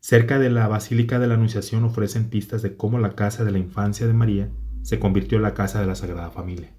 cerca 0.00 0.38
de 0.38 0.50
la 0.50 0.68
Basílica 0.68 1.18
de 1.18 1.26
la 1.26 1.34
Anunciación 1.34 1.84
ofrecen 1.84 2.28
pistas 2.28 2.60
de 2.60 2.76
cómo 2.76 2.98
la 2.98 3.14
casa 3.14 3.42
de 3.42 3.52
la 3.52 3.58
infancia 3.58 4.06
de 4.06 4.12
María 4.12 4.50
se 4.82 5.00
convirtió 5.00 5.38
en 5.38 5.42
la 5.42 5.54
casa 5.54 5.80
de 5.80 5.86
la 5.86 5.94
Sagrada 5.94 6.30
Familia. 6.30 6.74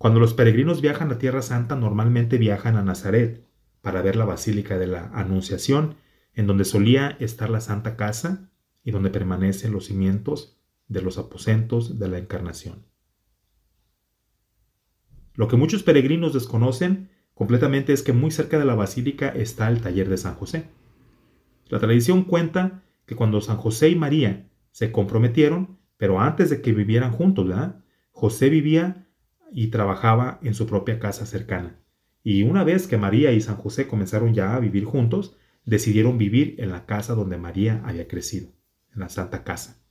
Cuando 0.00 0.18
los 0.18 0.32
peregrinos 0.32 0.80
viajan 0.80 1.12
a 1.12 1.18
Tierra 1.18 1.42
Santa 1.42 1.76
normalmente 1.76 2.38
viajan 2.38 2.76
a 2.76 2.82
Nazaret 2.82 3.46
para 3.82 4.00
ver 4.00 4.16
la 4.16 4.24
Basílica 4.24 4.78
de 4.78 4.86
la 4.86 5.10
Anunciación, 5.12 5.96
en 6.32 6.46
donde 6.46 6.64
solía 6.64 7.18
estar 7.20 7.50
la 7.50 7.60
Santa 7.60 7.96
Casa 7.96 8.50
y 8.82 8.92
donde 8.92 9.10
permanecen 9.10 9.74
los 9.74 9.84
cimientos 9.84 10.58
de 10.88 11.02
los 11.02 11.18
aposentos 11.18 11.98
de 11.98 12.08
la 12.08 12.16
Encarnación. 12.16 12.86
Lo 15.34 15.48
que 15.48 15.56
muchos 15.56 15.82
peregrinos 15.82 16.32
desconocen 16.32 17.10
completamente 17.34 17.92
es 17.92 18.02
que 18.02 18.14
muy 18.14 18.30
cerca 18.30 18.58
de 18.58 18.64
la 18.64 18.76
basílica 18.76 19.28
está 19.28 19.68
el 19.68 19.82
taller 19.82 20.08
de 20.08 20.16
San 20.16 20.34
José. 20.34 20.64
La 21.68 21.78
tradición 21.78 22.24
cuenta 22.24 22.84
que 23.04 23.16
cuando 23.16 23.42
San 23.42 23.58
José 23.58 23.90
y 23.90 23.96
María 23.96 24.48
se 24.70 24.92
comprometieron, 24.92 25.78
pero 25.98 26.22
antes 26.22 26.48
de 26.48 26.62
que 26.62 26.72
vivieran 26.72 27.12
juntos, 27.12 27.46
José 28.12 28.48
vivía 28.48 29.06
y 29.52 29.68
trabajaba 29.68 30.38
en 30.42 30.54
su 30.54 30.66
propia 30.66 30.98
casa 30.98 31.26
cercana. 31.26 31.80
Y 32.22 32.42
una 32.42 32.64
vez 32.64 32.86
que 32.86 32.98
María 32.98 33.32
y 33.32 33.40
San 33.40 33.56
José 33.56 33.86
comenzaron 33.86 34.34
ya 34.34 34.54
a 34.54 34.60
vivir 34.60 34.84
juntos, 34.84 35.36
decidieron 35.64 36.18
vivir 36.18 36.56
en 36.58 36.70
la 36.70 36.86
casa 36.86 37.14
donde 37.14 37.38
María 37.38 37.82
había 37.84 38.08
crecido, 38.08 38.48
en 38.94 39.00
la 39.00 39.08
Santa 39.08 39.44
Casa. 39.44 39.82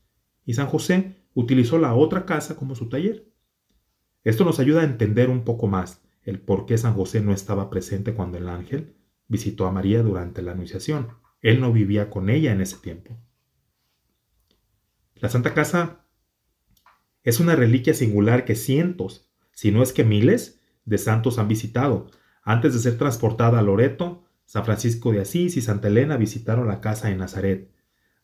Y 0.45 0.53
San 0.53 0.67
José 0.67 1.15
utilizó 1.33 1.79
la 1.79 1.93
otra 1.93 2.25
casa 2.25 2.55
como 2.55 2.75
su 2.75 2.89
taller. 2.89 3.31
Esto 4.23 4.45
nos 4.45 4.59
ayuda 4.59 4.81
a 4.81 4.85
entender 4.85 5.29
un 5.29 5.43
poco 5.43 5.67
más 5.67 6.01
el 6.23 6.39
por 6.39 6.65
qué 6.65 6.77
San 6.77 6.93
José 6.93 7.21
no 7.21 7.33
estaba 7.33 7.69
presente 7.69 8.13
cuando 8.13 8.37
el 8.37 8.49
ángel 8.49 8.95
visitó 9.27 9.65
a 9.65 9.71
María 9.71 10.03
durante 10.03 10.41
la 10.41 10.51
Anunciación. 10.51 11.09
Él 11.41 11.61
no 11.61 11.71
vivía 11.71 12.09
con 12.09 12.29
ella 12.29 12.51
en 12.51 12.61
ese 12.61 12.77
tiempo. 12.77 13.17
La 15.15 15.29
Santa 15.29 15.53
Casa 15.53 16.05
es 17.23 17.39
una 17.39 17.55
reliquia 17.55 17.93
singular 17.93 18.45
que 18.45 18.55
cientos, 18.55 19.28
si 19.59 19.73
no 19.73 19.83
es 19.83 19.91
que 19.91 20.05
miles, 20.05 20.61
de 20.85 20.97
santos 20.97 21.37
han 21.37 21.49
visitado. 21.49 22.07
Antes 22.43 22.73
de 22.73 22.79
ser 22.79 22.97
transportada 22.97 23.59
a 23.59 23.61
Loreto, 23.61 24.23
San 24.45 24.63
Francisco 24.63 25.11
de 25.11 25.19
Asís 25.19 25.57
y 25.57 25.61
Santa 25.61 25.89
Elena 25.89 26.15
visitaron 26.15 26.65
la 26.65 26.79
casa 26.79 27.11
en 27.11 27.17
Nazaret. 27.17 27.69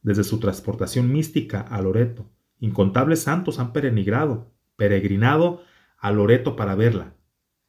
Desde 0.01 0.23
su 0.23 0.39
transportación 0.39 1.11
mística 1.11 1.59
a 1.59 1.81
Loreto, 1.81 2.31
incontables 2.61 3.21
santos 3.21 3.59
han 3.59 3.73
peregrinado, 3.73 4.53
peregrinado 4.77 5.61
a 5.97 6.13
Loreto 6.13 6.55
para 6.55 6.73
verla, 6.73 7.17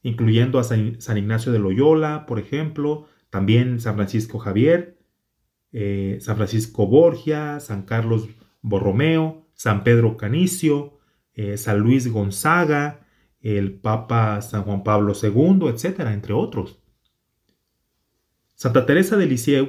incluyendo 0.00 0.60
a 0.60 0.62
San 0.62 1.18
Ignacio 1.18 1.50
de 1.50 1.58
Loyola, 1.58 2.24
por 2.26 2.38
ejemplo, 2.38 3.08
también 3.30 3.80
San 3.80 3.96
Francisco 3.96 4.38
Javier, 4.38 4.96
eh, 5.72 6.18
San 6.20 6.36
Francisco 6.36 6.86
Borgia, 6.86 7.58
San 7.58 7.82
Carlos 7.82 8.28
Borromeo, 8.62 9.44
San 9.54 9.82
Pedro 9.82 10.16
Canicio, 10.16 11.00
eh, 11.34 11.56
San 11.56 11.80
Luis 11.80 12.06
Gonzaga, 12.06 13.00
el 13.46 13.74
Papa 13.74 14.40
San 14.42 14.64
Juan 14.64 14.82
Pablo 14.82 15.12
II, 15.20 15.68
etcétera, 15.68 16.12
entre 16.12 16.32
otros. 16.32 16.80
Santa 18.54 18.86
Teresa 18.86 19.16
de 19.16 19.26
Lisieux 19.26 19.68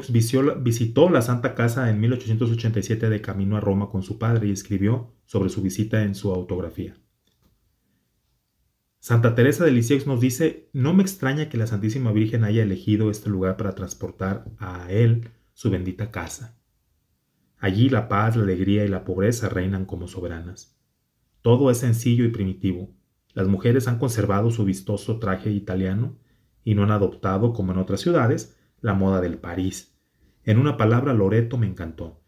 visitó 0.61 1.09
la 1.09 1.21
Santa 1.21 1.53
Casa 1.55 1.89
en 1.89 1.99
1887 1.99 3.09
de 3.09 3.21
camino 3.21 3.57
a 3.57 3.59
Roma 3.59 3.89
con 3.89 4.01
su 4.01 4.17
padre 4.17 4.47
y 4.47 4.51
escribió 4.51 5.13
sobre 5.25 5.49
su 5.49 5.61
visita 5.61 6.03
en 6.03 6.15
su 6.15 6.31
autografía. 6.31 6.95
Santa 8.99 9.35
Teresa 9.35 9.63
de 9.63 9.71
Lisieux 9.71 10.07
nos 10.07 10.19
dice, 10.19 10.69
no 10.73 10.93
me 10.93 11.03
extraña 11.03 11.49
que 11.49 11.57
la 11.57 11.67
Santísima 11.67 12.11
Virgen 12.11 12.43
haya 12.43 12.63
elegido 12.63 13.11
este 13.11 13.29
lugar 13.29 13.57
para 13.57 13.75
transportar 13.75 14.45
a 14.57 14.91
él 14.91 15.29
su 15.53 15.69
bendita 15.69 16.09
casa. 16.09 16.57
Allí 17.57 17.89
la 17.89 18.07
paz, 18.07 18.35
la 18.35 18.43
alegría 18.43 18.85
y 18.85 18.87
la 18.87 19.03
pobreza 19.03 19.49
reinan 19.49 19.85
como 19.85 20.07
soberanas. 20.07 20.77
Todo 21.41 21.71
es 21.71 21.77
sencillo 21.77 22.25
y 22.25 22.29
primitivo. 22.29 22.96
Las 23.37 23.47
mujeres 23.47 23.87
han 23.87 23.99
conservado 23.99 24.49
su 24.49 24.65
vistoso 24.65 25.19
traje 25.19 25.51
italiano 25.51 26.17
y 26.63 26.73
no 26.73 26.81
han 26.81 26.89
adoptado, 26.89 27.53
como 27.53 27.71
en 27.71 27.77
otras 27.77 28.01
ciudades, 28.01 28.57
la 28.81 28.95
moda 28.95 29.21
del 29.21 29.37
París. 29.37 29.95
En 30.43 30.57
una 30.57 30.75
palabra, 30.75 31.13
Loreto 31.13 31.55
me 31.59 31.67
encantó. 31.67 32.19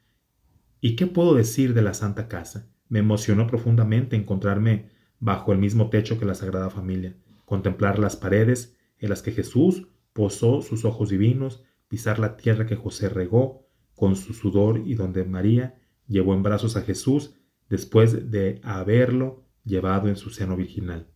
¿Y 0.80 0.95
qué 0.95 1.07
puedo 1.07 1.34
decir 1.34 1.74
de 1.74 1.82
la 1.82 1.95
Santa 1.95 2.28
Casa? 2.28 2.70
Me 2.89 2.99
emocionó 2.99 3.47
profundamente 3.47 4.16
encontrarme 4.18 4.91
bajo 5.20 5.51
el 5.51 5.57
mismo 5.57 5.89
techo 5.89 6.20
que 6.20 6.26
la 6.26 6.36
Sagrada 6.36 6.70
Familia, 6.70 7.16
contemplar 7.43 7.97
las 7.97 8.16
paredes 8.16 8.78
en 8.99 9.10
las 9.10 9.24
que 9.24 9.32
Jesús 9.32 9.88
posó 10.14 10.62
sus 10.62 10.86
ojos 10.86 11.10
divinos, 11.10 11.64
pisar 11.88 12.20
la 12.20 12.38
tierra 12.38 12.68
que 12.68 12.76
José 12.76 13.10
regó 13.10 13.66
con 13.95 14.16
su 14.16 14.36
sudor 14.36 14.84
y 14.86 14.93
donde 14.93 15.26
María 15.26 15.82
llevó 16.05 16.36
en 16.36 16.43
brazos 16.43 16.78
a 16.78 16.84
Jesús 16.84 17.34
después 17.68 18.30
de 18.30 18.62
haberlo 18.64 19.49
llevado 19.64 20.07
en 20.07 20.16
su 20.16 20.30
seno 20.30 20.55
virginal. 20.55 21.07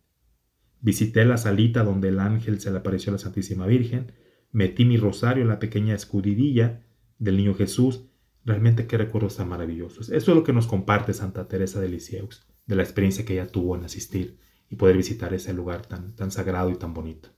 Visité 0.80 1.24
la 1.24 1.38
salita 1.38 1.82
donde 1.82 2.08
el 2.08 2.20
ángel 2.20 2.60
se 2.60 2.70
le 2.70 2.78
apareció 2.78 3.10
a 3.10 3.14
la 3.14 3.18
Santísima 3.18 3.66
Virgen, 3.66 4.12
metí 4.52 4.84
mi 4.84 4.96
rosario 4.96 5.42
en 5.42 5.48
la 5.48 5.58
pequeña 5.58 5.94
escudidilla 5.94 6.84
del 7.18 7.36
niño 7.36 7.54
Jesús. 7.54 8.06
Realmente 8.44 8.86
qué 8.86 8.98
recuerdos 8.98 9.36
tan 9.36 9.48
maravillosos. 9.48 10.10
Eso 10.10 10.30
es 10.30 10.36
lo 10.36 10.44
que 10.44 10.52
nos 10.52 10.66
comparte 10.66 11.14
Santa 11.14 11.48
Teresa 11.48 11.80
de 11.80 11.88
Lisieux 11.88 12.46
de 12.66 12.76
la 12.76 12.82
experiencia 12.82 13.24
que 13.24 13.34
ella 13.34 13.50
tuvo 13.50 13.76
en 13.76 13.84
asistir 13.84 14.38
y 14.68 14.76
poder 14.76 14.96
visitar 14.96 15.32
ese 15.34 15.52
lugar 15.52 15.86
tan, 15.86 16.14
tan 16.14 16.30
sagrado 16.30 16.70
y 16.70 16.76
tan 16.76 16.94
bonito. 16.94 17.30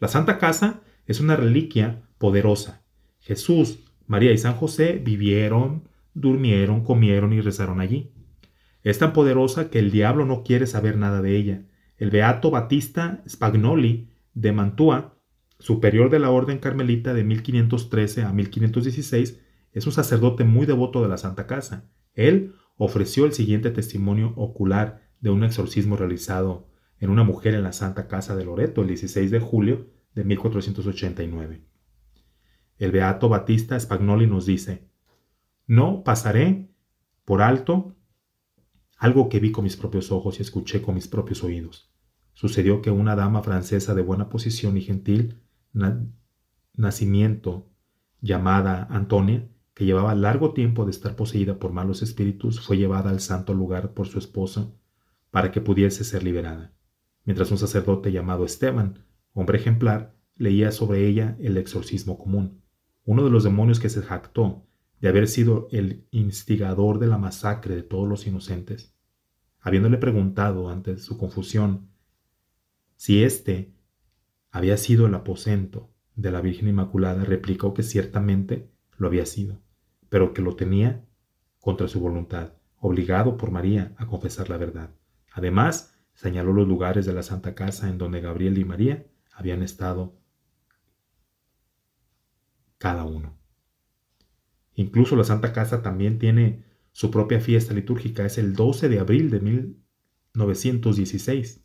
La 0.00 0.08
Santa 0.08 0.38
Casa 0.38 0.82
es 1.06 1.20
una 1.20 1.36
reliquia 1.36 2.08
poderosa. 2.18 2.84
Jesús, 3.20 3.80
María 4.06 4.32
y 4.32 4.38
San 4.38 4.54
José 4.54 5.00
vivieron, 5.04 5.88
durmieron, 6.14 6.84
comieron 6.84 7.32
y 7.32 7.40
rezaron 7.40 7.80
allí. 7.80 8.12
Es 8.84 8.98
tan 8.98 9.14
poderosa 9.14 9.70
que 9.70 9.78
el 9.78 9.90
diablo 9.90 10.26
no 10.26 10.44
quiere 10.44 10.66
saber 10.66 10.98
nada 10.98 11.22
de 11.22 11.36
ella. 11.36 11.62
El 11.96 12.10
beato 12.10 12.50
Batista 12.50 13.24
Spagnoli 13.26 14.10
de 14.34 14.52
Mantua, 14.52 15.16
superior 15.58 16.10
de 16.10 16.18
la 16.18 16.30
Orden 16.30 16.58
Carmelita 16.58 17.14
de 17.14 17.24
1513 17.24 18.24
a 18.24 18.32
1516, 18.32 19.40
es 19.72 19.86
un 19.86 19.92
sacerdote 19.92 20.44
muy 20.44 20.66
devoto 20.66 21.02
de 21.02 21.08
la 21.08 21.16
Santa 21.16 21.46
Casa. 21.46 21.88
Él 22.12 22.54
ofreció 22.76 23.24
el 23.24 23.32
siguiente 23.32 23.70
testimonio 23.70 24.34
ocular 24.36 25.00
de 25.20 25.30
un 25.30 25.44
exorcismo 25.44 25.96
realizado 25.96 26.68
en 26.98 27.08
una 27.08 27.24
mujer 27.24 27.54
en 27.54 27.62
la 27.62 27.72
Santa 27.72 28.06
Casa 28.06 28.36
de 28.36 28.44
Loreto 28.44 28.82
el 28.82 28.88
16 28.88 29.30
de 29.30 29.40
julio 29.40 29.88
de 30.14 30.24
1489. 30.24 31.64
El 32.76 32.92
beato 32.92 33.30
Batista 33.30 33.80
Spagnoli 33.80 34.26
nos 34.26 34.44
dice, 34.44 34.90
no 35.66 36.04
pasaré 36.04 36.68
por 37.24 37.40
alto 37.40 37.93
algo 38.96 39.28
que 39.28 39.40
vi 39.40 39.52
con 39.52 39.64
mis 39.64 39.76
propios 39.76 40.12
ojos 40.12 40.38
y 40.38 40.42
escuché 40.42 40.82
con 40.82 40.94
mis 40.94 41.08
propios 41.08 41.42
oídos. 41.44 41.90
Sucedió 42.32 42.82
que 42.82 42.90
una 42.90 43.16
dama 43.16 43.42
francesa 43.42 43.94
de 43.94 44.02
buena 44.02 44.28
posición 44.28 44.76
y 44.76 44.82
gentil 44.82 45.40
nacimiento, 46.74 47.70
llamada 48.20 48.86
Antonia, 48.90 49.48
que 49.74 49.84
llevaba 49.84 50.14
largo 50.14 50.52
tiempo 50.52 50.84
de 50.84 50.92
estar 50.92 51.16
poseída 51.16 51.58
por 51.58 51.72
malos 51.72 52.02
espíritus, 52.02 52.60
fue 52.60 52.76
llevada 52.76 53.10
al 53.10 53.20
santo 53.20 53.54
lugar 53.54 53.92
por 53.92 54.06
su 54.06 54.18
esposo 54.18 54.78
para 55.30 55.50
que 55.50 55.60
pudiese 55.60 56.04
ser 56.04 56.22
liberada, 56.22 56.72
mientras 57.24 57.50
un 57.50 57.58
sacerdote 57.58 58.12
llamado 58.12 58.44
Esteban, 58.44 59.04
hombre 59.32 59.58
ejemplar, 59.58 60.16
leía 60.36 60.70
sobre 60.70 61.06
ella 61.06 61.36
el 61.40 61.56
exorcismo 61.56 62.18
común. 62.18 62.62
Uno 63.04 63.24
de 63.24 63.30
los 63.30 63.44
demonios 63.44 63.80
que 63.80 63.88
se 63.88 64.02
jactó 64.02 64.66
de 65.04 65.10
haber 65.10 65.28
sido 65.28 65.68
el 65.70 66.06
instigador 66.12 66.98
de 66.98 67.08
la 67.08 67.18
masacre 67.18 67.76
de 67.76 67.82
todos 67.82 68.08
los 68.08 68.26
inocentes, 68.26 68.94
habiéndole 69.60 69.98
preguntado 69.98 70.70
ante 70.70 70.96
su 70.96 71.18
confusión 71.18 71.90
si 72.96 73.22
éste 73.22 73.74
había 74.50 74.78
sido 74.78 75.04
el 75.06 75.14
aposento 75.14 75.92
de 76.14 76.30
la 76.30 76.40
Virgen 76.40 76.68
Inmaculada, 76.68 77.22
replicó 77.22 77.74
que 77.74 77.82
ciertamente 77.82 78.70
lo 78.96 79.08
había 79.08 79.26
sido 79.26 79.60
pero 80.08 80.32
que 80.32 80.40
lo 80.40 80.56
tenía 80.56 81.04
contra 81.60 81.86
su 81.86 82.00
voluntad, 82.00 82.54
obligado 82.78 83.36
por 83.36 83.50
María 83.50 83.92
a 83.98 84.06
confesar 84.06 84.48
la 84.48 84.56
verdad. 84.56 84.88
Además, 85.32 85.98
señaló 86.14 86.54
los 86.54 86.66
lugares 86.66 87.04
de 87.04 87.12
la 87.12 87.22
Santa 87.22 87.54
Casa 87.54 87.90
en 87.90 87.98
donde 87.98 88.22
Gabriel 88.22 88.56
y 88.56 88.64
María 88.64 89.04
habían 89.34 89.62
estado 89.62 90.16
cada 92.78 93.04
uno. 93.04 93.43
Incluso 94.74 95.16
la 95.16 95.24
Santa 95.24 95.52
Casa 95.52 95.82
también 95.82 96.18
tiene 96.18 96.64
su 96.92 97.10
propia 97.10 97.40
fiesta 97.40 97.74
litúrgica, 97.74 98.24
es 98.24 98.38
el 98.38 98.54
12 98.54 98.88
de 98.88 99.00
abril 99.00 99.28
de 99.30 99.40
1916. 99.40 101.60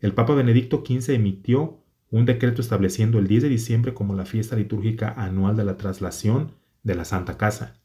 El 0.00 0.12
Papa 0.12 0.34
Benedicto 0.34 0.84
XV 0.86 1.14
emitió 1.14 1.82
un 2.10 2.26
decreto 2.26 2.60
estableciendo 2.60 3.18
el 3.18 3.26
10 3.26 3.44
de 3.44 3.48
diciembre 3.48 3.94
como 3.94 4.14
la 4.14 4.26
fiesta 4.26 4.56
litúrgica 4.56 5.12
anual 5.16 5.56
de 5.56 5.64
la 5.64 5.76
traslación 5.76 6.52
de 6.82 6.94
la 6.94 7.04
Santa 7.04 7.36
Casa. 7.36 7.80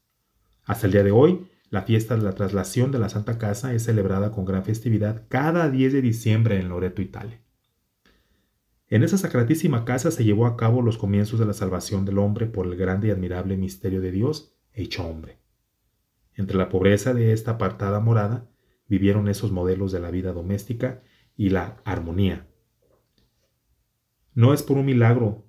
Hasta 0.63 0.87
el 0.87 0.93
día 0.93 1.03
de 1.03 1.11
hoy, 1.11 1.47
la 1.69 1.83
fiesta 1.83 2.15
de 2.15 2.23
la 2.23 2.33
traslación 2.33 2.91
de 2.91 2.99
la 2.99 3.09
Santa 3.09 3.37
Casa 3.37 3.73
es 3.73 3.83
celebrada 3.83 4.31
con 4.31 4.45
gran 4.45 4.63
festividad 4.63 5.25
cada 5.29 5.69
10 5.69 5.93
de 5.93 6.01
diciembre 6.01 6.59
en 6.59 6.69
Loreto, 6.69 7.01
Italia. 7.01 7.41
En 8.91 9.03
esa 9.03 9.17
sacratísima 9.17 9.85
casa 9.85 10.11
se 10.11 10.25
llevó 10.25 10.45
a 10.45 10.57
cabo 10.57 10.81
los 10.81 10.97
comienzos 10.97 11.39
de 11.39 11.45
la 11.45 11.53
salvación 11.53 12.03
del 12.03 12.17
hombre 12.17 12.45
por 12.45 12.67
el 12.67 12.75
grande 12.75 13.07
y 13.07 13.11
admirable 13.11 13.55
misterio 13.55 14.01
de 14.01 14.11
Dios 14.11 14.53
hecho 14.73 15.07
hombre. 15.07 15.39
Entre 16.35 16.57
la 16.57 16.67
pobreza 16.67 17.13
de 17.13 17.31
esta 17.31 17.51
apartada 17.51 18.01
morada 18.01 18.49
vivieron 18.89 19.29
esos 19.29 19.53
modelos 19.53 19.93
de 19.93 20.01
la 20.01 20.11
vida 20.11 20.33
doméstica 20.33 21.01
y 21.37 21.51
la 21.51 21.77
armonía. 21.85 22.49
No 24.33 24.53
es 24.53 24.61
por 24.61 24.77
un 24.77 24.85
milagro 24.87 25.47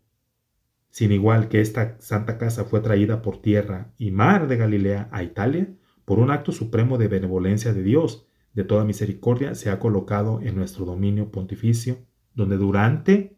sin 0.90 1.10
igual 1.10 1.48
que 1.48 1.60
esta 1.60 2.00
santa 2.00 2.38
casa 2.38 2.64
fue 2.64 2.78
traída 2.78 3.22
por 3.22 3.42
tierra 3.42 3.92
y 3.98 4.12
mar 4.12 4.46
de 4.46 4.56
Galilea 4.56 5.08
a 5.10 5.24
Italia, 5.24 5.74
por 6.04 6.20
un 6.20 6.30
acto 6.30 6.52
supremo 6.52 6.96
de 6.96 7.08
benevolencia 7.08 7.72
de 7.72 7.82
Dios, 7.82 8.24
de 8.52 8.62
toda 8.62 8.84
misericordia, 8.84 9.56
se 9.56 9.70
ha 9.70 9.80
colocado 9.80 10.40
en 10.42 10.54
nuestro 10.54 10.84
dominio 10.84 11.32
pontificio, 11.32 12.06
donde 12.34 12.56
durante 12.56 13.36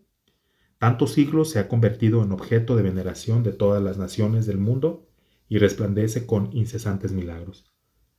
tantos 0.78 1.12
siglos 1.12 1.50
se 1.50 1.58
ha 1.58 1.68
convertido 1.68 2.22
en 2.22 2.32
objeto 2.32 2.76
de 2.76 2.82
veneración 2.82 3.42
de 3.42 3.52
todas 3.52 3.82
las 3.82 3.98
naciones 3.98 4.46
del 4.46 4.58
mundo 4.58 5.06
y 5.48 5.58
resplandece 5.58 6.26
con 6.26 6.50
incesantes 6.52 7.12
milagros. 7.12 7.72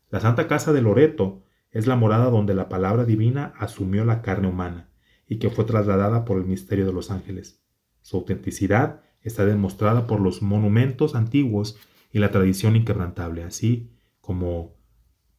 La 0.10 0.20
Santa 0.20 0.48
Casa 0.48 0.74
de 0.74 0.82
Loreto 0.82 1.44
es 1.72 1.88
la 1.88 1.96
morada 1.96 2.30
donde 2.30 2.54
la 2.54 2.70
palabra 2.70 3.06
divina 3.06 3.54
asumió 3.58 4.06
la 4.06 4.22
carne 4.22 4.48
humana 4.48 4.90
y 5.28 5.40
que 5.40 5.50
fue 5.50 5.66
trasladada 5.66 6.24
por 6.26 6.38
el 6.38 6.46
misterio 6.46 6.86
de 6.86 6.94
los 6.94 7.12
ángeles. 7.12 7.62
Su 8.02 8.18
autenticidad 8.18 9.02
está 9.22 9.46
demostrada 9.46 10.08
por 10.08 10.22
los 10.22 10.42
monumentos 10.42 11.16
antiguos 11.16 11.78
y 12.12 12.20
la 12.20 12.32
tradición 12.32 12.76
inquebrantable, 12.76 13.44
así 13.44 13.92
como 14.22 14.76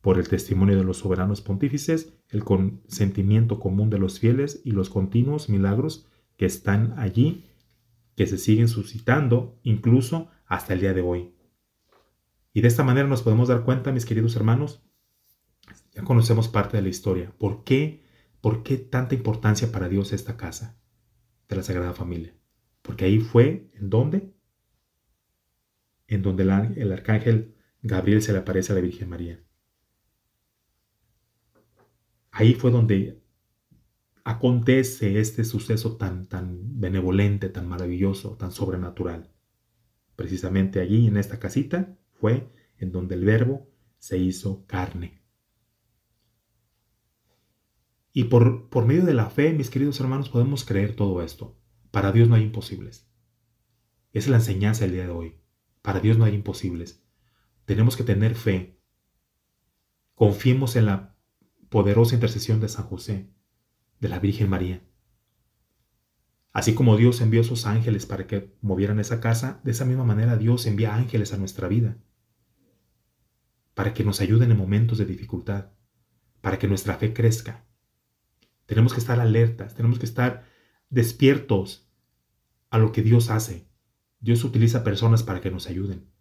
por 0.06 0.20
el 0.20 0.28
testimonio 0.28 0.76
de 0.76 0.84
los 0.84 0.98
soberanos 0.98 1.40
pontífices, 1.40 2.12
el 2.28 2.44
consentimiento 2.44 3.58
común 3.58 3.90
de 3.90 3.98
los 3.98 4.20
fieles 4.20 4.60
y 4.62 4.70
los 4.70 4.88
continuos 4.88 5.48
milagros 5.48 6.06
que 6.36 6.46
están 6.46 6.96
allí, 6.96 7.50
que 8.14 8.28
se 8.28 8.38
siguen 8.38 8.68
suscitando 8.68 9.58
incluso 9.64 10.30
hasta 10.46 10.74
el 10.74 10.80
día 10.80 10.94
de 10.94 11.00
hoy. 11.00 11.34
Y 12.52 12.60
de 12.60 12.68
esta 12.68 12.84
manera 12.84 13.08
nos 13.08 13.22
podemos 13.22 13.48
dar 13.48 13.64
cuenta, 13.64 13.90
mis 13.90 14.06
queridos 14.06 14.36
hermanos, 14.36 14.80
ya 15.92 16.04
conocemos 16.04 16.46
parte 16.46 16.76
de 16.76 16.84
la 16.84 16.88
historia. 16.88 17.32
¿Por 17.36 17.64
qué, 17.64 18.04
por 18.40 18.62
qué 18.62 18.76
tanta 18.76 19.16
importancia 19.16 19.72
para 19.72 19.88
Dios 19.88 20.12
esta 20.12 20.36
casa 20.36 20.78
de 21.48 21.56
la 21.56 21.64
Sagrada 21.64 21.94
Familia? 21.94 22.32
Porque 22.80 23.06
ahí 23.06 23.18
fue, 23.18 23.72
¿en 23.74 23.90
dónde? 23.90 24.32
En 26.06 26.22
donde 26.22 26.44
el 26.44 26.92
arcángel 26.92 27.56
Gabriel 27.82 28.22
se 28.22 28.32
le 28.32 28.38
aparece 28.38 28.70
a 28.70 28.76
la 28.76 28.82
Virgen 28.82 29.08
María. 29.08 29.45
Ahí 32.38 32.52
fue 32.52 32.70
donde 32.70 33.22
acontece 34.22 35.20
este 35.20 35.42
suceso 35.42 35.96
tan, 35.96 36.26
tan 36.28 36.78
benevolente, 36.78 37.48
tan 37.48 37.66
maravilloso, 37.66 38.36
tan 38.36 38.52
sobrenatural. 38.52 39.32
Precisamente 40.16 40.80
allí, 40.80 41.06
en 41.06 41.16
esta 41.16 41.38
casita, 41.38 41.96
fue 42.12 42.52
en 42.76 42.92
donde 42.92 43.14
el 43.14 43.24
verbo 43.24 43.70
se 43.96 44.18
hizo 44.18 44.66
carne. 44.66 45.22
Y 48.12 48.24
por, 48.24 48.68
por 48.68 48.84
medio 48.84 49.06
de 49.06 49.14
la 49.14 49.30
fe, 49.30 49.54
mis 49.54 49.70
queridos 49.70 49.98
hermanos, 50.00 50.28
podemos 50.28 50.62
creer 50.66 50.94
todo 50.94 51.22
esto. 51.22 51.58
Para 51.90 52.12
Dios 52.12 52.28
no 52.28 52.34
hay 52.34 52.42
imposibles. 52.42 53.10
Esa 54.12 54.26
es 54.26 54.28
la 54.28 54.36
enseñanza 54.36 54.84
del 54.84 54.92
día 54.92 55.04
de 55.04 55.10
hoy. 55.12 55.40
Para 55.80 56.00
Dios 56.00 56.18
no 56.18 56.26
hay 56.26 56.34
imposibles. 56.34 57.02
Tenemos 57.64 57.96
que 57.96 58.04
tener 58.04 58.34
fe. 58.34 58.78
Confiemos 60.14 60.76
en 60.76 60.84
la 60.84 61.15
poderosa 61.68 62.14
intercesión 62.14 62.60
de 62.60 62.68
San 62.68 62.84
José, 62.86 63.30
de 64.00 64.08
la 64.08 64.18
Virgen 64.18 64.48
María. 64.48 64.82
Así 66.52 66.74
como 66.74 66.96
Dios 66.96 67.20
envió 67.20 67.42
a 67.42 67.44
sus 67.44 67.66
ángeles 67.66 68.06
para 68.06 68.26
que 68.26 68.56
movieran 68.62 68.98
esa 68.98 69.20
casa, 69.20 69.60
de 69.64 69.72
esa 69.72 69.84
misma 69.84 70.04
manera 70.04 70.36
Dios 70.36 70.66
envía 70.66 70.94
ángeles 70.94 71.32
a 71.32 71.36
nuestra 71.36 71.68
vida, 71.68 71.98
para 73.74 73.92
que 73.92 74.04
nos 74.04 74.20
ayuden 74.20 74.50
en 74.50 74.56
momentos 74.56 74.96
de 74.98 75.04
dificultad, 75.04 75.72
para 76.40 76.58
que 76.58 76.68
nuestra 76.68 76.94
fe 76.94 77.12
crezca. 77.12 77.66
Tenemos 78.64 78.94
que 78.94 79.00
estar 79.00 79.20
alertas, 79.20 79.74
tenemos 79.74 79.98
que 79.98 80.06
estar 80.06 80.44
despiertos 80.88 81.90
a 82.70 82.78
lo 82.78 82.92
que 82.92 83.02
Dios 83.02 83.30
hace. 83.30 83.68
Dios 84.20 84.42
utiliza 84.44 84.82
personas 84.82 85.22
para 85.22 85.40
que 85.40 85.50
nos 85.50 85.68
ayuden 85.68 86.16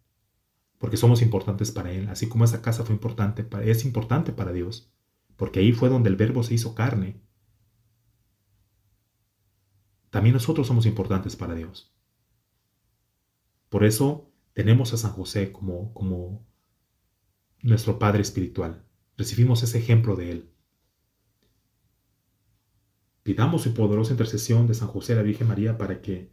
porque 0.78 0.96
somos 0.96 1.22
importantes 1.22 1.72
para 1.72 1.90
Él, 1.92 2.08
así 2.08 2.28
como 2.28 2.44
esa 2.44 2.62
casa 2.62 2.84
fue 2.84 2.94
importante, 2.94 3.46
es 3.64 3.84
importante 3.84 4.32
para 4.32 4.52
Dios, 4.52 4.92
porque 5.36 5.60
ahí 5.60 5.72
fue 5.72 5.88
donde 5.88 6.08
el 6.08 6.16
verbo 6.16 6.42
se 6.42 6.54
hizo 6.54 6.74
carne. 6.74 7.20
También 10.10 10.34
nosotros 10.34 10.66
somos 10.66 10.86
importantes 10.86 11.36
para 11.36 11.54
Dios. 11.54 11.94
Por 13.68 13.84
eso 13.84 14.30
tenemos 14.52 14.92
a 14.92 14.96
San 14.96 15.12
José 15.12 15.52
como, 15.52 16.46
nuestro 17.62 17.98
Padre 17.98 18.22
Espiritual. 18.22 18.84
Recibimos 19.16 19.62
ese 19.62 19.78
ejemplo 19.78 20.16
de 20.16 20.30
Él. 20.30 20.50
Pidamos 23.22 23.62
su 23.62 23.74
poderosa 23.74 24.12
intercesión 24.12 24.66
de 24.66 24.74
San 24.74 24.88
José 24.88 25.14
a 25.14 25.16
la 25.16 25.22
Virgen 25.22 25.48
María 25.48 25.76
para 25.76 26.00
que 26.00 26.32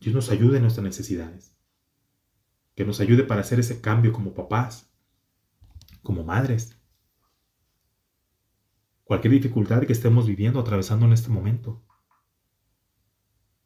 Dios 0.00 0.14
nos 0.14 0.30
ayude 0.30 0.56
en 0.56 0.62
nuestras 0.62 0.84
necesidades 0.84 1.60
que 2.80 2.86
nos 2.86 3.00
ayude 3.00 3.24
para 3.24 3.42
hacer 3.42 3.60
ese 3.60 3.82
cambio 3.82 4.10
como 4.10 4.32
papás, 4.32 4.90
como 6.02 6.24
madres. 6.24 6.79
Cualquier 9.10 9.32
dificultad 9.32 9.82
que 9.82 9.92
estemos 9.92 10.28
viviendo, 10.28 10.60
atravesando 10.60 11.04
en 11.04 11.12
este 11.12 11.30
momento. 11.30 11.82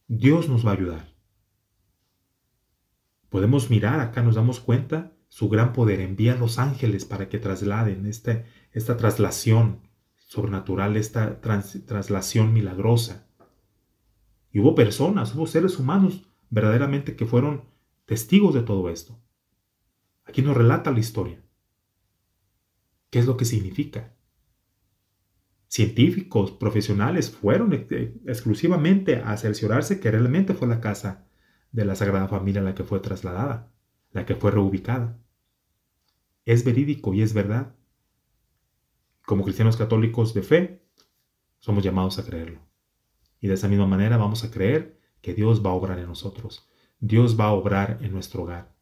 Dios 0.09 0.49
nos 0.49 0.65
va 0.65 0.71
a 0.71 0.73
ayudar. 0.73 1.15
Podemos 3.29 3.69
mirar, 3.69 4.01
acá 4.01 4.23
nos 4.23 4.37
damos 4.37 4.59
cuenta, 4.59 5.13
su 5.29 5.51
gran 5.51 5.75
poder 5.75 6.01
envía 6.01 6.33
a 6.33 6.37
los 6.39 6.59
ángeles 6.59 7.05
para 7.05 7.29
que 7.29 7.39
trasladen 7.39 8.07
este, 8.07 8.47
esta 8.73 8.97
traslación 8.97 9.81
sobrenatural, 10.17 10.97
esta 10.97 11.43
traslación 11.43 12.55
milagrosa. 12.55 13.29
Y 14.51 14.61
hubo 14.61 14.75
personas, 14.75 15.35
hubo 15.35 15.47
seres 15.47 15.79
humanos 15.79 16.27
verdaderamente 16.49 17.17
que 17.17 17.27
fueron 17.27 17.65
testigos 18.07 18.55
de 18.55 18.63
todo 18.63 18.89
esto. 18.89 19.21
Aquí 20.25 20.41
nos 20.41 20.57
relata 20.57 20.91
la 20.91 21.01
historia. 21.01 21.45
¿Qué 23.11 23.19
es 23.19 23.27
lo 23.27 23.37
que 23.37 23.45
significa? 23.45 24.15
Científicos, 25.75 26.53
profesionales 26.53 27.33
fueron 27.33 27.73
exclusivamente 27.73 29.17
a 29.17 29.37
cerciorarse 29.37 29.99
que 29.99 30.09
realmente 30.09 30.55
fue 30.55 30.69
la 30.69 30.81
casa 30.81 31.27
de 31.73 31.85
la 31.85 31.97
Sagrada 31.97 32.29
Familia 32.29 32.63
la 32.63 32.77
que 32.77 32.85
fue 32.85 33.01
trasladada, 33.01 33.73
la 34.13 34.25
que 34.25 34.37
fue 34.37 34.53
reubicada. 34.53 35.19
Es 36.45 36.65
verídico 36.65 37.13
y 37.13 37.23
es 37.23 37.35
verdad. 37.35 37.75
Como 39.27 39.43
cristianos 39.43 39.77
católicos 39.77 40.33
de 40.33 40.43
fe, 40.43 40.87
somos 41.59 41.83
llamados 41.83 42.21
a 42.21 42.25
creerlo. 42.25 42.61
Y 43.41 43.49
de 43.49 43.55
esa 43.55 43.67
misma 43.67 43.89
manera 43.89 44.17
vamos 44.17 44.45
a 44.45 44.53
creer 44.53 45.01
que 45.23 45.35
Dios 45.35 45.67
va 45.67 45.71
a 45.71 45.75
obrar 45.75 45.99
en 45.99 46.07
nosotros, 46.07 46.71
Dios 47.01 47.37
va 47.37 47.47
a 47.47 47.53
obrar 47.53 47.99
en 48.01 48.13
nuestro 48.13 48.45
hogar. 48.45 48.77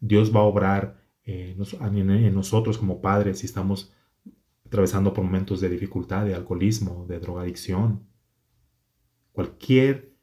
Dios 0.00 0.36
va 0.36 0.40
a 0.40 0.44
obrar 0.44 1.02
eh, 1.24 1.56
en 1.56 2.34
nosotros 2.34 2.76
como 2.76 3.00
padres 3.00 3.38
si 3.38 3.46
estamos 3.46 3.94
atravesando 4.70 5.12
por 5.12 5.24
momentos 5.24 5.60
de 5.60 5.68
dificultad, 5.68 6.24
de 6.24 6.36
alcoholismo, 6.36 7.04
de 7.08 7.18
drogadicción. 7.18 8.06
Cualquier 9.32 10.14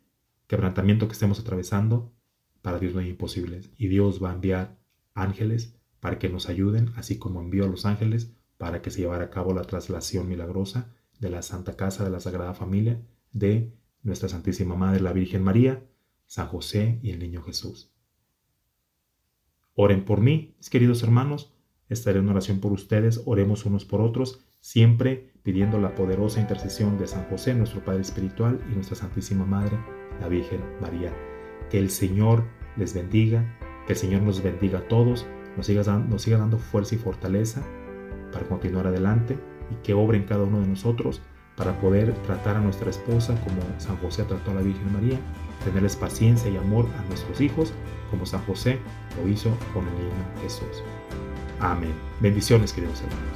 quebrantamiento 0.48 1.10
que 1.10 1.14
estemos 1.14 1.38
atravesando, 1.38 2.14
para 2.62 2.80
Dios 2.80 2.94
no 2.94 3.02
hay 3.02 3.10
imposibles. 3.10 3.70
Y 3.78 3.90
Dios 3.90 4.24
va 4.24 4.32
a 4.32 4.36
enviar 4.36 4.80
ángeles 5.14 5.76
para 6.00 6.18
que 6.18 6.30
nos 6.30 6.48
ayuden, 6.48 6.94
así 6.96 7.20
como 7.20 7.42
envió 7.42 7.66
a 7.66 7.68
los 7.68 7.86
ángeles 7.86 8.32
para 8.58 8.82
que 8.82 8.90
se 8.90 9.02
llevara 9.02 9.26
a 9.26 9.30
cabo 9.30 9.54
la 9.54 9.64
traslación 9.64 10.30
milagrosa 10.30 10.94
de 11.20 11.30
la 11.30 11.42
Santa 11.42 11.76
Casa 11.76 12.06
de 12.06 12.10
la 12.10 12.22
Sagrada 12.22 12.54
Familia 12.54 13.02
de 13.34 13.74
nuestra 14.02 14.30
Santísima 14.30 14.78
Madre, 14.78 15.02
la 15.02 15.12
Virgen 15.12 15.44
María, 15.44 15.86
San 16.26 16.48
José 16.48 17.00
y 17.04 17.12
el 17.12 17.20
Niño 17.20 17.44
Jesús. 17.44 17.92
Oren 19.76 20.06
por 20.06 20.22
mí, 20.22 20.56
mis 20.58 20.70
queridos 20.70 21.04
hermanos, 21.04 21.54
estaré 21.90 22.20
en 22.20 22.30
oración 22.30 22.60
por 22.60 22.72
ustedes, 22.72 23.22
oremos 23.26 23.66
unos 23.66 23.86
por 23.86 24.02
otros, 24.02 24.42
siempre 24.60 25.32
pidiendo 25.44 25.80
la 25.80 25.96
poderosa 25.96 26.42
intercesión 26.42 26.98
de 26.98 27.08
San 27.08 27.24
José, 27.30 27.54
nuestro 27.54 27.84
Padre 27.84 28.02
Espiritual, 28.02 28.60
y 28.70 28.76
nuestra 28.76 28.96
Santísima 28.96 29.46
Madre, 29.46 29.78
la 30.20 30.28
Virgen 30.28 30.62
María. 30.82 31.14
Que 31.70 31.80
el 31.80 31.90
Señor 31.90 32.44
les 32.76 32.94
bendiga, 32.94 33.58
que 33.86 33.94
el 33.94 34.00
Señor 34.00 34.22
nos 34.22 34.44
bendiga 34.44 34.80
a 34.80 34.88
todos, 34.88 35.26
nos 35.56 35.66
siga, 35.66 35.84
dando 36.38 36.58
fuerza 36.58 36.96
y 36.96 36.98
fortaleza 36.98 37.64
para 38.32 38.48
continuar 38.48 38.88
adelante 38.88 39.38
y 39.72 39.76
que 39.84 39.94
obre 39.94 40.18
en 40.18 40.26
cada 40.26 40.44
uno 40.44 40.60
de 40.62 40.68
nosotros 40.68 41.22
para 41.56 41.80
poder 41.80 42.14
tratar 42.24 42.58
a 42.58 42.62
nuestra 42.62 42.92
esposa 42.92 43.34
como 43.44 43.62
San 43.80 43.98
José 43.98 44.24
trató 44.24 44.52
a 44.52 44.56
la 44.56 44.62
Virgen 44.62 44.94
María, 44.94 45.18
tenerles 45.64 45.96
paciencia 45.96 46.52
y 46.52 46.58
amor 46.58 46.88
a 47.00 47.04
nuestros 47.08 47.42
hijos 47.42 47.74
como 48.12 48.26
San 48.26 48.46
José 48.46 48.78
lo 49.22 49.28
hizo 49.28 49.50
con 49.74 49.88
el 49.88 49.94
niño 49.96 50.42
Jesús. 50.44 50.84
Amén. 51.60 51.94
Bendiciones, 52.20 52.74
queridos 52.74 53.02
hermanos. 53.02 53.28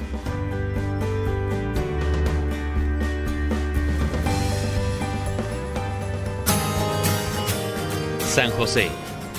San 8.32 8.50
José, 8.52 8.88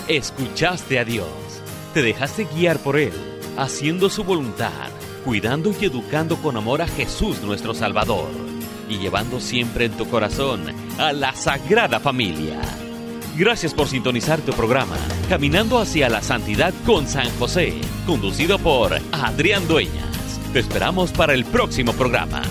escuchaste 0.08 1.00
a 1.00 1.04
Dios, 1.04 1.28
te 1.96 2.04
dejaste 2.04 2.48
guiar 2.56 2.78
por 2.78 2.96
Él, 2.96 3.14
haciendo 3.58 4.08
su 4.08 4.24
voluntad, 4.24 4.92
cuidando 5.26 5.74
y 5.80 5.86
educando 5.86 6.38
con 6.38 6.58
amor 6.58 6.84
a 6.84 6.88
Jesús 6.88 7.42
nuestro 7.42 7.74
Salvador, 7.74 8.30
y 8.88 9.00
llevando 9.00 9.40
siempre 9.40 9.86
en 9.86 9.94
tu 9.94 10.08
corazón 10.08 10.66
a 11.00 11.12
la 11.12 11.34
Sagrada 11.34 12.00
Familia. 12.00 12.62
Gracias 13.36 13.74
por 13.74 13.88
sintonizar 13.88 14.42
tu 14.42 14.54
programa, 14.54 14.96
Caminando 15.28 15.80
hacia 15.80 16.08
la 16.08 16.22
Santidad 16.22 16.74
con 16.86 17.08
San 17.08 17.30
José, 17.40 17.74
conducido 18.06 18.60
por 18.60 18.94
Adrián 19.12 19.68
Dueñas. 19.68 20.40
Te 20.54 20.60
esperamos 20.60 21.12
para 21.12 21.34
el 21.34 21.44
próximo 21.44 21.94
programa. 21.94 22.44